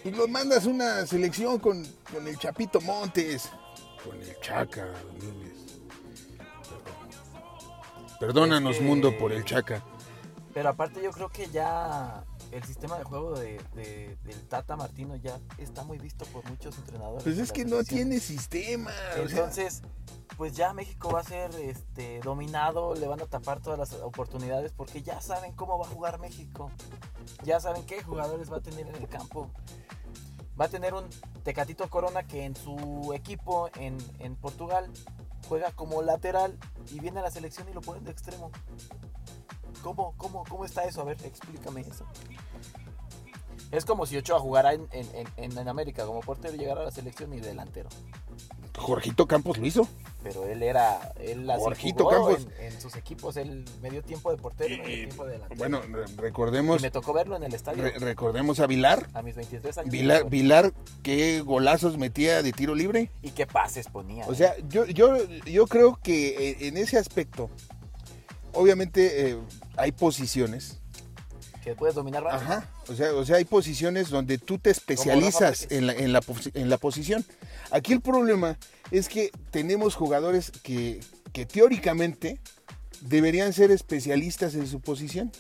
Y 0.04 0.10
los 0.10 0.28
mandas 0.28 0.66
a 0.66 0.70
una 0.70 1.06
selección 1.06 1.60
con, 1.60 1.86
con 2.12 2.28
el 2.28 2.38
Chapito 2.40 2.82
Montes, 2.82 3.50
con 4.04 4.20
el 4.20 4.36
Chaca 4.42 4.88
Domínguez. 5.20 5.54
Perdón. 6.68 8.20
Perdónanos, 8.20 8.82
mundo, 8.82 9.16
por 9.18 9.32
el 9.32 9.46
Chaca. 9.46 9.84
Pero 10.54 10.70
aparte 10.70 11.02
yo 11.02 11.12
creo 11.12 11.30
que 11.30 11.48
ya 11.50 12.24
el 12.52 12.64
sistema 12.64 12.98
de 12.98 13.04
juego 13.04 13.34
de, 13.38 13.60
de- 13.74 14.18
del 14.24 14.48
Tata 14.48 14.76
Martino 14.76 15.16
ya 15.16 15.40
está 15.58 15.84
muy 15.84 15.98
visto 15.98 16.26
por 16.26 16.46
muchos 16.50 16.78
entrenadores. 16.78 17.24
Pues 17.24 17.38
es 17.40 17.52
que 17.52 17.66
no 17.66 17.84
tiene 17.84 18.20
sistema. 18.20 18.92
Entonces, 19.40 19.82
pues 20.38 20.54
ya 20.56 20.74
México 20.74 21.10
va 21.10 21.22
a 21.22 21.24
ser 21.24 21.54
este, 21.56 22.20
dominado, 22.20 22.94
le 22.94 23.08
van 23.08 23.22
a 23.22 23.26
tapar 23.26 23.62
todas 23.62 23.80
las 23.80 23.94
oportunidades 24.02 24.72
porque 24.72 25.02
ya 25.02 25.20
saben 25.22 25.54
cómo 25.54 25.80
va 25.80 25.88
a 25.88 25.90
jugar 25.90 26.20
México. 26.20 26.70
Ya 27.44 27.60
saben 27.60 27.84
qué 27.86 28.04
jugadores 28.04 28.52
va 28.52 28.58
a 28.58 28.62
tener 28.62 28.88
en 28.88 28.96
el 28.96 29.08
campo. 29.08 29.50
Va 30.60 30.66
a 30.66 30.70
tener 30.70 30.94
un 30.94 31.06
Tecatito 31.44 31.90
Corona 31.90 32.24
que 32.28 32.46
en 32.46 32.56
su 32.56 33.12
equipo 33.16 33.70
en, 33.76 33.98
en 34.20 34.36
Portugal 34.36 34.92
juega 35.50 35.72
como 35.72 36.04
lateral 36.04 36.58
y 36.92 37.00
viene 37.00 37.20
a 37.20 37.24
la 37.24 37.32
selección 37.32 37.68
y 37.70 37.74
lo 37.74 37.82
ponen 37.82 38.04
de 38.04 38.12
extremo. 38.12 38.52
¿Cómo, 39.84 40.14
cómo, 40.18 40.44
cómo 40.50 40.66
está 40.66 40.86
eso? 40.86 41.02
A 41.02 41.04
ver, 41.04 41.18
explícame 41.26 41.82
eso. 41.82 42.06
Es 43.72 43.86
como 43.86 44.06
si 44.06 44.18
Ochoa 44.18 44.40
jugara 44.40 44.74
en, 44.74 44.88
en, 44.92 45.08
en- 45.38 45.58
en 45.58 45.68
América 45.68 46.06
como 46.06 46.20
portero 46.22 46.54
y 46.56 46.58
llegara 46.60 46.82
a 46.82 46.86
la 46.86 46.92
selección 46.92 47.34
y 47.34 47.40
delantero. 47.40 47.90
Jorgito 48.78 49.28
Campos 49.28 49.58
lo 49.58 49.66
hizo. 49.66 49.88
Pero 50.24 50.46
él 50.48 50.64
era. 50.64 51.12
Él 51.20 51.52
Jorgito 51.58 52.08
Campos. 52.08 52.48
En, 52.60 52.72
en 52.72 52.82
sus 52.82 52.96
equipos, 52.96 53.36
él 53.38 53.66
medio 53.82 54.02
tiempo 54.04 54.32
de 54.32 54.38
portero 54.38 54.74
y 54.74 54.78
medio 54.80 54.96
tiempo 55.08 55.26
de 55.26 55.34
delantero. 55.34 55.58
Bueno, 55.60 55.82
re- 55.82 56.06
y 56.12 56.16
recordemos, 56.18 56.82
me 56.82 56.92
tocó 56.92 57.14
verlo 57.14 57.36
en 57.36 57.44
el 57.44 57.54
estadio 57.54 57.84
re- 57.84 57.98
recordemos 58.00 58.60
a 58.60 58.68
Vilar. 58.68 59.08
a 59.14 59.22
mis 59.22 59.36
23 59.36 59.78
años. 59.80 59.92
Vilar, 59.92 60.30
Vilar, 60.30 60.74
qué 61.02 61.42
golazos 61.42 61.98
metía 61.98 62.42
de 62.44 62.52
tiro 62.52 62.74
libre. 62.76 63.12
Y 63.22 63.32
qué 63.32 63.46
pases 63.48 63.88
ponía. 63.88 64.26
O 64.28 64.34
¿eh? 64.34 64.36
sea, 64.36 64.56
yo, 64.70 64.86
yo, 64.86 65.18
yo 65.46 65.68
creo 65.68 66.00
que 66.02 66.50
eh, 66.52 66.68
en 66.68 66.78
ese 66.78 66.98
aspecto, 66.98 67.50
obviamente 68.54 69.30
eh, 69.32 69.38
hay 69.78 69.92
posiciones. 69.92 70.80
que 71.64 71.76
puedes 71.76 71.96
dominar 71.96 72.24
rápido. 72.24 72.42
Ajá. 72.42 72.70
O 72.90 72.96
sea, 72.96 73.14
o 73.14 73.26
sea, 73.26 73.38
hay 73.38 73.46
posiciones 73.46 74.10
donde 74.10 74.38
tú 74.38 74.58
te 74.60 74.70
especializas 74.70 75.68
en 75.72 75.88
la, 75.88 75.94
en, 75.94 76.12
la, 76.12 76.22
en 76.56 76.70
la 76.70 76.78
posición. 76.78 77.26
Aquí 77.72 77.94
el 77.94 78.02
problema 78.02 78.58
es 78.92 79.08
que 79.08 79.32
tenemos 79.52 79.96
jugadores 79.96 80.52
que, 80.52 81.00
que 81.32 81.46
teóricamente 81.46 82.40
deberían 83.02 83.54
ser 83.54 83.72
especialistas 83.72 84.56
en 84.56 84.68
su 84.68 84.82
posición. 84.82 85.32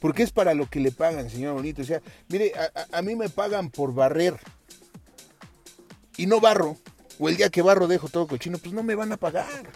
Porque 0.00 0.22
es 0.24 0.32
para 0.32 0.52
lo 0.54 0.68
que 0.68 0.80
le 0.80 0.90
pagan, 0.92 1.30
señor 1.30 1.54
Bonito. 1.54 1.80
O 1.80 1.84
sea, 1.84 2.02
mire, 2.28 2.52
a, 2.56 2.80
a- 2.80 2.98
a 2.98 3.02
mí 3.02 3.14
me 3.16 3.28
pagan 3.30 3.70
por 3.70 3.94
barrer. 3.94 4.38
Y 6.16 6.26
no 6.26 6.40
barro. 6.40 6.76
O 7.18 7.28
el 7.28 7.36
día 7.36 7.50
que 7.50 7.62
barro 7.62 7.86
dejo 7.86 8.08
todo 8.08 8.26
cochino, 8.26 8.58
pues 8.58 8.74
no 8.74 8.82
me 8.82 8.94
van 8.94 9.12
a 9.12 9.16
pagar. 9.16 9.70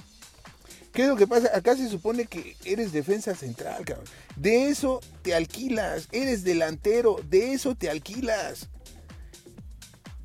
¿Qué 0.97 1.03
es 1.03 1.09
lo 1.09 1.17
que 1.17 1.27
pasa? 1.27 1.51
Acá 1.55 1.77
se 1.77 1.91
supone 1.91 2.25
que 2.25 2.57
eres 2.65 2.91
defensa 2.91 3.35
central, 3.35 3.85
cabrón. 3.85 4.07
De 4.35 4.71
eso 4.71 5.01
te 5.21 5.35
alquilas. 5.35 6.09
Eres 6.11 6.43
delantero. 6.43 7.21
De 7.29 7.53
eso 7.53 7.75
te 7.75 7.91
alquilas. 7.91 8.71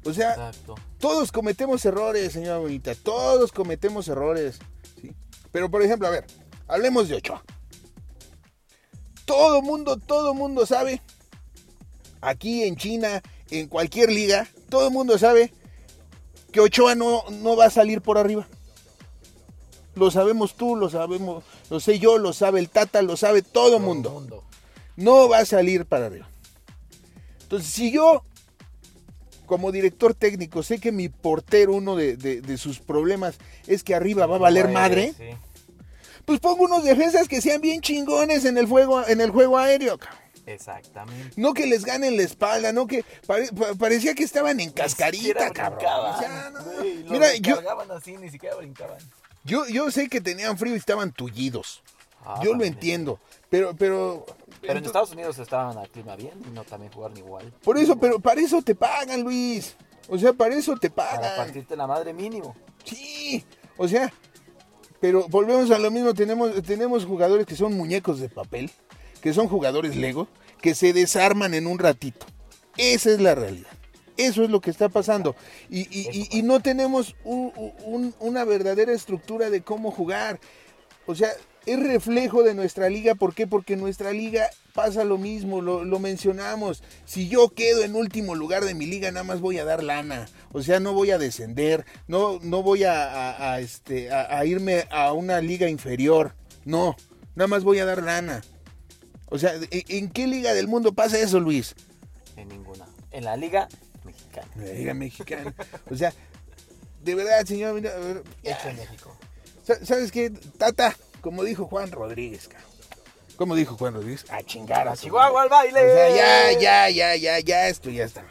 O 0.05 0.13
sea, 0.13 0.29
Exacto. 0.29 0.75
todos 0.97 1.34
cometemos 1.34 1.84
errores, 1.84 2.31
señora 2.31 2.60
Bonita. 2.60 2.95
Todos 2.95 3.51
cometemos 3.51 4.07
errores. 4.07 4.60
¿sí? 5.01 5.12
Pero, 5.51 5.69
por 5.69 5.84
ejemplo, 5.84 6.07
a 6.07 6.12
ver, 6.12 6.25
hablemos 6.69 7.10
de 7.10 7.15
Ochoa. 7.15 7.43
Todo 9.25 9.62
mundo, 9.62 9.97
todo 9.97 10.34
mundo 10.34 10.65
sabe. 10.65 11.01
Aquí 12.21 12.63
en 12.63 12.77
China, 12.77 13.21
en 13.49 13.67
cualquier 13.67 14.10
liga, 14.10 14.47
todo 14.69 14.88
el 14.88 14.93
mundo 14.93 15.17
sabe 15.17 15.51
que 16.53 16.62
Ochoa 16.62 16.95
no, 16.95 17.25
no 17.29 17.57
va 17.57 17.65
a 17.65 17.69
salir 17.69 17.99
por 18.01 18.17
arriba. 18.17 18.47
Lo 19.95 20.10
sabemos 20.12 20.56
tú, 20.56 20.75
lo 20.75 20.89
sabemos, 20.89 21.43
lo 21.69 21.80
sé 21.80 21.99
yo, 21.99 22.17
lo 22.17 22.32
sabe 22.34 22.60
el 22.60 22.69
Tata, 22.69 23.01
lo 23.01 23.17
sabe 23.17 23.41
todo 23.41 23.77
el 23.77 23.84
mundo 23.84 24.10
mundo. 24.12 24.43
no 24.95 25.27
va 25.27 25.39
a 25.39 25.45
salir 25.45 25.86
para 25.86 26.06
arriba. 26.06 26.27
Entonces, 27.43 27.69
si 27.69 27.91
yo, 27.91 28.23
como 29.45 29.71
director 29.71 30.13
técnico, 30.13 30.63
sé 30.63 30.80
que 30.80 30.91
mi 30.93 31.10
portero, 31.10 31.73
uno 31.73 31.95
de, 31.97 32.15
de- 32.15 32.39
de 32.41 32.58
sus 32.58 32.80
problemas 32.80 33.36
es 33.67 33.84
que 33.84 33.93
arriba 33.93 34.25
va 34.25 34.36
a 34.38 34.39
valer 34.39 34.69
madre, 34.69 35.13
sí. 35.17 35.25
pues 36.23 36.39
pongo 36.39 36.63
unos 36.63 36.84
defensas 36.86 37.27
que 37.27 37.41
sean 37.41 37.60
bien 37.60 37.82
chingones 37.82 38.45
en 38.45 38.58
el 38.58 38.67
juego, 38.67 39.06
en 39.06 39.19
el 39.19 39.32
juego 39.32 39.58
aéreo. 39.58 39.97
cabrón. 39.97 40.21
Exactamente. 40.45 41.34
No 41.36 41.54
que 41.54 41.67
les 41.67 41.84
ganen 41.86 42.15
la 42.17 42.23
espalda, 42.23 42.71
no 42.71 42.88
que 42.88 43.04
pare- 43.27 43.51
pa- 43.51 43.75
parecía 43.75 44.15
que 44.15 44.23
estaban 44.23 44.60
en 44.62 44.71
cascarita, 44.71 45.51
cabrón. 45.51 45.80
brincaban, 45.80 46.15
O 46.15 46.19
sea, 46.19 46.49
no, 46.51 46.62
los 46.84 47.12
Mira, 47.12 47.36
yo, 47.36 47.60
así, 47.93 48.15
ni 48.17 48.30
siquiera 48.30 48.56
brincaban. 48.56 48.97
Yo, 49.43 49.67
yo 49.67 49.91
sé 49.91 50.08
que 50.10 50.21
tenían 50.21 50.58
frío 50.58 50.73
y 50.75 50.77
estaban 50.77 51.12
tullidos. 51.12 51.82
Ah, 52.23 52.39
yo 52.43 52.54
lo 52.54 52.63
entiendo. 52.63 53.19
Pero, 53.49 53.75
pero. 53.75 54.25
Pero 54.62 54.77
en 54.77 54.86
Estados 54.86 55.12
Unidos 55.12 55.39
estaban 55.39 55.77
al 55.77 55.89
clima 55.89 56.15
bien 56.15 56.34
y 56.47 56.51
no 56.51 56.63
también 56.63 56.91
jugaron 56.91 57.17
igual. 57.17 57.51
Por 57.63 57.77
eso, 57.77 57.97
pero 57.97 58.19
para 58.19 58.39
eso 58.39 58.62
te 58.62 58.75
pagan, 58.75 59.21
Luis. 59.23 59.75
O 60.08 60.17
sea, 60.17 60.34
para 60.34 60.54
eso 60.56 60.75
te 60.77 60.89
Para 60.89 61.15
pagan. 61.19 61.36
partirte 61.38 61.75
la 61.75 61.88
madre 61.88 62.13
mínimo. 62.13 62.56
Sí, 62.84 63.43
o 63.77 63.88
sea, 63.88 64.13
pero 64.99 65.27
volvemos 65.30 65.71
a 65.71 65.80
lo 65.80 65.89
mismo, 65.89 66.13
tenemos, 66.13 66.62
tenemos 66.62 67.06
jugadores 67.06 67.47
que 67.47 67.56
son 67.56 67.73
muñecos 67.75 68.19
de 68.19 68.30
papel, 68.30 68.69
que 69.21 69.34
son 69.34 69.47
jugadores 69.47 69.95
Lego, 69.95 70.27
que 70.62 70.75
se 70.75 70.93
desarman 70.93 71.56
en 71.56 71.65
un 71.65 71.80
ratito. 71.80 72.25
Esa 72.77 73.10
es 73.12 73.19
la 73.19 73.34
realidad. 73.36 73.70
Eso 74.17 74.43
es 74.43 74.50
lo 74.50 74.62
que 74.62 74.69
está 74.69 74.89
pasando. 74.89 75.36
Y, 75.69 75.84
no 76.43 76.60
tenemos 76.60 77.15
un- 77.24 77.52
un- 77.86 78.13
una 78.19 78.43
verdadera 78.45 78.91
estructura 78.93 79.50
de 79.50 79.62
cómo 79.62 79.91
jugar. 79.91 80.39
O 81.06 81.15
sea, 81.15 81.30
es 81.65 81.80
reflejo 81.80 82.43
de 82.43 82.54
nuestra 82.54 82.89
liga. 82.89 83.15
¿Por 83.15 83.34
qué? 83.36 83.47
Porque 83.47 83.74
en 83.74 83.80
nuestra 83.82 84.12
liga 84.12 84.50
pasa 84.74 85.04
lo 85.04 85.17
mismo, 85.17 85.62
lo, 85.62 86.00
mencionamos. 86.00 86.84
Si 87.06 87.28
yo 87.30 87.50
quedo 87.50 87.84
en 87.84 87.95
último 87.95 88.36
lugar 88.36 88.65
de 88.65 88.74
mi 88.74 88.86
liga, 88.86 89.12
nada 89.12 89.24
más 89.24 89.41
voy 89.41 89.58
a 89.60 89.65
dar 89.65 89.84
lana. 89.84 90.28
O 90.52 90.62
sea, 90.62 90.80
no 90.80 90.93
voy 90.93 91.12
a 91.12 91.17
descender, 91.17 91.86
no, 92.08 92.39
no 92.41 92.63
voy 92.63 92.84
a, 92.84 93.54
a- 93.54 93.60
este, 93.60 94.10
irme 94.45 94.86
a 94.89 95.13
una 95.13 95.39
liga 95.41 95.69
inferior. 95.69 96.36
No, 96.65 96.95
nada 97.36 97.47
más 97.47 97.63
voy 97.63 97.80
a 97.80 97.86
dar 97.86 98.02
lana. 98.04 98.41
O 99.30 99.38
sea, 99.38 99.54
¿en, 99.56 99.67
en 99.88 100.10
qué 100.10 100.28
liga 100.28 100.54
del 100.54 100.67
mundo 100.67 100.93
pasa 100.93 101.19
eso, 101.19 101.39
Luis? 101.39 101.76
En 102.41 102.49
ninguna. 102.49 102.86
En 103.12 103.25
la 103.25 103.36
Liga 103.38 103.67
Mexicana. 104.04 104.47
En 104.56 104.65
la 104.65 104.73
liga 104.73 104.93
mexicana. 104.93 105.54
O 105.91 105.95
sea, 105.95 106.12
de 107.04 107.15
verdad, 107.15 107.45
señor, 107.45 107.73
mira, 107.75 107.91
Hecho 108.43 108.69
en 108.69 108.77
México. 108.77 109.15
Sa- 109.63 109.84
¿Sabes 109.86 110.12
qué? 110.12 110.30
Tata, 110.32 110.95
como 111.21 111.43
dijo 111.43 111.65
Juan 111.67 111.91
Rodríguez, 111.91 112.47
cabrón. 112.47 112.69
¿Cómo 113.38 113.56
dijo 113.56 113.75
Juan 113.77 113.93
Rodríguez? 113.95 114.25
A 114.32 114.41
chingar 114.43 114.88
a 114.88 114.91
¡A 114.91 114.97
Chihuahua 114.97 115.43
al 115.43 115.49
baile! 115.49 115.80
O 115.84 115.93
sea, 115.95 116.10
ya, 116.54 116.60
ya, 116.60 116.89
ya, 116.89 117.15
ya, 117.15 117.39
ya, 117.39 117.67
esto 117.69 117.89
ya 117.89 118.06
está. 118.06 118.23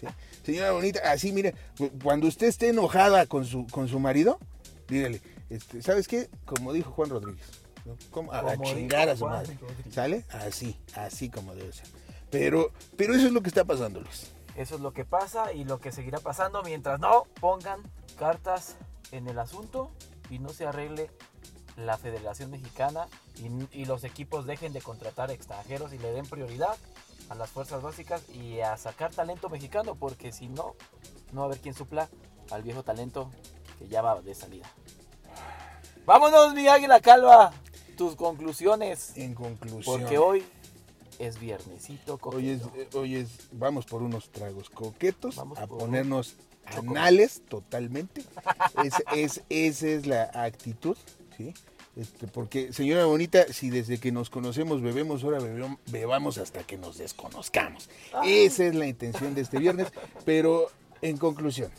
Sí. 0.00 0.06
Señora 0.44 0.72
bonita, 0.72 1.00
así 1.10 1.32
mire, 1.32 1.54
cu- 1.76 1.90
cuando 2.02 2.26
usted 2.26 2.46
esté 2.48 2.68
enojada 2.68 3.26
con 3.26 3.44
su, 3.46 3.66
con 3.66 3.88
su 3.88 3.98
marido, 4.00 4.38
dígale, 4.88 5.20
este, 5.50 5.82
¿sabes 5.82 6.08
qué? 6.08 6.28
Como 6.46 6.72
dijo 6.72 6.90
Juan 6.92 7.10
Rodríguez. 7.10 7.46
¿no? 7.84 7.96
¿Cómo? 8.10 8.32
A, 8.32 8.38
a 8.40 8.56
Como 8.56 8.64
chingar 8.64 9.08
a 9.10 9.16
su 9.16 9.26
madre. 9.26 9.56
Rodríguez. 9.60 9.94
¿Sale? 9.94 10.24
Así, 10.30 10.76
así 10.94 11.28
como 11.30 11.54
debe 11.54 11.72
ser. 11.72 11.86
Pero, 12.30 12.72
pero 12.96 13.14
eso 13.14 13.26
es 13.26 13.32
lo 13.32 13.42
que 13.42 13.48
está 13.48 13.64
pasando, 13.64 14.00
Luis. 14.00 14.32
Eso 14.56 14.74
es 14.74 14.80
lo 14.80 14.92
que 14.92 15.04
pasa 15.04 15.52
y 15.52 15.64
lo 15.64 15.78
que 15.80 15.92
seguirá 15.92 16.18
pasando 16.18 16.62
mientras 16.62 16.98
no 16.98 17.24
pongan 17.40 17.80
cartas 18.18 18.76
en 19.12 19.28
el 19.28 19.38
asunto 19.38 19.90
y 20.30 20.38
no 20.40 20.48
se 20.48 20.66
arregle 20.66 21.10
la 21.76 21.96
Federación 21.96 22.50
Mexicana 22.50 23.06
y, 23.36 23.80
y 23.82 23.84
los 23.84 24.02
equipos 24.02 24.46
dejen 24.46 24.72
de 24.72 24.80
contratar 24.82 25.30
extranjeros 25.30 25.92
y 25.92 25.98
le 25.98 26.12
den 26.12 26.26
prioridad 26.26 26.76
a 27.28 27.34
las 27.34 27.50
fuerzas 27.50 27.82
básicas 27.82 28.22
y 28.30 28.60
a 28.60 28.76
sacar 28.76 29.12
talento 29.12 29.48
mexicano 29.48 29.94
porque 29.94 30.32
si 30.32 30.48
no, 30.48 30.74
no 31.32 31.40
va 31.40 31.42
a 31.42 31.46
haber 31.46 31.60
quien 31.60 31.74
supla 31.74 32.08
al 32.50 32.62
viejo 32.62 32.82
talento 32.82 33.30
que 33.78 33.88
ya 33.88 34.02
va 34.02 34.20
de 34.20 34.34
salida. 34.34 34.66
Vámonos, 36.04 36.54
mi 36.54 36.66
águila 36.68 37.00
calva. 37.00 37.52
Tus 37.96 38.16
conclusiones. 38.16 39.16
En 39.16 39.34
conclusión. 39.34 40.00
Porque 40.00 40.18
hoy 40.18 40.44
es 41.18 41.38
viernesito. 41.40 42.18
Hoy 42.22 42.50
es, 42.50 42.62
eh, 42.76 42.88
hoy 42.94 43.16
es, 43.16 43.28
vamos 43.52 43.86
por 43.86 44.02
unos 44.02 44.30
tragos 44.30 44.70
coquetos, 44.70 45.36
Vamos 45.36 45.58
a 45.58 45.66
ponernos 45.66 46.36
chocolate. 46.70 46.88
anales 46.88 47.42
totalmente. 47.48 48.22
Es, 48.84 48.94
es- 49.14 49.42
esa 49.48 49.86
es 49.88 50.06
la 50.06 50.30
actitud, 50.34 50.96
¿sí? 51.36 51.54
Este, 51.96 52.28
porque, 52.28 52.72
señora 52.72 53.06
bonita, 53.06 53.52
si 53.52 53.70
desde 53.70 53.98
que 53.98 54.12
nos 54.12 54.30
conocemos 54.30 54.80
bebemos, 54.82 55.24
ahora 55.24 55.38
bebem- 55.40 55.78
bebamos 55.90 56.38
hasta 56.38 56.62
que 56.64 56.78
nos 56.78 56.98
desconozcamos. 56.98 57.90
Esa 58.24 58.64
es 58.66 58.74
la 58.76 58.86
intención 58.86 59.34
de 59.34 59.40
este 59.40 59.58
viernes, 59.58 59.88
pero 60.24 60.70
en 61.02 61.16
conclusión, 61.16 61.72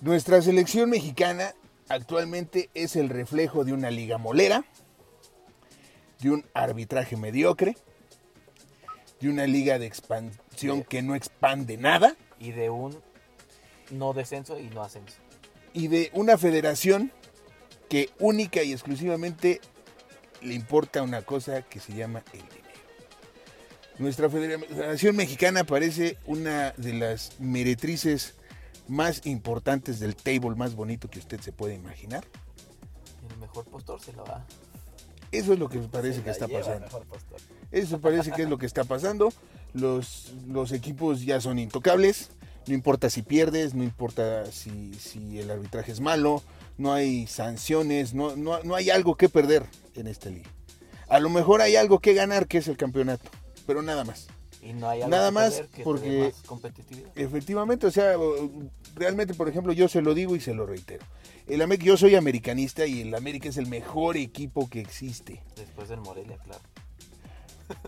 nuestra 0.00 0.40
selección 0.42 0.90
mexicana 0.90 1.52
actualmente 1.88 2.70
es 2.74 2.94
el 2.94 3.08
reflejo 3.08 3.64
de 3.64 3.72
una 3.72 3.90
liga 3.90 4.18
molera, 4.18 4.64
de 6.20 6.30
un 6.30 6.44
arbitraje 6.54 7.16
mediocre, 7.16 7.76
de 9.20 9.28
una 9.28 9.46
liga 9.46 9.78
de 9.78 9.86
expansión 9.86 10.82
que 10.84 11.02
no 11.02 11.14
expande 11.14 11.76
nada 11.76 12.16
y 12.38 12.52
de 12.52 12.70
un 12.70 13.00
no 13.90 14.12
descenso 14.12 14.58
y 14.58 14.68
no 14.68 14.82
ascenso. 14.82 15.16
y 15.72 15.88
de 15.88 16.10
una 16.14 16.36
federación 16.38 17.12
que 17.88 18.10
única 18.18 18.62
y 18.62 18.72
exclusivamente 18.72 19.60
le 20.42 20.54
importa 20.54 21.02
una 21.02 21.22
cosa 21.22 21.62
que 21.62 21.80
se 21.80 21.94
llama 21.94 22.22
el 22.32 22.40
dinero. 22.40 22.68
Nuestra 23.98 24.30
Federación 24.30 25.16
Mexicana 25.16 25.64
parece 25.64 26.18
una 26.26 26.72
de 26.76 26.92
las 26.92 27.38
meretrices 27.40 28.34
más 28.86 29.26
importantes 29.26 29.98
del 29.98 30.14
table 30.14 30.54
más 30.54 30.74
bonito 30.76 31.10
que 31.10 31.18
usted 31.18 31.40
se 31.40 31.50
puede 31.50 31.74
imaginar. 31.74 32.24
El 33.28 33.36
mejor 33.38 33.64
postor 33.64 34.00
se 34.00 34.12
lo 34.12 34.24
va. 34.24 34.46
Eso 35.30 35.52
es 35.52 35.58
lo 35.58 35.68
que 35.68 35.78
parece 35.80 36.18
se 36.18 36.24
que 36.24 36.30
está 36.30 36.48
pasando. 36.48 36.86
Eso 37.70 38.00
parece 38.00 38.32
que 38.32 38.42
es 38.42 38.48
lo 38.48 38.58
que 38.58 38.66
está 38.66 38.84
pasando. 38.84 39.32
Los, 39.74 40.32
los 40.46 40.72
equipos 40.72 41.24
ya 41.24 41.40
son 41.40 41.58
intocables. 41.58 42.30
No 42.66 42.74
importa 42.74 43.08
si 43.10 43.22
pierdes, 43.22 43.74
no 43.74 43.82
importa 43.82 44.46
si, 44.52 44.92
si 44.94 45.38
el 45.38 45.50
arbitraje 45.50 45.90
es 45.90 46.00
malo, 46.00 46.42
no 46.76 46.92
hay 46.92 47.26
sanciones, 47.26 48.12
no, 48.12 48.36
no, 48.36 48.62
no 48.62 48.74
hay 48.74 48.90
algo 48.90 49.16
que 49.16 49.30
perder 49.30 49.64
en 49.94 50.06
esta 50.06 50.28
liga. 50.28 50.50
A 51.08 51.18
lo 51.18 51.30
mejor 51.30 51.62
hay 51.62 51.76
algo 51.76 51.98
que 52.00 52.12
ganar, 52.12 52.46
que 52.46 52.58
es 52.58 52.68
el 52.68 52.76
campeonato, 52.76 53.30
pero 53.66 53.80
nada 53.80 54.04
más. 54.04 54.28
Y 54.62 54.72
no 54.72 54.88
hay 54.88 55.02
algo 55.02 55.10
Nada 55.16 55.28
que 55.28 55.32
más 55.34 55.62
que 55.74 55.84
porque- 55.84 56.18
más 56.32 56.42
competitividad. 56.46 57.10
Efectivamente, 57.16 57.86
o 57.86 57.90
sea, 57.90 58.14
realmente, 58.96 59.34
por 59.34 59.48
ejemplo, 59.48 59.72
yo 59.72 59.88
se 59.88 60.02
lo 60.02 60.14
digo 60.14 60.34
y 60.36 60.40
se 60.40 60.52
lo 60.54 60.66
reitero. 60.66 61.04
El 61.46 61.62
América, 61.62 61.86
yo 61.86 61.96
soy 61.96 62.14
americanista 62.16 62.84
y 62.86 63.02
el 63.02 63.14
América 63.14 63.48
es 63.48 63.56
el 63.56 63.66
mejor 63.68 64.16
equipo 64.16 64.68
que 64.68 64.80
existe. 64.80 65.42
Después 65.56 65.88
del 65.88 66.00
Morelia, 66.00 66.36
claro. 66.38 66.60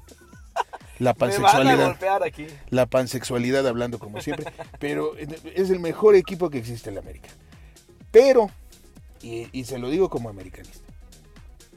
La 0.98 1.14
Me 1.14 1.18
van 1.18 1.32
a 1.32 1.38
pansexualidad. 1.40 2.22
aquí. 2.22 2.46
la 2.68 2.84
pansexualidad 2.84 3.66
hablando 3.66 3.98
como 3.98 4.20
siempre, 4.20 4.52
pero 4.78 5.16
es 5.16 5.70
el 5.70 5.80
mejor 5.80 6.14
equipo 6.14 6.50
que 6.50 6.58
existe 6.58 6.90
en 6.90 6.96
la 6.96 7.00
América. 7.00 7.30
Pero, 8.10 8.50
y, 9.22 9.48
y 9.58 9.64
se 9.64 9.78
lo 9.78 9.88
digo 9.88 10.10
como 10.10 10.28
americanista, 10.28 10.84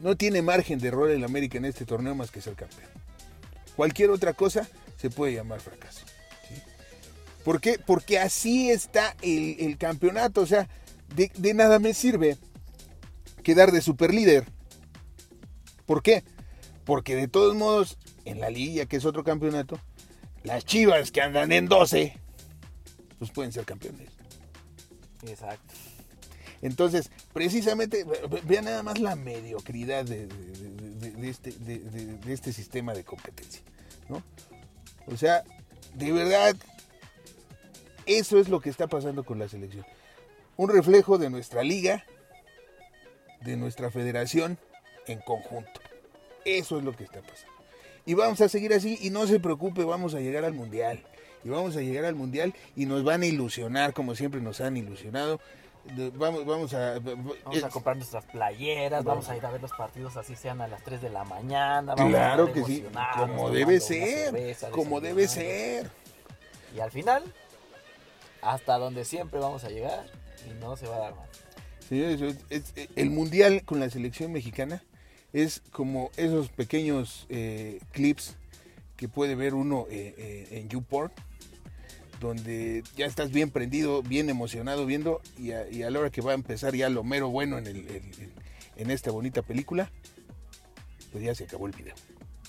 no 0.01 0.17
tiene 0.17 0.41
margen 0.41 0.77
de 0.79 0.89
error 0.89 1.09
el 1.09 1.23
América 1.23 1.57
en 1.57 1.63
este 1.65 1.85
torneo 1.85 2.13
más 2.15 2.31
que 2.31 2.41
ser 2.41 2.55
campeón. 2.55 2.89
Cualquier 3.77 4.09
otra 4.09 4.33
cosa 4.33 4.67
se 5.04 5.10
puede 5.10 5.34
llamar 5.34 5.60
fracaso. 5.60 6.06
¿sí? 6.47 6.56
¿Por 7.43 7.60
qué? 7.60 7.78
Porque 7.78 8.20
así 8.20 8.72
está 8.72 9.18
el, 9.22 9.58
el 9.60 9.78
campeonato, 9.78 10.39
o 10.39 10.45
sea, 10.45 10.70
de, 11.14 11.30
de 11.36 11.54
nada 11.54 11.78
me 11.78 11.93
sirve 11.93 12.38
quedar 13.43 13.74
de 13.74 13.82
superlíder. 13.82 14.45
¿Por 15.86 16.01
qué? 16.01 16.24
Porque 16.86 17.18
de 17.18 17.28
todos 17.28 17.54
modos, 17.54 17.97
en 18.24 18.39
la 18.39 18.49
liga, 18.49 18.86
que 18.86 18.95
es 18.95 19.04
otro 19.04 19.26
campeonato, 19.26 19.78
las 20.45 20.64
chivas 20.64 21.12
que 21.12 21.20
andan 21.20 21.51
en 21.51 21.68
12, 21.68 22.18
pues 23.20 23.30
pueden 23.32 23.51
ser 23.51 23.66
campeones. 23.66 24.08
Exacto. 25.28 25.74
Entonces, 26.62 27.12
precisamente, 27.34 28.06
ve- 28.06 28.22
ve- 28.30 28.41
vean 28.45 28.64
nada 28.64 28.84
más 28.84 28.99
la 28.99 29.18
mediocridad 29.18 30.06
de, 30.06 30.28
de- 30.28 30.38
de- 30.38 30.99
de- 31.01 31.12
de 31.12 31.30
este, 31.30 31.54
este 32.32 32.54
sistema 32.54 32.93
de 32.93 33.04
competencia. 33.04 33.62
¿no? 34.08 34.24
O 35.08 35.18
sea, 35.18 35.43
de 35.95 36.12
verdad, 36.12 36.56
eso 38.06 38.39
es 38.39 38.49
lo 38.49 38.60
que 38.60 38.70
está 38.70 38.88
pasando 38.88 39.24
con 39.24 39.39
la 39.39 39.47
selección. 39.47 39.86
Un 40.58 40.70
reflejo 40.70 41.18
de 41.18 41.30
nuestra 41.30 41.64
liga, 41.64 42.06
de 43.41 43.58
nuestra 43.58 43.91
federación 43.91 44.58
en 45.08 45.20
conjunto. 45.20 45.82
Eso 46.45 46.78
es 46.78 46.84
lo 46.84 46.95
que 46.95 47.04
está 47.04 47.22
pasando. 47.22 47.54
Y 48.06 48.16
vamos 48.16 48.41
a 48.41 48.49
seguir 48.49 48.74
así 48.74 48.97
y 49.01 49.10
no 49.10 49.28
se 49.28 49.39
preocupe, 49.39 49.84
vamos 49.84 50.14
a 50.14 50.20
llegar 50.20 50.43
al 50.43 50.54
mundial. 50.54 51.04
Y 51.43 51.49
vamos 51.49 51.76
a 51.76 51.82
llegar 51.82 52.06
al 52.06 52.16
mundial 52.16 52.54
y 52.76 52.86
nos 52.86 53.04
van 53.04 53.22
a 53.22 53.26
ilusionar 53.26 53.93
como 53.93 54.16
siempre 54.16 54.41
nos 54.41 54.62
han 54.62 54.78
ilusionado. 54.78 55.39
Vamos, 56.15 56.45
vamos 56.45 56.73
a... 56.73 56.99
Vamos 56.99 57.36
es- 57.51 57.63
a 57.63 57.69
comprar 57.69 57.97
nuestras 57.97 58.25
playeras, 58.25 59.03
vamos 59.03 59.27
a 59.29 59.36
ir 59.36 59.45
a 59.45 59.51
ver 59.51 59.61
los 59.61 59.71
partidos 59.73 60.15
así 60.17 60.36
sean 60.36 60.61
a 60.61 60.67
las 60.67 60.81
3 60.84 61.01
de 61.01 61.09
la 61.09 61.23
mañana. 61.25 61.93
Vamos 61.95 62.05
a 62.05 62.17
Claro 62.17 62.47
estar 62.47 62.63
que 62.63 62.67
sí, 62.73 62.86
como 63.17 63.49
debe 63.49 63.79
ser, 63.81 64.25
cerveza, 64.31 64.69
como 64.71 65.01
debe 65.01 65.27
ser. 65.27 65.89
Y 66.75 66.79
al 66.79 66.89
final, 66.91 67.23
hasta 68.41 68.77
donde 68.77 69.03
siempre 69.05 69.39
vamos 69.39 69.63
a 69.63 69.69
llegar 69.69 70.05
y 70.49 70.53
no 70.55 70.75
se 70.77 70.88
va 70.88 70.95
a 70.95 70.99
dar 70.99 71.15
más. 71.15 71.27
Señores, 71.88 72.38
es- 72.49 72.73
es- 72.75 72.89
el 72.95 73.09
mundial 73.09 73.63
con 73.65 73.79
la 73.79 73.89
selección 73.89 74.31
mexicana 74.31 74.81
es 75.34 75.61
como 75.71 76.11
esos 76.15 76.49
pequeños 76.49 77.25
eh, 77.29 77.79
clips 77.91 78.36
que 78.95 79.09
puede 79.09 79.36
ver 79.36 79.53
uno 79.53 79.86
eh, 79.89 80.15
eh, 80.17 80.47
en 80.59 80.69
YouPorn, 80.69 81.11
donde 82.20 82.84
ya 82.95 83.05
estás 83.05 83.32
bien 83.32 83.51
prendido, 83.51 84.01
bien 84.03 84.30
emocionado 84.30 84.86
viendo, 84.86 85.22
y 85.38 85.51
a, 85.51 85.70
y 85.70 85.84
a 85.84 85.89
la 85.89 85.99
hora 85.99 86.09
que 86.09 86.22
va 86.22 86.32
a 86.32 86.36
empezar 86.36 86.76
ya 86.76 86.89
lo 86.89 87.03
mero 87.03 87.30
bueno 87.30 87.57
en, 87.57 87.68
el- 87.68 87.88
en- 88.78 88.91
esta 88.91 89.11
bonita 89.11 89.41
película, 89.41 89.89
pues 91.11 91.24
ya 91.24 91.36
se 91.36 91.43
acabó 91.45 91.68
el 91.68 91.74
video. 91.74 91.93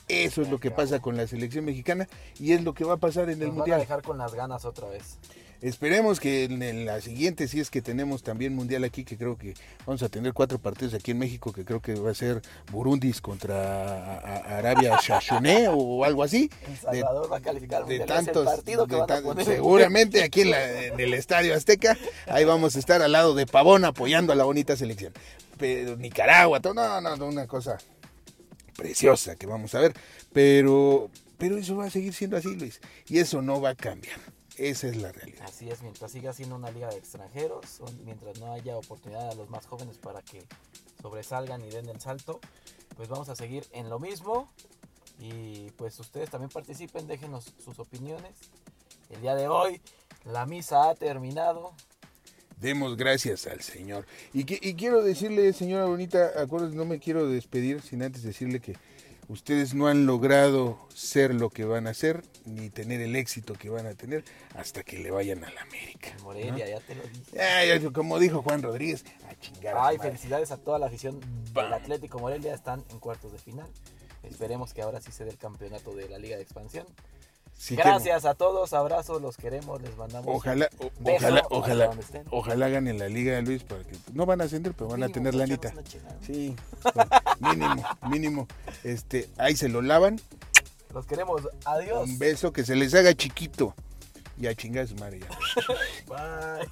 Eso 0.08 0.42
es 0.42 0.48
lo 0.50 0.58
que 0.60 0.70
pasa 0.70 1.00
con 1.00 1.16
la 1.16 1.26
selección 1.26 1.64
mexicana 1.64 2.08
y 2.38 2.52
es 2.52 2.62
lo 2.62 2.74
que 2.74 2.84
va 2.84 2.94
a 2.94 2.96
pasar 2.98 3.30
en 3.30 3.40
el 3.42 3.48
Nos 3.48 3.48
van 3.48 3.52
a 3.52 3.58
mundial. 3.58 3.80
dejar 3.80 4.02
con 4.02 4.18
las 4.18 4.34
ganas 4.34 4.64
otra 4.64 4.88
vez. 4.88 5.18
Esperemos 5.64 6.20
que 6.20 6.44
en, 6.44 6.84
la 6.84 7.00
siguiente, 7.00 7.48
si 7.48 7.58
es 7.58 7.70
que 7.70 7.80
tenemos 7.80 8.22
también 8.22 8.54
mundial 8.54 8.84
aquí, 8.84 9.02
que 9.02 9.16
creo 9.16 9.38
que 9.38 9.54
vamos 9.86 10.02
a 10.02 10.10
tener 10.10 10.34
cuatro 10.34 10.58
partidos 10.58 10.92
aquí 10.92 11.12
en 11.12 11.18
México, 11.18 11.54
que 11.54 11.64
creo 11.64 11.80
que 11.80 11.94
va 11.94 12.10
a 12.10 12.14
ser 12.14 12.42
Burundis 12.70 13.22
contra 13.22 14.18
Arabia 14.58 14.98
Shashoné 15.02 15.68
o 15.70 16.04
algo 16.04 16.22
así. 16.22 16.50
El 16.66 16.72
De, 16.74 17.00
Salvador 17.00 17.32
va 17.32 17.38
a 17.38 17.40
calificar 17.40 17.82
al 17.82 17.88
de 17.88 18.00
tantos, 18.00 18.44
partido 18.44 18.86
que 18.86 18.96
de 18.96 19.00
van 19.00 19.10
a 19.10 19.22
poner. 19.22 19.46
seguramente 19.46 20.22
aquí 20.22 20.42
en, 20.42 20.50
la- 20.50 20.82
en 20.84 21.00
el 21.00 21.14
Estadio 21.14 21.54
Azteca, 21.54 21.96
ahí 22.26 22.44
vamos 22.44 22.76
a 22.76 22.78
estar 22.78 23.00
al 23.00 23.12
lado 23.12 23.34
de 23.34 23.46
Pavón 23.46 23.86
apoyando 23.86 24.34
a 24.34 24.36
la 24.36 24.44
bonita 24.44 24.76
selección. 24.76 25.14
Pero 25.56 25.96
Nicaragua, 25.96 26.60
todo, 26.60 26.74
no, 26.74 27.00
no, 27.00 27.16
no, 27.16 27.26
una 27.26 27.46
cosa 27.46 27.78
preciosa 28.76 29.36
que 29.36 29.46
vamos 29.46 29.74
a 29.74 29.80
ver, 29.80 29.94
pero, 30.30 31.10
pero 31.38 31.56
eso 31.56 31.74
va 31.76 31.86
a 31.86 31.90
seguir 31.90 32.12
siendo 32.12 32.36
así, 32.36 32.54
Luis, 32.54 32.82
y 33.08 33.18
eso 33.18 33.40
no 33.40 33.62
va 33.62 33.70
a 33.70 33.74
cambiar. 33.74 34.18
Esa 34.56 34.86
es 34.88 34.96
la 34.96 35.10
realidad. 35.12 35.44
Así 35.48 35.68
es, 35.68 35.82
mientras 35.82 36.12
siga 36.12 36.32
siendo 36.32 36.54
una 36.56 36.70
liga 36.70 36.88
de 36.88 36.96
extranjeros, 36.96 37.80
mientras 38.04 38.38
no 38.38 38.52
haya 38.52 38.76
oportunidad 38.76 39.30
a 39.30 39.34
los 39.34 39.50
más 39.50 39.66
jóvenes 39.66 39.98
para 39.98 40.22
que 40.22 40.42
sobresalgan 41.02 41.62
y 41.64 41.70
den 41.70 41.88
el 41.88 42.00
salto, 42.00 42.40
pues 42.96 43.08
vamos 43.08 43.28
a 43.28 43.34
seguir 43.36 43.66
en 43.72 43.88
lo 43.90 43.98
mismo. 43.98 44.48
Y 45.18 45.70
pues 45.72 45.98
ustedes 46.00 46.30
también 46.30 46.50
participen, 46.50 47.06
déjenos 47.06 47.52
sus 47.64 47.78
opiniones. 47.78 48.32
El 49.10 49.20
día 49.20 49.34
de 49.34 49.48
hoy 49.48 49.80
la 50.24 50.46
misa 50.46 50.88
ha 50.90 50.94
terminado. 50.94 51.72
Demos 52.60 52.96
gracias 52.96 53.46
al 53.46 53.60
Señor. 53.60 54.06
Y, 54.32 54.44
que- 54.44 54.58
y 54.62 54.74
quiero 54.74 55.02
decirle, 55.02 55.52
señora 55.52 55.84
Bonita, 55.86 56.32
acuérdense, 56.40 56.76
no 56.76 56.84
me 56.84 56.98
quiero 57.00 57.28
despedir 57.28 57.82
sin 57.82 58.02
antes 58.02 58.22
decirle 58.22 58.60
que 58.60 58.76
ustedes 59.28 59.74
no 59.74 59.86
han 59.86 60.06
logrado 60.06 60.78
ser 60.94 61.34
lo 61.34 61.50
que 61.50 61.64
van 61.64 61.86
a 61.86 61.94
ser, 61.94 62.22
ni 62.44 62.70
tener 62.70 63.00
el 63.00 63.16
éxito 63.16 63.54
que 63.54 63.70
van 63.70 63.86
a 63.86 63.94
tener 63.94 64.24
hasta 64.54 64.82
que 64.82 64.98
le 64.98 65.10
vayan 65.10 65.44
a 65.44 65.50
la 65.50 65.62
América. 65.62 66.10
Morelia, 66.22 66.68
ya 66.68 66.80
te 66.80 66.94
lo 66.94 67.02
dije. 67.02 67.40
Ay, 67.40 67.70
ay, 67.70 67.80
como 67.92 68.18
dijo 68.18 68.42
Juan 68.42 68.62
Rodríguez, 68.62 69.04
a 69.28 69.34
chingar. 69.38 69.76
Ay, 69.78 69.98
felicidades 69.98 70.50
a 70.50 70.56
toda 70.56 70.78
la 70.78 70.86
afición 70.86 71.20
Bam. 71.52 71.66
del 71.66 71.74
Atlético 71.74 72.18
Morelia, 72.18 72.54
están 72.54 72.84
en 72.90 72.98
cuartos 72.98 73.32
de 73.32 73.38
final. 73.38 73.68
Esperemos 74.22 74.72
que 74.72 74.82
ahora 74.82 75.00
sí 75.00 75.12
se 75.12 75.24
dé 75.24 75.30
el 75.30 75.38
campeonato 75.38 75.94
de 75.94 76.08
la 76.08 76.18
Liga 76.18 76.36
de 76.36 76.42
Expansión. 76.42 76.86
Sí 77.56 77.76
que- 77.76 77.82
Gracias 77.82 78.24
a 78.24 78.34
todos, 78.34 78.72
abrazos, 78.72 79.22
los 79.22 79.36
queremos, 79.36 79.80
les 79.80 79.96
mandamos. 79.96 80.34
Ojalá, 80.36 80.68
o- 80.78 80.90
beso 81.00 81.26
ojalá, 81.50 81.90
ojalá, 82.30 82.68
ganen 82.68 82.98
la 82.98 83.08
liga, 83.08 83.40
Luis, 83.40 83.62
para 83.62 83.82
que 83.84 83.96
no 84.12 84.26
van 84.26 84.40
a 84.40 84.44
ascender, 84.44 84.74
pero 84.74 84.88
van 84.90 85.02
a 85.02 85.08
tener 85.08 85.32
para 85.32 85.46
lanita. 85.46 85.72
Sí, 86.26 86.54
mínimo, 87.40 87.84
mínimo. 88.10 88.48
Este, 88.82 89.30
ahí 89.38 89.56
se 89.56 89.68
lo 89.68 89.80
lavan, 89.82 90.20
Los 90.92 91.06
queremos. 91.06 91.42
Adiós. 91.64 92.08
un 92.08 92.18
beso 92.18 92.52
que 92.52 92.64
se 92.64 92.74
les 92.76 92.94
haga 92.94 93.14
chiquito 93.14 93.74
y 94.38 94.46
a 94.46 94.54
chingar 94.54 94.86
su 94.86 94.94
madre 94.96 95.20
ya. 95.20 95.28
Bye. 96.06 96.68